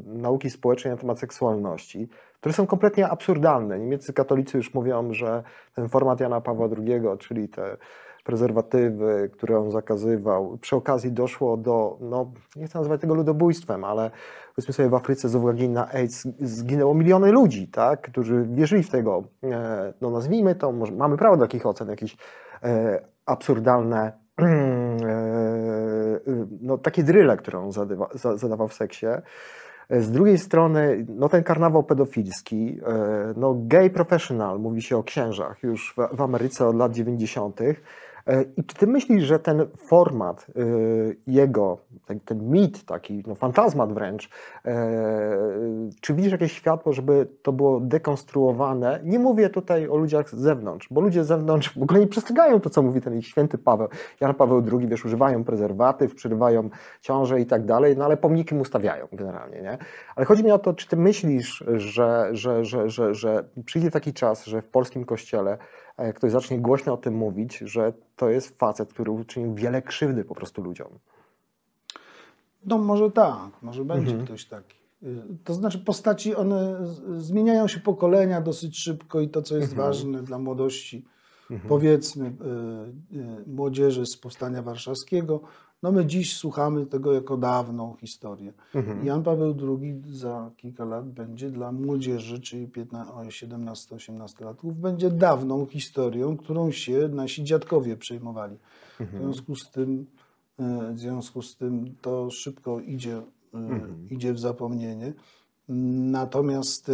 nauki 0.07 0.51
społecznej 0.51 0.95
na 0.95 1.01
temat 1.01 1.18
seksualności, 1.18 2.09
które 2.41 2.53
są 2.53 2.66
kompletnie 2.66 3.09
absurdalne. 3.09 3.79
Niemieccy 3.79 4.12
katolicy 4.12 4.57
już 4.57 4.74
mówią, 4.74 5.12
że 5.12 5.43
ten 5.74 5.89
format 5.89 6.20
Jana 6.20 6.41
Pawła 6.41 6.68
II, 6.79 7.01
czyli 7.18 7.49
te 7.49 7.77
prezerwatywy, 8.27 9.31
które 9.33 9.59
on 9.59 9.70
zakazywał, 9.70 10.59
przy 10.61 10.77
okazji 10.77 11.12
doszło 11.12 11.57
do, 11.57 11.99
no 12.01 12.33
nie 12.57 12.66
chcę 12.66 12.79
nazywać 12.79 13.01
tego 13.01 13.14
ludobójstwem, 13.14 13.85
ale 13.85 14.11
powiedzmy 14.55 14.74
sobie 14.74 14.89
w 14.89 14.95
Afryce 14.95 15.29
z 15.29 15.35
uwagi 15.35 15.68
na 15.68 15.93
AIDS 15.93 16.29
zginęło 16.41 16.95
miliony 16.95 17.33
ludzi, 17.33 17.68
tak, 17.68 18.01
którzy 18.01 18.47
wierzyli 18.51 18.83
w 18.83 18.91
tego, 18.91 19.22
e, 19.45 19.93
no 20.01 20.11
nazwijmy 20.11 20.55
to, 20.55 20.72
może 20.72 20.93
mamy 20.93 21.16
prawo 21.16 21.37
do 21.37 21.43
takich 21.43 21.66
ocen, 21.66 21.89
jakieś 21.89 22.16
e, 22.62 23.01
absurdalne 23.27 24.12
e, 24.43 24.47
no, 26.61 26.79
takie 26.79 27.03
dryle, 27.03 27.37
które 27.37 27.59
on 27.59 27.72
zadywa, 27.72 28.09
za, 28.14 28.37
zadawał 28.37 28.68
w 28.68 28.74
seksie. 28.74 29.07
E, 29.89 30.01
Z 30.01 30.11
drugiej 30.11 30.39
strony, 30.39 31.07
no 31.09 31.29
ten 31.29 31.43
karnawał 31.43 31.83
pedofilski, 31.83 32.81
no 33.37 33.57
gay 33.59 33.91
professional, 33.91 34.59
mówi 34.59 34.83
się 34.83 34.97
o 34.97 35.03
księżach 35.03 35.62
już 35.62 35.95
w 36.12 36.20
Ameryce 36.20 36.66
od 36.66 36.77
lat 36.77 36.93
90. 36.93 37.61
E, 38.27 38.45
I 38.57 38.64
czy 38.64 38.77
ty 38.77 38.87
myślisz, 38.87 39.24
że 39.24 39.39
ten 39.39 39.66
format 39.77 40.47
e, 40.49 40.62
jego, 41.27 41.79
ten, 42.07 42.20
ten 42.20 42.51
mit, 42.51 42.85
taki 42.85 43.22
no, 43.27 43.35
fantazmat 43.35 43.93
wręcz, 43.93 44.31
e, 44.64 45.39
czy 46.01 46.14
widzisz 46.14 46.33
jakieś 46.33 46.53
światło, 46.53 46.93
żeby 46.93 47.27
to 47.43 47.53
było 47.53 47.81
dekonstruowane? 47.81 49.01
Nie 49.05 49.18
mówię 49.18 49.51
tutaj 49.51 49.89
o 49.89 49.97
ludziach 49.97 50.31
z 50.31 50.35
zewnątrz, 50.35 50.89
bo 50.91 51.01
ludzie 51.01 51.24
z 51.24 51.27
zewnątrz 51.27 51.79
w 51.79 51.83
ogóle 51.83 52.01
nie 52.01 52.07
przestrzegają 52.07 52.61
to, 52.61 52.70
co 52.70 52.83
mówi 52.83 53.01
ten 53.01 53.18
ich 53.18 53.27
święty 53.27 53.59
Paweł. 53.59 53.89
Jan 54.20 54.35
Paweł 54.35 54.62
II, 54.72 54.89
wiesz, 54.89 55.05
używają 55.05 55.45
prezerwatyw, 55.45 56.14
przerywają 56.14 56.70
ciąże 57.01 57.41
i 57.41 57.47
tak 57.47 57.64
dalej, 57.64 57.97
no 57.97 58.05
ale 58.05 58.16
pomniki 58.16 58.55
mu 58.55 58.64
stawiają 58.64 59.09
generalnie, 59.12 59.62
nie? 59.62 59.79
Ale 60.16 60.27
chodzi 60.27 60.45
mi 60.45 60.51
o 60.51 60.59
to, 60.59 60.74
czy 60.74 60.89
ty 60.89 60.97
myślisz, 60.97 61.64
że, 61.77 62.29
że, 62.33 62.64
że, 62.64 62.91
że, 62.91 63.14
że 63.14 63.45
przyjdzie 63.64 63.91
taki 63.91 64.12
czas, 64.12 64.45
że 64.45 64.62
w 64.62 64.68
polskim 64.68 65.05
kościele 65.05 65.59
ktoś 66.14 66.32
zacznie 66.32 66.59
głośno 66.59 66.92
o 66.92 66.97
tym 66.97 67.14
mówić, 67.14 67.59
że 67.59 67.92
to 68.16 68.30
jest 68.30 68.59
facet, 68.59 68.92
który 68.92 69.11
uczynił 69.11 69.55
wiele 69.55 69.82
krzywdy 69.82 70.24
po 70.24 70.34
prostu 70.34 70.62
ludziom. 70.62 70.88
No 72.64 72.78
może 72.78 73.11
tak, 73.11 73.62
może 73.62 73.84
będzie 73.84 74.11
Mhm. 74.11 74.26
ktoś 74.26 74.44
taki. 74.44 74.76
To 75.44 75.55
znaczy 75.55 75.78
postaci, 75.78 76.34
one 76.34 76.86
zmieniają 77.16 77.68
się 77.68 77.80
pokolenia 77.80 78.40
dosyć 78.40 78.78
szybko 78.78 79.20
i 79.20 79.28
to, 79.28 79.42
co 79.42 79.57
jest 79.57 79.72
Mhm. 79.72 79.88
ważne 79.88 80.22
dla 80.22 80.38
młodości, 80.38 81.05
Mhm. 81.51 81.68
powiedzmy 81.68 82.26
y, 82.26 83.16
y, 83.16 83.44
młodzieży 83.47 84.07
z 84.07 84.16
Powstania 84.16 84.62
Warszawskiego, 84.62 85.40
no 85.83 85.93
my 85.93 86.07
dziś 86.07 86.37
słuchamy 86.37 86.87
tego 86.87 87.12
jako 87.12 87.37
dawną 87.37 87.97
historię. 88.01 88.53
Mhm. 88.74 89.07
Jan 89.07 89.22
Paweł 89.22 89.55
II 89.81 90.03
za 90.11 90.51
kilka 90.57 90.85
lat 90.85 91.09
będzie 91.11 91.51
dla 91.51 91.72
młodzieży, 91.72 92.41
czyli 92.41 92.68
17-18 93.29 94.45
latków, 94.45 94.81
będzie 94.81 95.11
dawną 95.11 95.66
historią, 95.66 96.37
którą 96.37 96.70
się 96.70 97.09
nasi 97.09 97.45
dziadkowie 97.45 97.97
przejmowali. 97.97 98.57
W 98.97 99.01
Mhm. 99.01 99.22
związku 99.22 99.57
z 99.57 99.70
tym, 99.70 100.07
e, 100.59 100.93
w 100.93 100.99
związku 100.99 101.43
z 101.43 101.57
tym 101.57 101.95
to 102.03 102.31
szybko 102.31 102.81
idzie, 102.81 103.16
e, 103.16 103.22
Mhm. 103.59 104.09
idzie 104.11 104.33
w 104.33 104.39
zapomnienie. 104.39 105.12
Natomiast 106.11 106.89
e, 106.89 106.93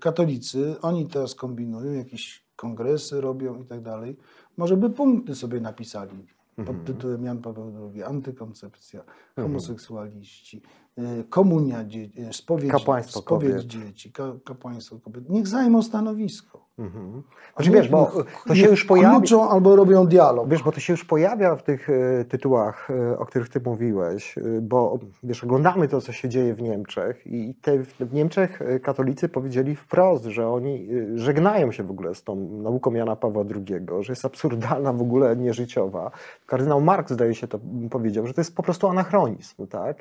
katolicy, 0.00 0.74
oni 0.82 1.06
teraz 1.06 1.34
kombinują, 1.34 1.92
jakieś 1.92 2.42
kongresy 2.56 3.20
robią 3.20 3.60
i 3.60 3.64
tak 3.64 3.80
dalej. 3.82 4.16
Może 4.56 4.76
by 4.76 4.90
punkty 4.90 5.34
sobie 5.34 5.60
napisali 5.60 6.26
pod 6.56 6.68
Mhm. 6.68 6.84
tytułem 6.84 7.24
Jan 7.24 7.38
Paweł 7.38 7.90
II, 7.94 8.02
antykoncepcja, 8.02 9.04
homoseksualiści, 9.36 10.62
e, 10.96 11.24
komunia 11.24 11.84
dzieci, 11.84 12.20
e, 12.20 12.32
spowiedź, 12.32 12.72
spowiedź 13.10 13.62
dzieci, 13.62 14.12
ka, 14.12 14.32
kapłaństwo 14.44 15.00
kobiet. 15.00 15.28
Niech 15.30 15.48
zajmą 15.48 15.82
stanowisko. 15.82 16.61
Mhm. 16.78 17.22
Znaczy, 17.56 17.70
wiesz, 17.70 17.88
bo 17.88 18.12
to 18.46 18.54
się 18.54 18.66
już 18.66 18.84
pojawia. 18.84 19.18
Kluczą 19.18 19.48
albo 19.48 19.76
robią 19.76 20.06
dialog. 20.06 20.48
Wiesz, 20.48 20.62
bo 20.62 20.72
to 20.72 20.80
się 20.80 20.92
już 20.92 21.04
pojawia 21.04 21.56
w 21.56 21.62
tych 21.62 21.90
e, 21.90 22.24
tytułach, 22.24 22.88
e, 22.90 23.18
o 23.18 23.26
których 23.26 23.48
ty 23.48 23.60
mówiłeś, 23.64 24.38
e, 24.38 24.42
bo 24.60 24.98
wiesz, 25.22 25.44
oglądamy 25.44 25.88
to, 25.88 26.00
co 26.00 26.12
się 26.12 26.28
dzieje 26.28 26.54
w 26.54 26.62
Niemczech 26.62 27.26
i 27.26 27.54
te, 27.54 27.78
w 27.82 28.14
Niemczech 28.14 28.60
katolicy 28.82 29.28
powiedzieli 29.28 29.76
wprost, 29.76 30.24
że 30.24 30.48
oni 30.48 30.88
żegnają 31.14 31.72
się 31.72 31.82
w 31.82 31.90
ogóle 31.90 32.14
z 32.14 32.24
tą 32.24 32.36
nauką 32.36 32.94
Jana 32.94 33.16
Pawła 33.16 33.44
II, 33.54 33.86
że 34.00 34.12
jest 34.12 34.24
absurdalna, 34.24 34.92
w 34.92 35.02
ogóle 35.02 35.36
nieżyciowa. 35.36 36.10
Kardynał 36.46 36.80
Marx, 36.80 37.12
zdaje 37.12 37.34
się, 37.34 37.48
to 37.48 37.58
powiedział, 37.90 38.26
że 38.26 38.34
to 38.34 38.40
jest 38.40 38.56
po 38.56 38.62
prostu 38.62 38.88
anachronizm, 38.88 39.66
tak? 39.66 39.96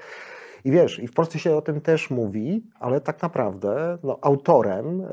I 0.64 0.72
wiesz, 0.72 1.00
i 1.00 1.08
w 1.08 1.14
Polsce 1.14 1.40
się 1.40 1.56
o 1.56 1.62
tym 1.62 1.82
też 1.82 2.10
mówi, 2.10 2.64
ale 2.80 3.02
tak 3.02 3.22
naprawdę 3.22 3.98
no, 4.04 4.20
autorem, 4.22 5.02
e, 5.02 5.08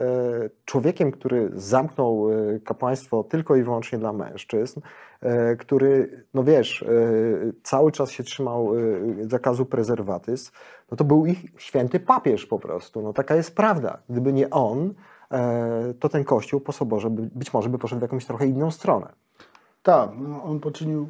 człowiekiem, 0.65 1.11
który 1.11 1.51
zamknął 1.55 2.31
e, 2.31 2.61
kapłaństwo 2.61 3.25
tylko 3.25 3.57
i 3.57 3.63
wyłącznie 3.63 3.99
dla 3.99 4.13
mężczyzn, 4.13 4.81
e, 5.21 5.57
który, 5.57 6.25
no 6.35 6.45
wiesz, 6.45 6.85
cały 7.63 7.93
czas 7.93 8.11
się 8.11 8.23
trzymał 8.23 8.73
zakazu 9.21 9.67
prezerwatyzm, 9.67 10.53
no 10.91 10.97
to 10.97 11.05
był 11.05 11.27
ich 11.27 11.39
święty 11.59 12.01
papież 12.01 12.47
po 12.47 12.59
prostu. 12.59 13.03
No 13.03 13.13
taka 13.13 13.37
jest 13.37 13.57
prawda. 13.57 13.99
Gdyby 14.09 14.33
nie 14.33 14.51
on, 14.51 14.95
to 16.01 16.09
ten 16.09 16.25
kościół 16.25 16.61
po 16.61 16.73
soborze 16.73 17.11
by, 17.11 17.23
być 17.35 17.53
może 17.53 17.69
by 17.69 17.79
poszedł 17.79 18.01
w 18.01 18.03
jakąś 18.03 18.27
trochę 18.27 18.47
inną 18.47 18.71
stronę. 18.71 19.13
Tak, 19.83 20.11
no 20.19 20.45
on 20.45 20.61
poczynił 20.61 21.09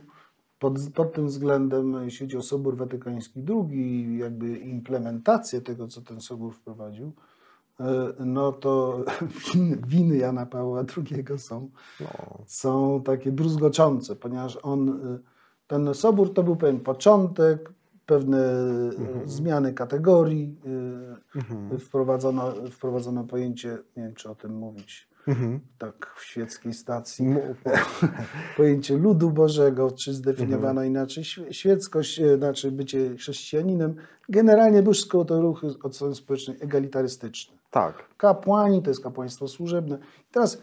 pod, 0.58 0.78
pod 0.94 1.12
tym 1.12 1.26
względem, 1.26 2.04
jeśli 2.04 2.26
chodzi 2.26 2.36
o 2.36 2.42
Sobór 2.42 2.76
Watykański 2.76 3.42
II 3.48 3.78
i 3.80 4.18
jakby 4.18 4.58
implementację 4.58 5.60
tego, 5.60 5.88
co 5.88 6.00
ten 6.00 6.20
Sobór 6.20 6.54
wprowadził, 6.54 7.12
e, 7.80 7.84
no 8.24 8.52
to 8.52 9.04
winy, 9.88 10.16
Jana 10.16 10.46
Pawła 10.46 10.84
II 10.96 11.38
są, 11.38 11.70
No. 12.00 12.06
są 12.46 13.02
takie 13.04 13.32
druzgoczące, 13.32 14.16
ponieważ 14.16 14.58
on, 14.62 14.88
e, 14.88 15.18
ten 15.66 15.94
Sobór 15.94 16.34
to 16.34 16.42
był 16.42 16.56
pewien 16.56 16.80
początek, 16.80 17.72
pewne 18.06 18.38
e, 18.38 18.90
zmiany 19.24 19.74
kategorii, 19.74 20.56
Mhm. 21.36 21.78
wprowadzono, 21.78 22.52
wprowadzono 22.70 23.24
pojęcie, 23.24 23.78
nie 23.96 24.02
wiem 24.02 24.14
czy 24.14 24.30
o 24.30 24.34
tym 24.34 24.54
mówić, 24.54 25.08
Mhm. 25.28 25.60
tak 25.78 26.14
w 26.16 26.24
świeckiej 26.24 26.74
stacji, 26.74 27.26
pojęcie 28.56 28.96
ludu 28.96 29.30
Bożego, 29.30 29.90
czy 29.90 30.14
zdefiniowano 30.14 30.82
inaczej 30.84 31.24
świe- 31.24 31.52
świeckość, 31.52 32.20
e, 32.20 32.36
znaczy 32.36 32.72
bycie 32.72 33.16
chrześcijaninem. 33.16 33.94
Generalnie 34.28 34.82
wszystko 34.82 35.24
to 35.24 35.40
ruchy 35.40 35.66
od 35.82 35.94
strony 35.96 36.14
społecznej 36.14 36.56
egalitarystyczne. 36.60 37.56
Tak. 37.70 37.94
Kapłani 38.16 38.82
to 38.82 38.90
jest 38.90 39.02
kapłaństwo 39.02 39.48
służebne. 39.48 39.98
I 40.30 40.32
teraz 40.32 40.58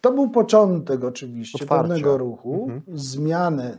to 0.00 0.12
był 0.12 0.30
początek 0.30 1.04
oczywiście 1.04 1.64
Otwarcia. 1.64 1.82
pewnego 1.82 2.18
ruchu, 2.18 2.62
Mhm. 2.70 2.98
zmiany 2.98 3.78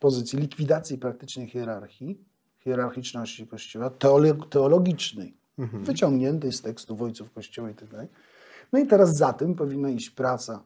pozycji, 0.00 0.38
likwidacji 0.38 0.98
praktycznej 0.98 1.46
hierarchii, 1.46 2.18
hierarchiczności 2.58 3.46
Kościoła, 3.46 3.90
teolo- 3.90 4.48
teologicznej, 4.48 5.34
Mhm. 5.58 5.84
wyciągniętej 5.84 6.52
z 6.52 6.62
tekstów 6.62 7.02
ojców 7.02 7.32
Kościoła 7.32 7.70
i 7.70 7.74
tak 7.74 7.88
dalej. 7.88 8.08
No 8.72 8.78
i 8.78 8.86
teraz 8.86 9.16
za 9.16 9.32
tym 9.32 9.54
powinna 9.54 9.90
iść 9.90 10.10
praca 10.10 10.62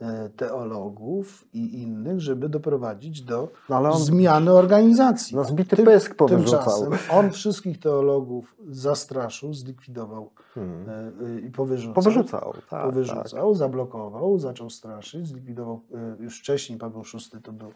e, 0.00 0.28
teologów 0.28 1.44
i 1.52 1.82
innych, 1.82 2.20
żeby 2.20 2.48
doprowadzić 2.48 3.22
do 3.22 3.48
No, 3.68 3.76
on- 3.92 3.98
zmiany 4.00 4.52
organizacji. 4.52 5.36
No, 5.36 5.44
zbity 5.44 5.76
pysk 5.76 6.14
powyrzucał. 6.14 6.90
On 7.10 7.30
wszystkich 7.30 7.80
teologów 7.80 8.56
zastraszył, 8.68 9.54
zlikwidował 9.54 10.30
Hmm. 10.54 10.88
e, 11.36 11.40
i 11.40 11.50
powyrzucał. 11.50 11.94
Powyrzucał, 11.94 12.52
tak, 12.52 12.66
tak. 12.66 12.84
powyrzucał, 12.84 13.54
zablokował, 13.54 14.38
zaczął 14.38 14.70
straszyć, 14.70 15.28
zlikwidował, 15.28 15.80
e, 15.94 16.16
już 16.22 16.38
wcześniej 16.40 16.78
Paweł 16.78 17.02
VI 17.14 17.42
to 17.42 17.52
był, 17.52 17.72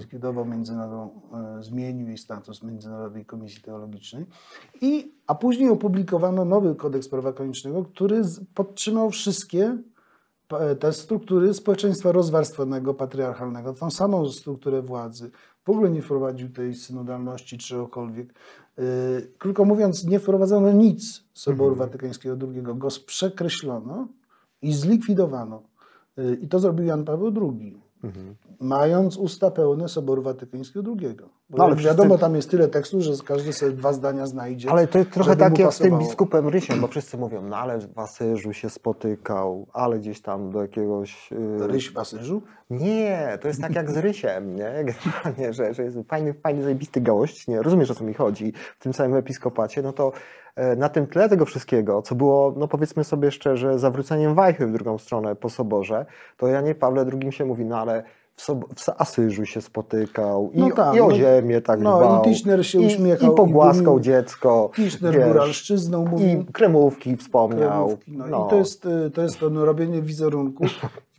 zlikwidował 0.00 0.44
międzynarodową, 0.44 1.20
e, 1.58 1.62
zmienił 1.62 2.08
jej 2.08 2.18
status 2.18 2.62
Międzynarodowej 2.62 3.24
Komisji 3.24 3.62
Teologicznej, 3.62 4.26
i, 4.80 5.14
a 5.26 5.34
później 5.34 5.70
opublikowano 5.70 6.44
nowy 6.44 6.74
kodeks 6.74 7.08
prawa 7.08 7.32
kanonicznego, 7.32 7.84
który 7.84 8.22
podtrzymał 8.54 9.10
wszystkie 9.10 9.78
pa- 10.48 10.74
te 10.74 10.92
struktury 10.92 11.54
społeczeństwa 11.54 12.12
rozwarstwonego, 12.12 12.94
patriarchalnego, 12.94 13.72
tą 13.72 13.90
samą 13.90 14.28
strukturę 14.28 14.82
władzy. 14.82 15.30
W 15.64 15.70
ogóle 15.70 15.90
nie 15.90 16.02
wprowadził 16.02 16.48
tej 16.48 16.74
synodalności 16.74 17.58
czegokolwiek. 17.58 18.34
Yy, 18.78 18.84
Krótko 19.38 19.64
mówiąc, 19.64 20.04
nie 20.04 20.20
wprowadzono 20.20 20.72
nic 20.72 21.24
Soboru 21.34 21.74
Watykańskiego 21.74 22.36
II. 22.46 22.62
Go 22.62 22.88
przekreślono 23.06 24.08
i 24.62 24.72
zlikwidowano. 24.72 25.62
I 26.42 26.48
to 26.48 26.58
zrobił 26.58 26.86
Jan 26.86 27.04
Paweł 27.04 27.32
II. 27.42 27.89
Mając 28.60 29.16
usta 29.16 29.50
pełne 29.50 29.88
Soboru 29.88 30.22
Watykańskiego 30.22 30.92
II. 31.00 31.16
Bo 31.50 31.58
No, 31.58 31.64
ale 31.64 31.76
wiadomo, 31.76 32.08
wszyscy- 32.08 32.20
tam 32.20 32.34
jest 32.36 32.50
tyle 32.50 32.68
tekstu, 32.68 33.00
że 33.00 33.12
każdy 33.26 33.52
sobie 33.52 33.72
dwa 33.72 33.92
zdania 33.92 34.26
znajdzie. 34.26 34.70
Ale 34.70 34.86
to 34.86 34.98
jest 34.98 35.10
trochę 35.10 35.36
tak 35.36 35.58
jak 35.58 35.74
z 35.74 35.78
tym 35.78 35.98
biskupem 35.98 36.48
Rysiem, 36.48 36.80
bo 36.80 36.86
wszyscy 36.86 37.18
mówią, 37.18 37.42
no 37.42 37.56
ale 37.56 37.78
w 37.78 37.98
Asyżu 37.98 38.52
się 38.52 38.70
spotykał, 38.70 39.66
ale 39.72 39.98
gdzieś 39.98 40.22
tam 40.22 40.50
do 40.50 40.62
jakiegoś... 40.62 41.30
yy, 41.30 41.66
Ryś 41.66 41.92
w 41.92 41.98
Asyżu? 41.98 42.42
Nie, 42.70 43.38
to 43.40 43.48
jest 43.48 43.60
tak 43.60 43.74
jak 43.74 43.90
z 43.90 43.96
Rysiem, 43.96 44.56
nie? 44.56 44.72
Generalnie, 44.84 45.52
że, 45.52 45.74
że 45.74 45.82
jest 45.82 45.98
fajny, 46.08 46.34
fajny, 46.34 46.62
zajebisty 46.62 47.00
gość, 47.00 47.48
nie? 47.48 47.62
Rozumiesz, 47.62 47.90
o 47.90 47.94
co 47.94 48.04
mi 48.04 48.14
chodzi 48.14 48.52
w 48.78 48.82
tym 48.82 48.92
samym 48.92 49.16
episkopacie, 49.16 49.82
no 49.82 49.92
to 49.92 50.12
na 50.76 50.88
tym 50.88 51.06
tle 51.06 51.28
tego 51.28 51.44
wszystkiego, 51.44 52.02
co 52.02 52.14
było, 52.14 52.54
no 52.56 52.68
powiedzmy 52.68 53.04
sobie 53.04 53.30
szczerze, 53.30 53.78
zawróceniem 53.78 54.34
wajchy 54.34 54.66
w 54.66 54.72
drugą 54.72 54.98
stronę 54.98 55.36
po 55.36 55.50
soborze, 55.50 56.06
to 56.36 56.46
Janie 56.48 56.74
Pawle 56.74 57.06
II 57.22 57.32
się 57.32 57.44
mówi, 57.44 57.64
no 57.64 57.78
ale 57.78 58.02
w, 58.36 58.42
sob- 58.42 58.64
w 58.76 58.88
Asyżu 58.98 59.46
się 59.46 59.60
spotykał 59.60 60.50
i, 60.52 60.58
No 60.60 60.70
tak, 60.70 60.96
i 60.96 61.00
o 61.00 61.08
no- 61.08 61.14
ziemię 61.14 61.60
tak 61.60 61.80
no 61.80 61.96
i 62.02 62.04
dbał. 62.06 62.22
Tischner 62.24 62.66
się 62.66 62.82
i, 62.82 62.86
uśmiechał 62.86 63.30
I 63.30 63.32
i 63.32 63.36
pogłaskał 63.36 63.84
dumił. 63.84 64.00
dziecko. 64.00 64.70
Tischner 64.76 65.14
wiesz, 65.14 65.28
góralszczyzną 65.28 66.06
mówił. 66.06 66.40
I 66.40 66.44
kremówki 66.52 67.16
wspomniał. 67.16 67.86
kremówki. 67.86 68.12
No, 68.16 68.46
I 68.46 68.50
to 68.50 68.56
jest, 68.56 68.86
y, 68.86 69.10
to 69.10 69.22
jest 69.22 69.38
to 69.40 69.50
no, 69.50 69.64
robienie 69.64 70.02
wizerunku. 70.02 70.64
I 70.64 70.68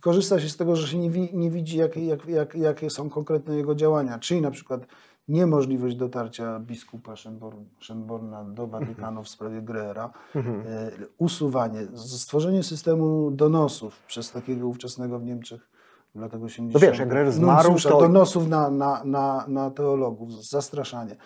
korzysta 0.02 0.40
się 0.40 0.48
z 0.48 0.56
tego, 0.56 0.76
że 0.76 0.88
się 0.88 0.98
nie, 0.98 1.10
wi, 1.10 1.30
nie 1.32 1.50
widzi, 1.50 1.78
jakie, 1.78 2.06
jak, 2.06 2.26
jak, 2.28 2.54
jakie 2.54 2.90
są 2.90 3.10
konkretne 3.10 3.56
jego 3.56 3.74
działania. 3.74 4.18
Czyli 4.18 4.40
na 4.40 4.50
przykład 4.50 4.80
niemożliwość 5.28 5.96
dotarcia 5.96 6.60
biskupa 6.60 7.16
Szymborn, 7.16 7.64
Szymborna 7.78 8.44
do 8.44 8.66
Watykanu 8.66 9.22
w 9.22 9.28
sprawie 9.28 9.62
Grera, 9.62 10.12
Mhm. 10.34 10.60
y, 10.66 11.06
usuwanie, 11.18 11.86
stworzenie 11.96 12.62
systemu 12.62 13.30
donosów 13.30 14.02
przez 14.06 14.32
takiego 14.32 14.66
ówczesnego 14.68 15.18
w 15.18 15.24
Niemczech 15.24 15.68
w 16.14 16.20
latach 16.20 16.42
80. 16.42 16.74
No 16.74 16.80
wiesz, 16.90 16.98
jak 16.98 17.08
Greer 17.08 17.32
zmarł, 17.32 17.68
nuncjusza, 17.68 17.88
to- 17.90 18.00
donosów 18.00 18.48
na, 18.48 18.70
na, 18.70 19.04
na, 19.04 19.44
na 19.48 19.70
teologów, 19.70 20.44
zastraszanie. 20.44 21.16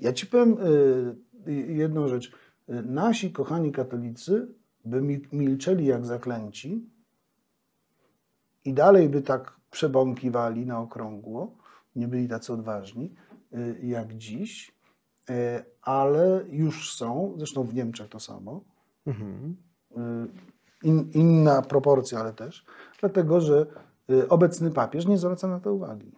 Ja 0.00 0.12
ci 0.12 0.26
powiem 0.26 0.56
y, 1.46 1.52
jedną 1.72 2.08
rzecz. 2.08 2.32
Nasi 2.68 3.32
kochani 3.32 3.72
katolicy 3.72 4.48
by 4.84 5.02
mi- 5.02 5.22
milczeli 5.32 5.86
jak 5.86 6.06
zaklęci 6.06 6.90
i 8.64 8.72
dalej 8.74 9.08
by 9.08 9.22
tak 9.22 9.56
przebąkiwali 9.70 10.66
na 10.66 10.80
okrągło, 10.80 11.56
nie 11.96 12.08
byli 12.08 12.28
tacy 12.28 12.52
odważni 12.52 13.14
y, 13.54 13.78
jak 13.82 14.14
dziś, 14.14 14.74
y, 15.30 15.34
ale 15.82 16.44
już 16.50 16.94
są, 16.94 17.34
zresztą 17.36 17.64
w 17.64 17.74
Niemczech 17.74 18.08
to 18.08 18.20
samo, 18.20 18.60
Mhm. 19.06 19.56
y, 19.90 19.96
in, 20.82 21.10
inna 21.14 21.62
proporcja, 21.62 22.20
ale 22.20 22.32
też, 22.32 22.64
dlatego 23.00 23.40
że 23.40 23.66
obecny 24.28 24.70
papież 24.70 25.06
nie 25.06 25.18
zwraca 25.18 25.48
na 25.48 25.60
to 25.60 25.74
uwagi. 25.74 26.12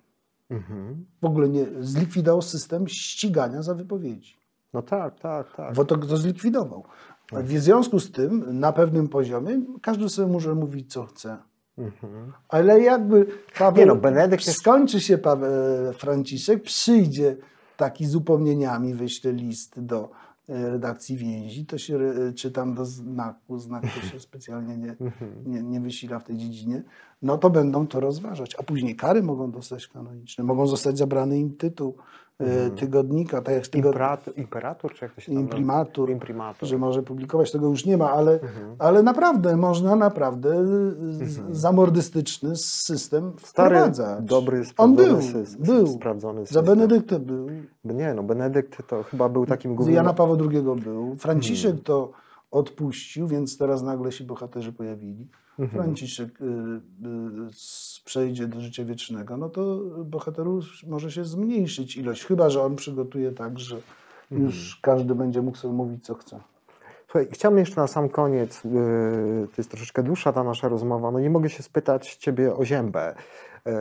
Mhm. 0.51 1.07
W 1.22 1.24
ogóle 1.24 1.49
nie 1.49 1.66
zlikwidował 1.81 2.43
system 2.43 2.89
ścigania 2.89 3.62
za 3.62 3.74
wypowiedzi. 3.74 4.37
No 4.72 4.83
tak, 4.83 5.20
tak, 5.20 5.57
tak. 5.57 5.74
Bo 5.74 5.85
to 5.85 5.97
to 5.97 6.16
zlikwidował. 6.16 6.85
W 7.33 7.59
związku 7.59 8.01
z 8.01 8.12
tym, 8.12 8.61
na 8.61 8.72
pewnym 8.72 9.09
poziomie, 9.09 9.61
każdy 9.83 10.09
sobie 10.09 10.33
może 10.33 10.55
mówić, 10.55 10.93
co 10.93 11.05
chce. 11.07 11.39
Mhm. 11.79 12.33
Ale 12.49 12.81
jakby 12.81 13.26
Paweł, 13.59 13.81
Nie 13.81 13.87
no, 13.87 13.97
Benedykt 13.97 14.47
jest- 14.47 14.59
skończy 14.59 15.01
się 15.01 15.18
Paweł, 15.18 15.51
Franciszek, 15.93 16.62
przyjdzie 16.62 17.37
taki 17.76 18.07
z 18.07 18.14
upomnieniami, 18.14 18.95
wyśle 18.95 19.33
list 19.33 19.81
do 19.81 20.11
e, 20.49 20.70
redakcji 20.70 21.16
więzi, 21.16 21.66
to 21.66 21.79
się 21.79 21.97
e, 21.99 22.33
czy 22.33 22.51
tam 22.51 22.74
do 22.74 22.85
znaku, 22.85 23.59
znak 23.59 23.83
to 23.83 24.07
się 24.07 24.20
specjalnie 24.29 24.76
nie, 24.76 24.97
Mhm. 25.01 25.33
nie, 25.47 25.62
nie 25.62 25.81
wysila 25.81 26.18
w 26.18 26.24
tej 26.24 26.37
dziedzinie, 26.37 26.83
no 27.22 27.39
to 27.39 27.51
będą 27.51 27.87
to 27.87 28.01
rozważać. 28.01 28.55
A 28.59 28.62
później 28.62 28.97
kary 28.97 29.22
mogą 29.22 29.51
dostać 29.51 29.87
kanoniczne, 29.89 30.45
mogą 30.45 30.66
zostać 30.66 30.99
zabrany 30.99 31.39
im 31.39 31.57
tytuł 31.57 31.95
e, 32.41 32.70
tygodnika, 32.70 33.43
tak 33.43 33.55
jak 33.55 33.66
z 33.66 33.70
tygod... 33.70 33.93
Imperator, 33.93 34.34
imperator, 34.39 34.95
czy 34.95 35.05
jak 35.05 35.14
to 35.14 35.20
się 35.20 35.32
tam 35.32 35.41
imprimatur, 35.43 36.11
Imprimatur. 36.11 36.68
że 36.68 36.78
może 36.78 37.03
publikować, 37.03 37.53
tego 37.53 37.66
już 37.68 37.86
nie 37.86 37.97
ma, 37.97 38.11
ale, 38.12 38.41
ale 38.78 39.03
naprawdę 39.03 39.57
można 39.57 39.97
naprawdę 39.97 40.66
z- 40.66 41.57
zamordystyczny 41.57 42.57
system 42.57 43.32
Stary, 43.43 43.74
wprowadzać. 43.76 44.24
dobry, 44.24 44.59
On 44.59 44.64
sprawdzony 44.64 45.09
był, 45.09 45.22
system. 45.22 45.62
był. 45.62 45.86
Sprawdzony 45.86 46.41
Za 46.41 46.47
system. 46.47 46.64
Benedykta 46.64 47.18
był, 47.18 47.47
Nie 47.84 48.14
no, 48.14 48.22
Benedykt 48.22 48.86
to 48.89 49.03
chyba 49.03 49.28
był 49.28 49.47
takim 49.47 49.72
z 49.72 49.74
głównym... 49.76 49.97
Jana 49.97 50.14
Pawła 50.14 50.36
II 50.51 50.62
był, 50.84 51.16
Franciszek 51.16 51.70
Hmm. 51.70 51.84
to 51.84 52.11
odpuścił, 52.51 53.26
więc 53.26 53.59
teraz 53.59 53.82
nagle 53.82 54.12
się 54.12 54.24
bohaterzy 54.24 54.72
pojawili. 54.72 55.28
Mhm. 55.59 55.82
Franciszek 55.82 56.40
y, 56.40 56.44
y, 56.44 58.00
przejdzie 58.04 58.46
do 58.46 58.61
życia 58.61 58.84
wiecznego, 58.84 59.36
no 59.36 59.48
to 59.48 59.76
bohaterów 60.04 60.64
może 60.86 61.12
się 61.12 61.24
zmniejszyć 61.24 61.96
ilość, 61.96 62.24
chyba 62.24 62.50
że 62.50 62.62
on 62.62 62.76
przygotuje 62.76 63.32
tak, 63.32 63.59
że 63.59 63.76
Mhm. 64.30 64.46
już 64.46 64.78
każdy 64.82 65.14
będzie 65.14 65.42
mógł 65.42 65.56
sobie 65.56 65.74
mówić, 65.74 66.04
co 66.04 66.14
chce. 66.14 66.40
Słuchaj, 67.04 67.28
chciałbym 67.32 67.59
jeszcze 67.59 67.80
na 67.80 67.86
sam 67.86 68.09
koniec, 68.09 68.64
yy, 68.64 68.70
to 69.46 69.54
jest 69.59 69.70
troszeczkę 69.70 70.02
dłuższa 70.02 70.32
ta 70.32 70.44
nasza 70.44 70.68
rozmowa, 70.68 71.11
no 71.11 71.20
nie 71.20 71.30
mogę 71.30 71.50
się 71.50 71.62
spytać 71.62 72.14
Ciebie 72.16 72.54
o 72.54 72.64
Ziębę, 72.64 73.14
yy, 73.66 73.72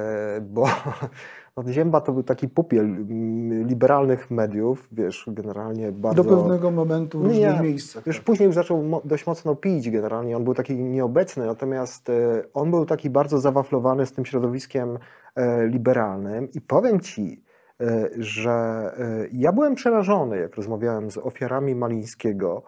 bo 0.41 0.67
Zięba 1.65 2.01
to 2.01 2.11
był 2.11 2.23
taki 2.23 2.47
pupiel 2.47 2.85
mm, 2.85 3.67
liberalnych 3.67 4.31
mediów, 4.31 4.87
wiesz, 4.91 5.25
generalnie 5.27 5.91
bardzo... 5.91 6.23
Do 6.23 6.37
pewnego 6.37 6.71
momentu 6.71 7.19
w 7.19 7.25
różnych 7.25 7.55
nie. 7.55 7.61
miejscach. 7.61 8.07
Już 8.07 8.15
tak. 8.15 8.25
później 8.25 8.45
już 8.45 8.55
zaczął 8.55 8.83
mo- 8.83 9.01
dość 9.05 9.27
mocno 9.27 9.55
pić 9.55 9.89
generalnie, 9.89 10.37
on 10.37 10.43
był 10.43 10.53
taki 10.53 10.75
nieobecny, 10.75 11.45
natomiast 11.45 12.09
e, 12.09 12.43
on 12.53 12.71
był 12.71 12.85
taki 12.85 13.09
bardzo 13.09 13.39
zawaflowany 13.39 14.05
z 14.05 14.11
tym 14.11 14.25
środowiskiem 14.25 14.97
e, 15.35 15.67
liberalnym 15.67 16.51
i 16.53 16.61
powiem 16.61 16.99
Ci, 16.99 17.43
e, 17.81 18.09
że 18.17 18.51
e, 18.51 19.27
ja 19.31 19.51
byłem 19.51 19.75
przerażony, 19.75 20.37
jak 20.37 20.55
rozmawiałem 20.55 21.11
z 21.11 21.17
ofiarami 21.17 21.75
Malińskiego, 21.75 22.63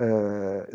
e, 0.00 0.66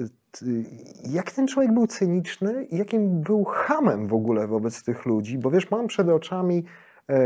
jak 1.03 1.32
ten 1.32 1.47
człowiek 1.47 1.74
był 1.74 1.88
cyniczny 1.88 2.63
i 2.63 2.78
jakim 2.78 3.22
był 3.22 3.43
hamem 3.43 4.07
w 4.07 4.13
ogóle 4.13 4.47
wobec 4.47 4.84
tych 4.84 5.05
ludzi, 5.05 5.38
bo 5.38 5.51
wiesz, 5.51 5.72
mam 5.72 5.88
przed 5.88 6.09
oczami 6.09 6.63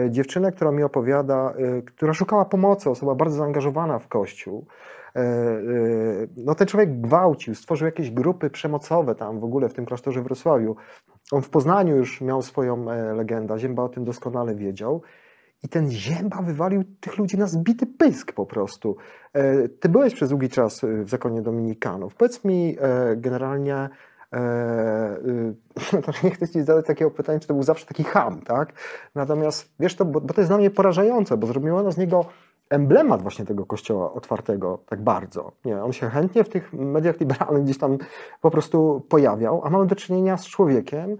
dziewczynę, 0.10 0.52
która 0.52 0.72
mi 0.72 0.84
opowiada, 0.84 1.54
e, 1.58 1.82
która 1.82 2.14
szukała 2.14 2.46
pomocy, 2.46 2.90
osoba 2.90 3.16
bardzo 3.16 3.36
zaangażowana 3.36 4.00
w 4.00 4.08
Kościół. 4.08 4.66
E, 5.16 5.20
e, 5.20 5.24
No 6.38 6.56
ten 6.56 6.68
człowiek 6.68 7.02
gwałcił, 7.02 7.56
stworzył 7.56 7.86
jakieś 7.86 8.12
grupy 8.12 8.50
przemocowe 8.50 9.16
tam 9.16 9.40
w 9.40 9.44
ogóle 9.44 9.70
w 9.70 9.74
tym 9.74 9.86
klasztorze 9.86 10.22
w 10.22 10.24
Wrocławiu. 10.24 10.76
On 11.32 11.42
w 11.42 11.50
Poznaniu 11.50 11.98
już 11.98 12.22
miał 12.22 12.42
swoją 12.42 12.92
e, 12.92 13.14
legendę, 13.14 13.60
Zięba 13.60 13.84
o 13.84 13.90
tym 13.90 14.04
doskonale 14.04 14.56
wiedział. 14.56 15.02
I 15.64 15.70
ten 15.70 15.92
Zięba 15.92 16.42
wywalił 16.42 16.84
tych 17.00 17.18
ludzi 17.18 17.38
na 17.38 17.48
zbity 17.48 17.86
pysk 17.86 18.32
po 18.32 18.46
prostu. 18.46 18.96
E, 19.34 19.70
Ty 19.70 19.90
byłeś 19.90 20.16
przez 20.16 20.30
długi 20.30 20.50
czas 20.50 20.84
e, 20.84 21.04
w 21.04 21.10
zakonie 21.10 21.42
dominikanów. 21.42 22.16
Powiedz 22.16 22.46
mi 22.46 22.78
e, 22.82 23.16
generalnie, 23.16 23.90
e, 24.34 24.38
e, 24.38 26.02
to 26.06 26.12
nie 26.24 26.32
chcę 26.32 26.48
ci 26.48 26.62
zadać 26.62 26.86
takiego 26.86 27.12
pytania, 27.12 27.40
czy 27.40 27.48
to 27.48 27.54
był 27.54 27.64
zawsze 27.64 27.86
taki 27.86 28.04
ham, 28.04 28.42
tak? 28.42 28.74
Natomiast 29.16 29.72
wiesz 29.80 29.96
to, 29.96 30.06
bo, 30.06 30.22
bo 30.22 30.34
to 30.34 30.42
jest 30.42 30.50
dla 30.52 30.58
mnie 30.58 30.72
porażające, 30.72 31.38
bo 31.38 31.48
zrobiono 31.48 31.92
z 31.92 31.98
niego 31.98 32.26
emblemat 32.70 33.22
właśnie 33.22 33.46
tego 33.46 33.66
kościoła 33.66 34.14
otwartego 34.14 34.80
tak 34.86 35.04
bardzo. 35.04 35.52
Nie, 35.66 35.84
on 35.84 35.94
się 35.94 36.10
chętnie 36.10 36.44
w 36.44 36.50
tych 36.50 36.74
mediach 36.74 37.20
liberalnych 37.20 37.64
gdzieś 37.64 37.78
tam 37.78 37.98
po 38.42 38.52
prostu 38.52 39.06
pojawiał, 39.10 39.62
a 39.66 39.70
mamy 39.70 39.86
do 39.86 39.96
czynienia 39.96 40.38
z 40.38 40.46
człowiekiem, 40.46 41.18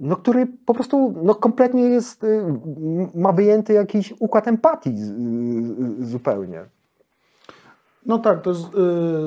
no, 0.00 0.16
który 0.16 0.46
po 0.46 0.74
prostu 0.74 1.14
no, 1.22 1.34
kompletnie 1.34 1.82
jest, 1.82 2.24
y, 2.24 2.44
ma 3.14 3.32
wyjęty 3.32 3.72
jakiś 3.72 4.14
układ 4.20 4.48
empatii 4.48 4.98
z- 4.98 5.10
y, 5.10 6.06
zupełnie. 6.06 6.64
No 8.06 8.18
tak, 8.18 8.42
to 8.42 8.50
jest 8.50 8.62
y, 8.64 8.68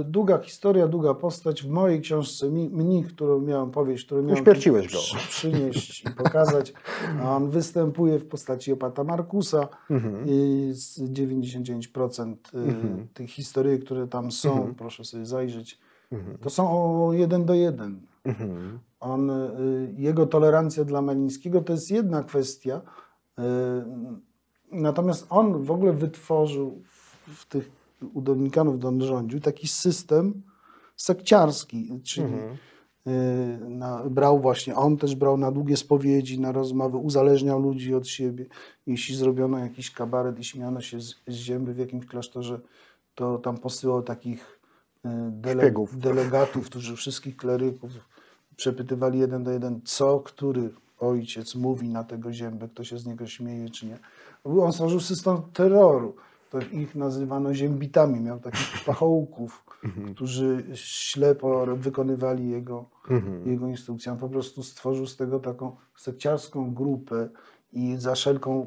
długa 0.04 0.38
historia, 0.38 0.88
długa 0.88 1.14
postać. 1.14 1.64
W 1.64 1.70
mojej 1.70 2.02
książce 2.02 2.50
Mi- 2.50 2.70
Mnich, 2.70 3.08
którą 3.08 3.42
miałem 3.42 3.72
powieść, 3.72 4.06
którą 4.06 4.22
miałem 4.22 4.42
Uśmierciłeś 4.42 4.94
go. 4.94 4.98
przy- 5.00 5.18
przynieść 5.30 6.04
i 6.06 6.10
pokazać, 6.12 6.74
on 7.26 7.50
występuje 7.50 8.20
w 8.20 8.28
postaci 8.28 8.72
opata 8.74 9.04
Markusa 9.04 9.68
Mhm. 9.90 10.26
i 10.28 10.70
z 10.74 11.00
99% 11.12 12.52
y, 12.54 12.58
Mhm. 12.58 13.08
tych 13.14 13.30
historii, 13.30 13.80
które 13.80 14.08
tam 14.08 14.32
są, 14.32 14.52
Mhm. 14.54 14.76
proszę 14.76 15.04
sobie 15.06 15.26
zajrzeć, 15.26 15.80
to 16.42 16.50
są 16.50 16.70
o 17.08 17.14
jeden 17.14 17.46
do 17.46 17.54
jeden. 17.54 18.02
On, 19.00 19.30
y, 19.30 19.94
jego 19.98 20.26
tolerancja 20.26 20.86
dla 20.86 21.02
Melińskiego 21.02 21.62
to 21.62 21.74
jest 21.74 21.92
jedna 21.92 22.24
kwestia. 22.24 22.82
y, 23.40 23.44
Natomiast 24.72 25.26
on 25.30 25.64
w 25.64 25.72
ogóle 25.72 25.94
wytworzył 25.94 26.82
w, 26.86 27.28
w 27.42 27.46
tych 27.46 27.77
u 28.14 28.22
Dominikanów, 28.22 28.76
rządził, 29.00 29.40
taki 29.40 29.68
system 29.68 30.42
sekciarski, 30.96 32.02
czyli 32.04 32.34
Mhm. 32.34 32.58
y, 33.08 33.70
na, 33.70 34.04
brał 34.10 34.40
właśnie, 34.40 34.76
on 34.76 34.98
też 34.98 35.16
brał 35.16 35.38
na 35.38 35.52
długie 35.52 35.78
spowiedzi, 35.78 36.40
na 36.40 36.52
rozmowy, 36.52 36.98
uzależniał 36.98 37.62
ludzi 37.62 37.96
od 37.96 38.08
siebie. 38.08 38.46
Jeśli 38.88 39.16
zrobiono 39.16 39.60
jakiś 39.60 39.92
kabaret 39.92 40.40
i 40.40 40.44
śmiano 40.44 40.82
się 40.82 41.02
z, 41.02 41.16
z 41.28 41.34
zięby 41.34 41.74
w 41.74 41.78
jakimś 41.78 42.06
klasztorze, 42.06 42.60
to 43.16 43.38
tam 43.38 43.58
posyłał 43.58 44.02
takich 44.04 44.60
y, 45.06 45.10
dele, 45.32 45.74
delegatów, 45.94 46.66
którzy 46.66 46.96
wszystkich 46.96 47.38
kleryków 47.38 47.92
przepytywali 48.56 49.20
jeden 49.20 49.44
do 49.44 49.52
jeden, 49.52 49.82
co 49.84 50.20
który 50.20 50.70
ojciec 51.00 51.56
mówi 51.56 51.90
na 51.90 52.04
tego 52.04 52.34
ziębę, 52.34 52.70
kto 52.70 52.84
się 52.84 52.98
z 52.98 53.06
niego 53.06 53.28
śmieje, 53.28 53.70
czy 53.70 53.86
nie. 53.86 54.00
On 54.44 54.74
stworzył 54.74 55.00
system 55.00 55.38
terroru. 55.54 56.16
To 56.50 56.60
ich 56.72 56.96
nazywano 56.96 57.54
ziębitami. 57.54 58.20
Miał 58.20 58.40
takich 58.40 58.84
pachołków, 58.86 59.64
którzy 60.16 60.64
ślepo 60.74 61.66
wykonywali 61.76 62.50
jego, 62.50 62.86
Mhm. 63.10 63.48
jego 63.50 63.68
instrukcje. 63.68 64.12
On 64.12 64.18
po 64.18 64.30
prostu 64.30 64.64
stworzył 64.64 65.08
z 65.08 65.16
tego 65.18 65.40
taką 65.40 65.76
sekciarską 65.98 66.74
grupę 66.74 67.30
i 67.74 67.96
za 67.98 68.16
wszelką, 68.16 68.66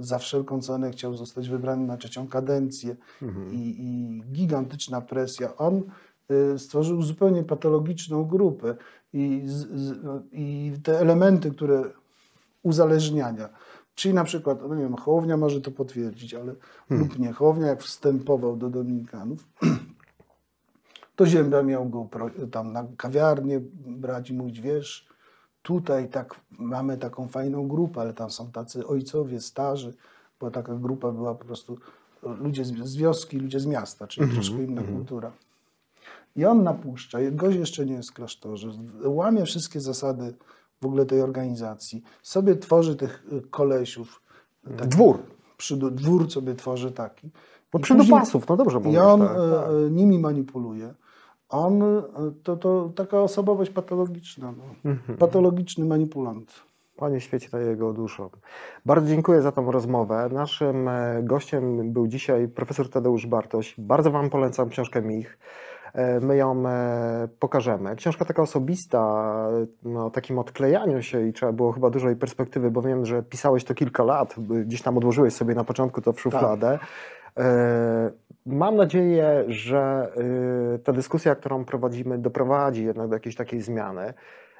za 0.00 0.18
wszelką 0.18 0.60
cenę 0.60 0.90
chciał 0.90 1.14
zostać 1.16 1.48
wybrany 1.48 1.86
na 1.86 1.96
trzecią 1.96 2.28
kadencję. 2.28 2.96
Mhm. 3.22 3.52
I, 3.54 3.76
I 3.78 4.22
gigantyczna 4.32 5.00
presja. 5.00 5.56
On 5.56 5.82
y, 6.54 6.58
stworzył 6.58 7.02
zupełnie 7.02 7.42
patologiczną 7.44 8.24
grupę 8.24 8.74
i, 9.12 9.42
z, 9.46 9.52
z, 9.80 9.98
i 10.32 10.72
te 10.82 11.00
elementy, 11.00 11.50
które 11.50 11.84
uzależniania, 12.62 13.48
czyli 13.94 14.14
na 14.14 14.24
przykład, 14.24 14.58
no 14.68 14.74
nie 14.74 14.82
wiem, 14.82 14.96
Hołownia 14.96 15.36
może 15.36 15.60
to 15.60 15.70
potwierdzić, 15.70 16.34
ale 16.34 16.54
lub 16.90 17.18
nie, 17.18 17.32
Hołownia 17.32 17.66
jak 17.66 17.82
wstępował 17.82 18.56
do 18.56 18.70
Dominikanów, 18.70 19.46
to 21.16 21.26
Zięba 21.26 21.62
miał 21.62 21.88
go 21.88 22.08
tam 22.50 22.72
na 22.72 22.86
kawiarnię 22.96 23.60
brać 23.74 24.30
i 24.30 24.34
mówić, 24.34 24.60
wiesz, 24.60 25.08
tutaj 25.62 26.08
tak 26.08 26.40
mamy 26.50 26.98
taką 26.98 27.28
fajną 27.28 27.68
grupę, 27.68 28.00
ale 28.00 28.14
tam 28.14 28.30
są 28.30 28.50
tacy 28.52 28.86
ojcowie 28.86 29.40
starzy, 29.40 29.94
bo 30.40 30.50
taka 30.50 30.74
grupa 30.74 31.12
była 31.12 31.34
po 31.34 31.44
prostu 31.44 31.78
ludzie 32.22 32.64
z, 32.64 32.96
wioski, 32.96 33.38
ludzie 33.38 33.60
z 33.60 33.66
miasta, 33.66 34.06
czyli 34.06 34.32
troszkę 34.32 34.62
inna 34.62 34.82
kultura. 34.82 35.32
I 36.36 36.44
on 36.44 36.62
napuszcza, 36.62 37.18
gość 37.32 37.58
jeszcze 37.58 37.86
nie 37.86 37.94
jest 37.94 38.10
w 38.10 38.14
klasztorze, 38.14 38.68
łamie 39.04 39.44
wszystkie 39.44 39.80
zasady 39.80 40.34
w 40.82 40.86
ogóle 40.86 41.06
tej 41.06 41.22
organizacji, 41.22 42.02
sobie 42.22 42.56
tworzy 42.56 42.96
tych 42.96 43.24
y, 43.32 43.40
kolesiów. 43.50 44.22
taki 44.76 44.88
Dwór. 44.88 45.18
Przydu, 45.56 45.90
dwór 45.90 46.30
sobie 46.30 46.54
tworzy 46.54 46.92
taki. 46.92 47.30
Bo 47.72 47.78
I 47.78 47.82
przydupasów, 47.82 48.48
no 48.48 48.56
dobrze 48.56 48.78
mówisz. 48.78 48.94
I 48.94 48.98
on 48.98 49.20
tak, 49.20 49.28
tak. 49.28 49.70
nimi 49.90 50.18
manipuluje. 50.18 50.94
On 51.48 51.82
to, 52.42 52.56
to 52.56 52.92
taka 52.94 53.20
osobowość 53.20 53.70
patologiczna, 53.70 54.52
no. 54.52 54.90
Mhm. 54.90 55.18
patologiczny 55.18 55.84
manipulant. 55.84 56.62
Panie 56.96 57.20
świecie 57.20 57.48
na 57.52 57.58
jego 57.58 57.92
duszą. 57.92 58.30
Bardzo 58.86 59.08
dziękuję 59.08 59.42
za 59.42 59.52
tą 59.52 59.72
rozmowę. 59.72 60.28
Naszym 60.32 60.88
e, 60.88 61.20
gościem 61.22 61.92
był 61.92 62.06
dzisiaj 62.06 62.48
profesor 62.48 62.90
Tadeusz 62.90 63.26
Bartoś. 63.26 63.74
Bardzo 63.78 64.10
Wam 64.10 64.30
polecam 64.30 64.68
książkę 64.68 65.02
Mich. 65.02 65.38
E, 65.94 66.20
My 66.20 66.36
ją 66.36 66.68
e, 66.68 67.28
pokażemy. 67.38 67.96
Książka 67.96 68.24
taka 68.24 68.42
osobista, 68.42 69.24
no, 69.82 70.06
o 70.06 70.10
takim 70.10 70.38
odklejaniu 70.38 71.02
się 71.02 71.28
i 71.28 71.32
trzeba 71.32 71.52
było 71.52 71.72
chyba 71.72 71.90
dużej 71.90 72.16
perspektywy, 72.16 72.70
bo 72.70 72.82
wiem, 72.82 73.06
że 73.06 73.22
pisałeś 73.22 73.64
to 73.64 73.74
kilka 73.74 74.04
lat, 74.04 74.34
gdzieś 74.64 74.82
tam 74.82 74.98
odłożyłeś 74.98 75.34
sobie 75.34 75.54
na 75.54 75.64
początku 75.64 76.00
to 76.00 76.12
w 76.12 76.20
szufladę. 76.20 76.78
E, 77.38 78.10
Mam 78.46 78.76
nadzieję, 78.76 79.44
że 79.48 80.12
e, 80.74 80.78
ta 80.78 80.92
dyskusja, 80.92 81.34
którą 81.34 81.64
prowadzimy, 81.64 82.18
doprowadzi 82.18 82.84
jednak 82.84 83.08
do 83.08 83.14
jakiejś 83.14 83.36
takiej 83.36 83.60
zmiany. 83.60 84.14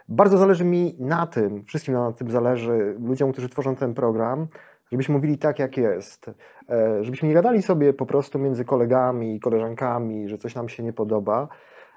Bardzo 0.09 0.39
zależy 0.39 0.65
mi 0.65 0.97
na 0.99 1.27
tym, 1.27 1.65
wszystkim 1.65 1.95
na 1.95 2.13
tym 2.13 2.31
zależy, 2.31 2.97
ludziom, 3.01 3.33
którzy 3.33 3.49
tworzą 3.49 3.77
ten 3.77 3.95
program, 3.95 4.47
żebyśmy 4.93 5.15
mówili 5.15 5.39
tak, 5.39 5.59
jak 5.59 5.77
jest. 5.77 6.31
E, 6.69 7.05
Żebyśmy 7.05 7.29
nie 7.29 7.35
gadali 7.35 7.63
sobie 7.63 7.93
po 7.93 8.07
prostu 8.07 8.39
między 8.39 8.65
kolegami 8.65 9.37
i 9.37 9.41
koleżankami, 9.41 10.29
że 10.29 10.39
coś 10.39 10.55
nam 10.55 10.69
się 10.69 10.83
nie 10.83 10.93
podoba, 10.93 11.49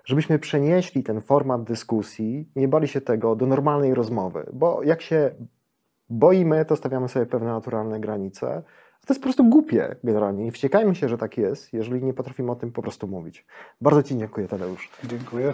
żebyśmy 0.06 0.39
przenieśli 0.39 1.04
ten 1.04 1.22
format 1.22 1.64
dyskusji, 1.64 2.50
nie 2.56 2.68
bali 2.68 2.88
się 2.88 3.02
tego 3.02 3.36
do 3.36 3.46
normalnej 3.46 3.93
rozmowy, 3.93 4.46
bo 4.54 4.84
jak 4.84 5.02
się 5.02 5.32
boimy, 6.10 6.66
to 6.66 6.76
stawiamy 6.76 7.10
sobie 7.10 7.26
pewne 7.26 7.48
naturalne 7.48 8.00
granice. 8.00 8.64
A 9.04 9.08
to 9.08 9.14
jest 9.14 9.22
po 9.22 9.24
prostu 9.24 9.50
głupie 9.50 9.96
generalnie. 10.04 10.43
Nie 10.43 10.52
wściekajmy 10.52 10.96
się, 10.96 11.10
że 11.10 11.18
tak 11.18 11.38
jest, 11.38 11.74
jeżeli 11.74 12.04
nie 12.04 12.14
potrafimy 12.14 12.52
o 12.52 12.56
tym 12.56 12.72
po 12.72 12.82
prostu 12.82 13.08
mówić. 13.08 13.46
Bardzo 13.82 14.04
Ci 14.04 14.18
dziękuję, 14.18 14.48
Tadeusz. 14.48 14.89
Dziękuję. 15.04 15.54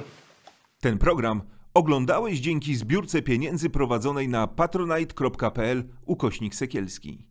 Ten 0.81 0.97
program 0.97 1.41
oglądałeś 1.73 2.39
dzięki 2.39 2.75
zbiórce 2.75 3.21
pieniędzy 3.21 3.69
prowadzonej 3.69 4.27
na 4.27 4.47
patronite.pl 4.47 5.83
ukośnik 6.05 6.55
sekielski. 6.55 7.30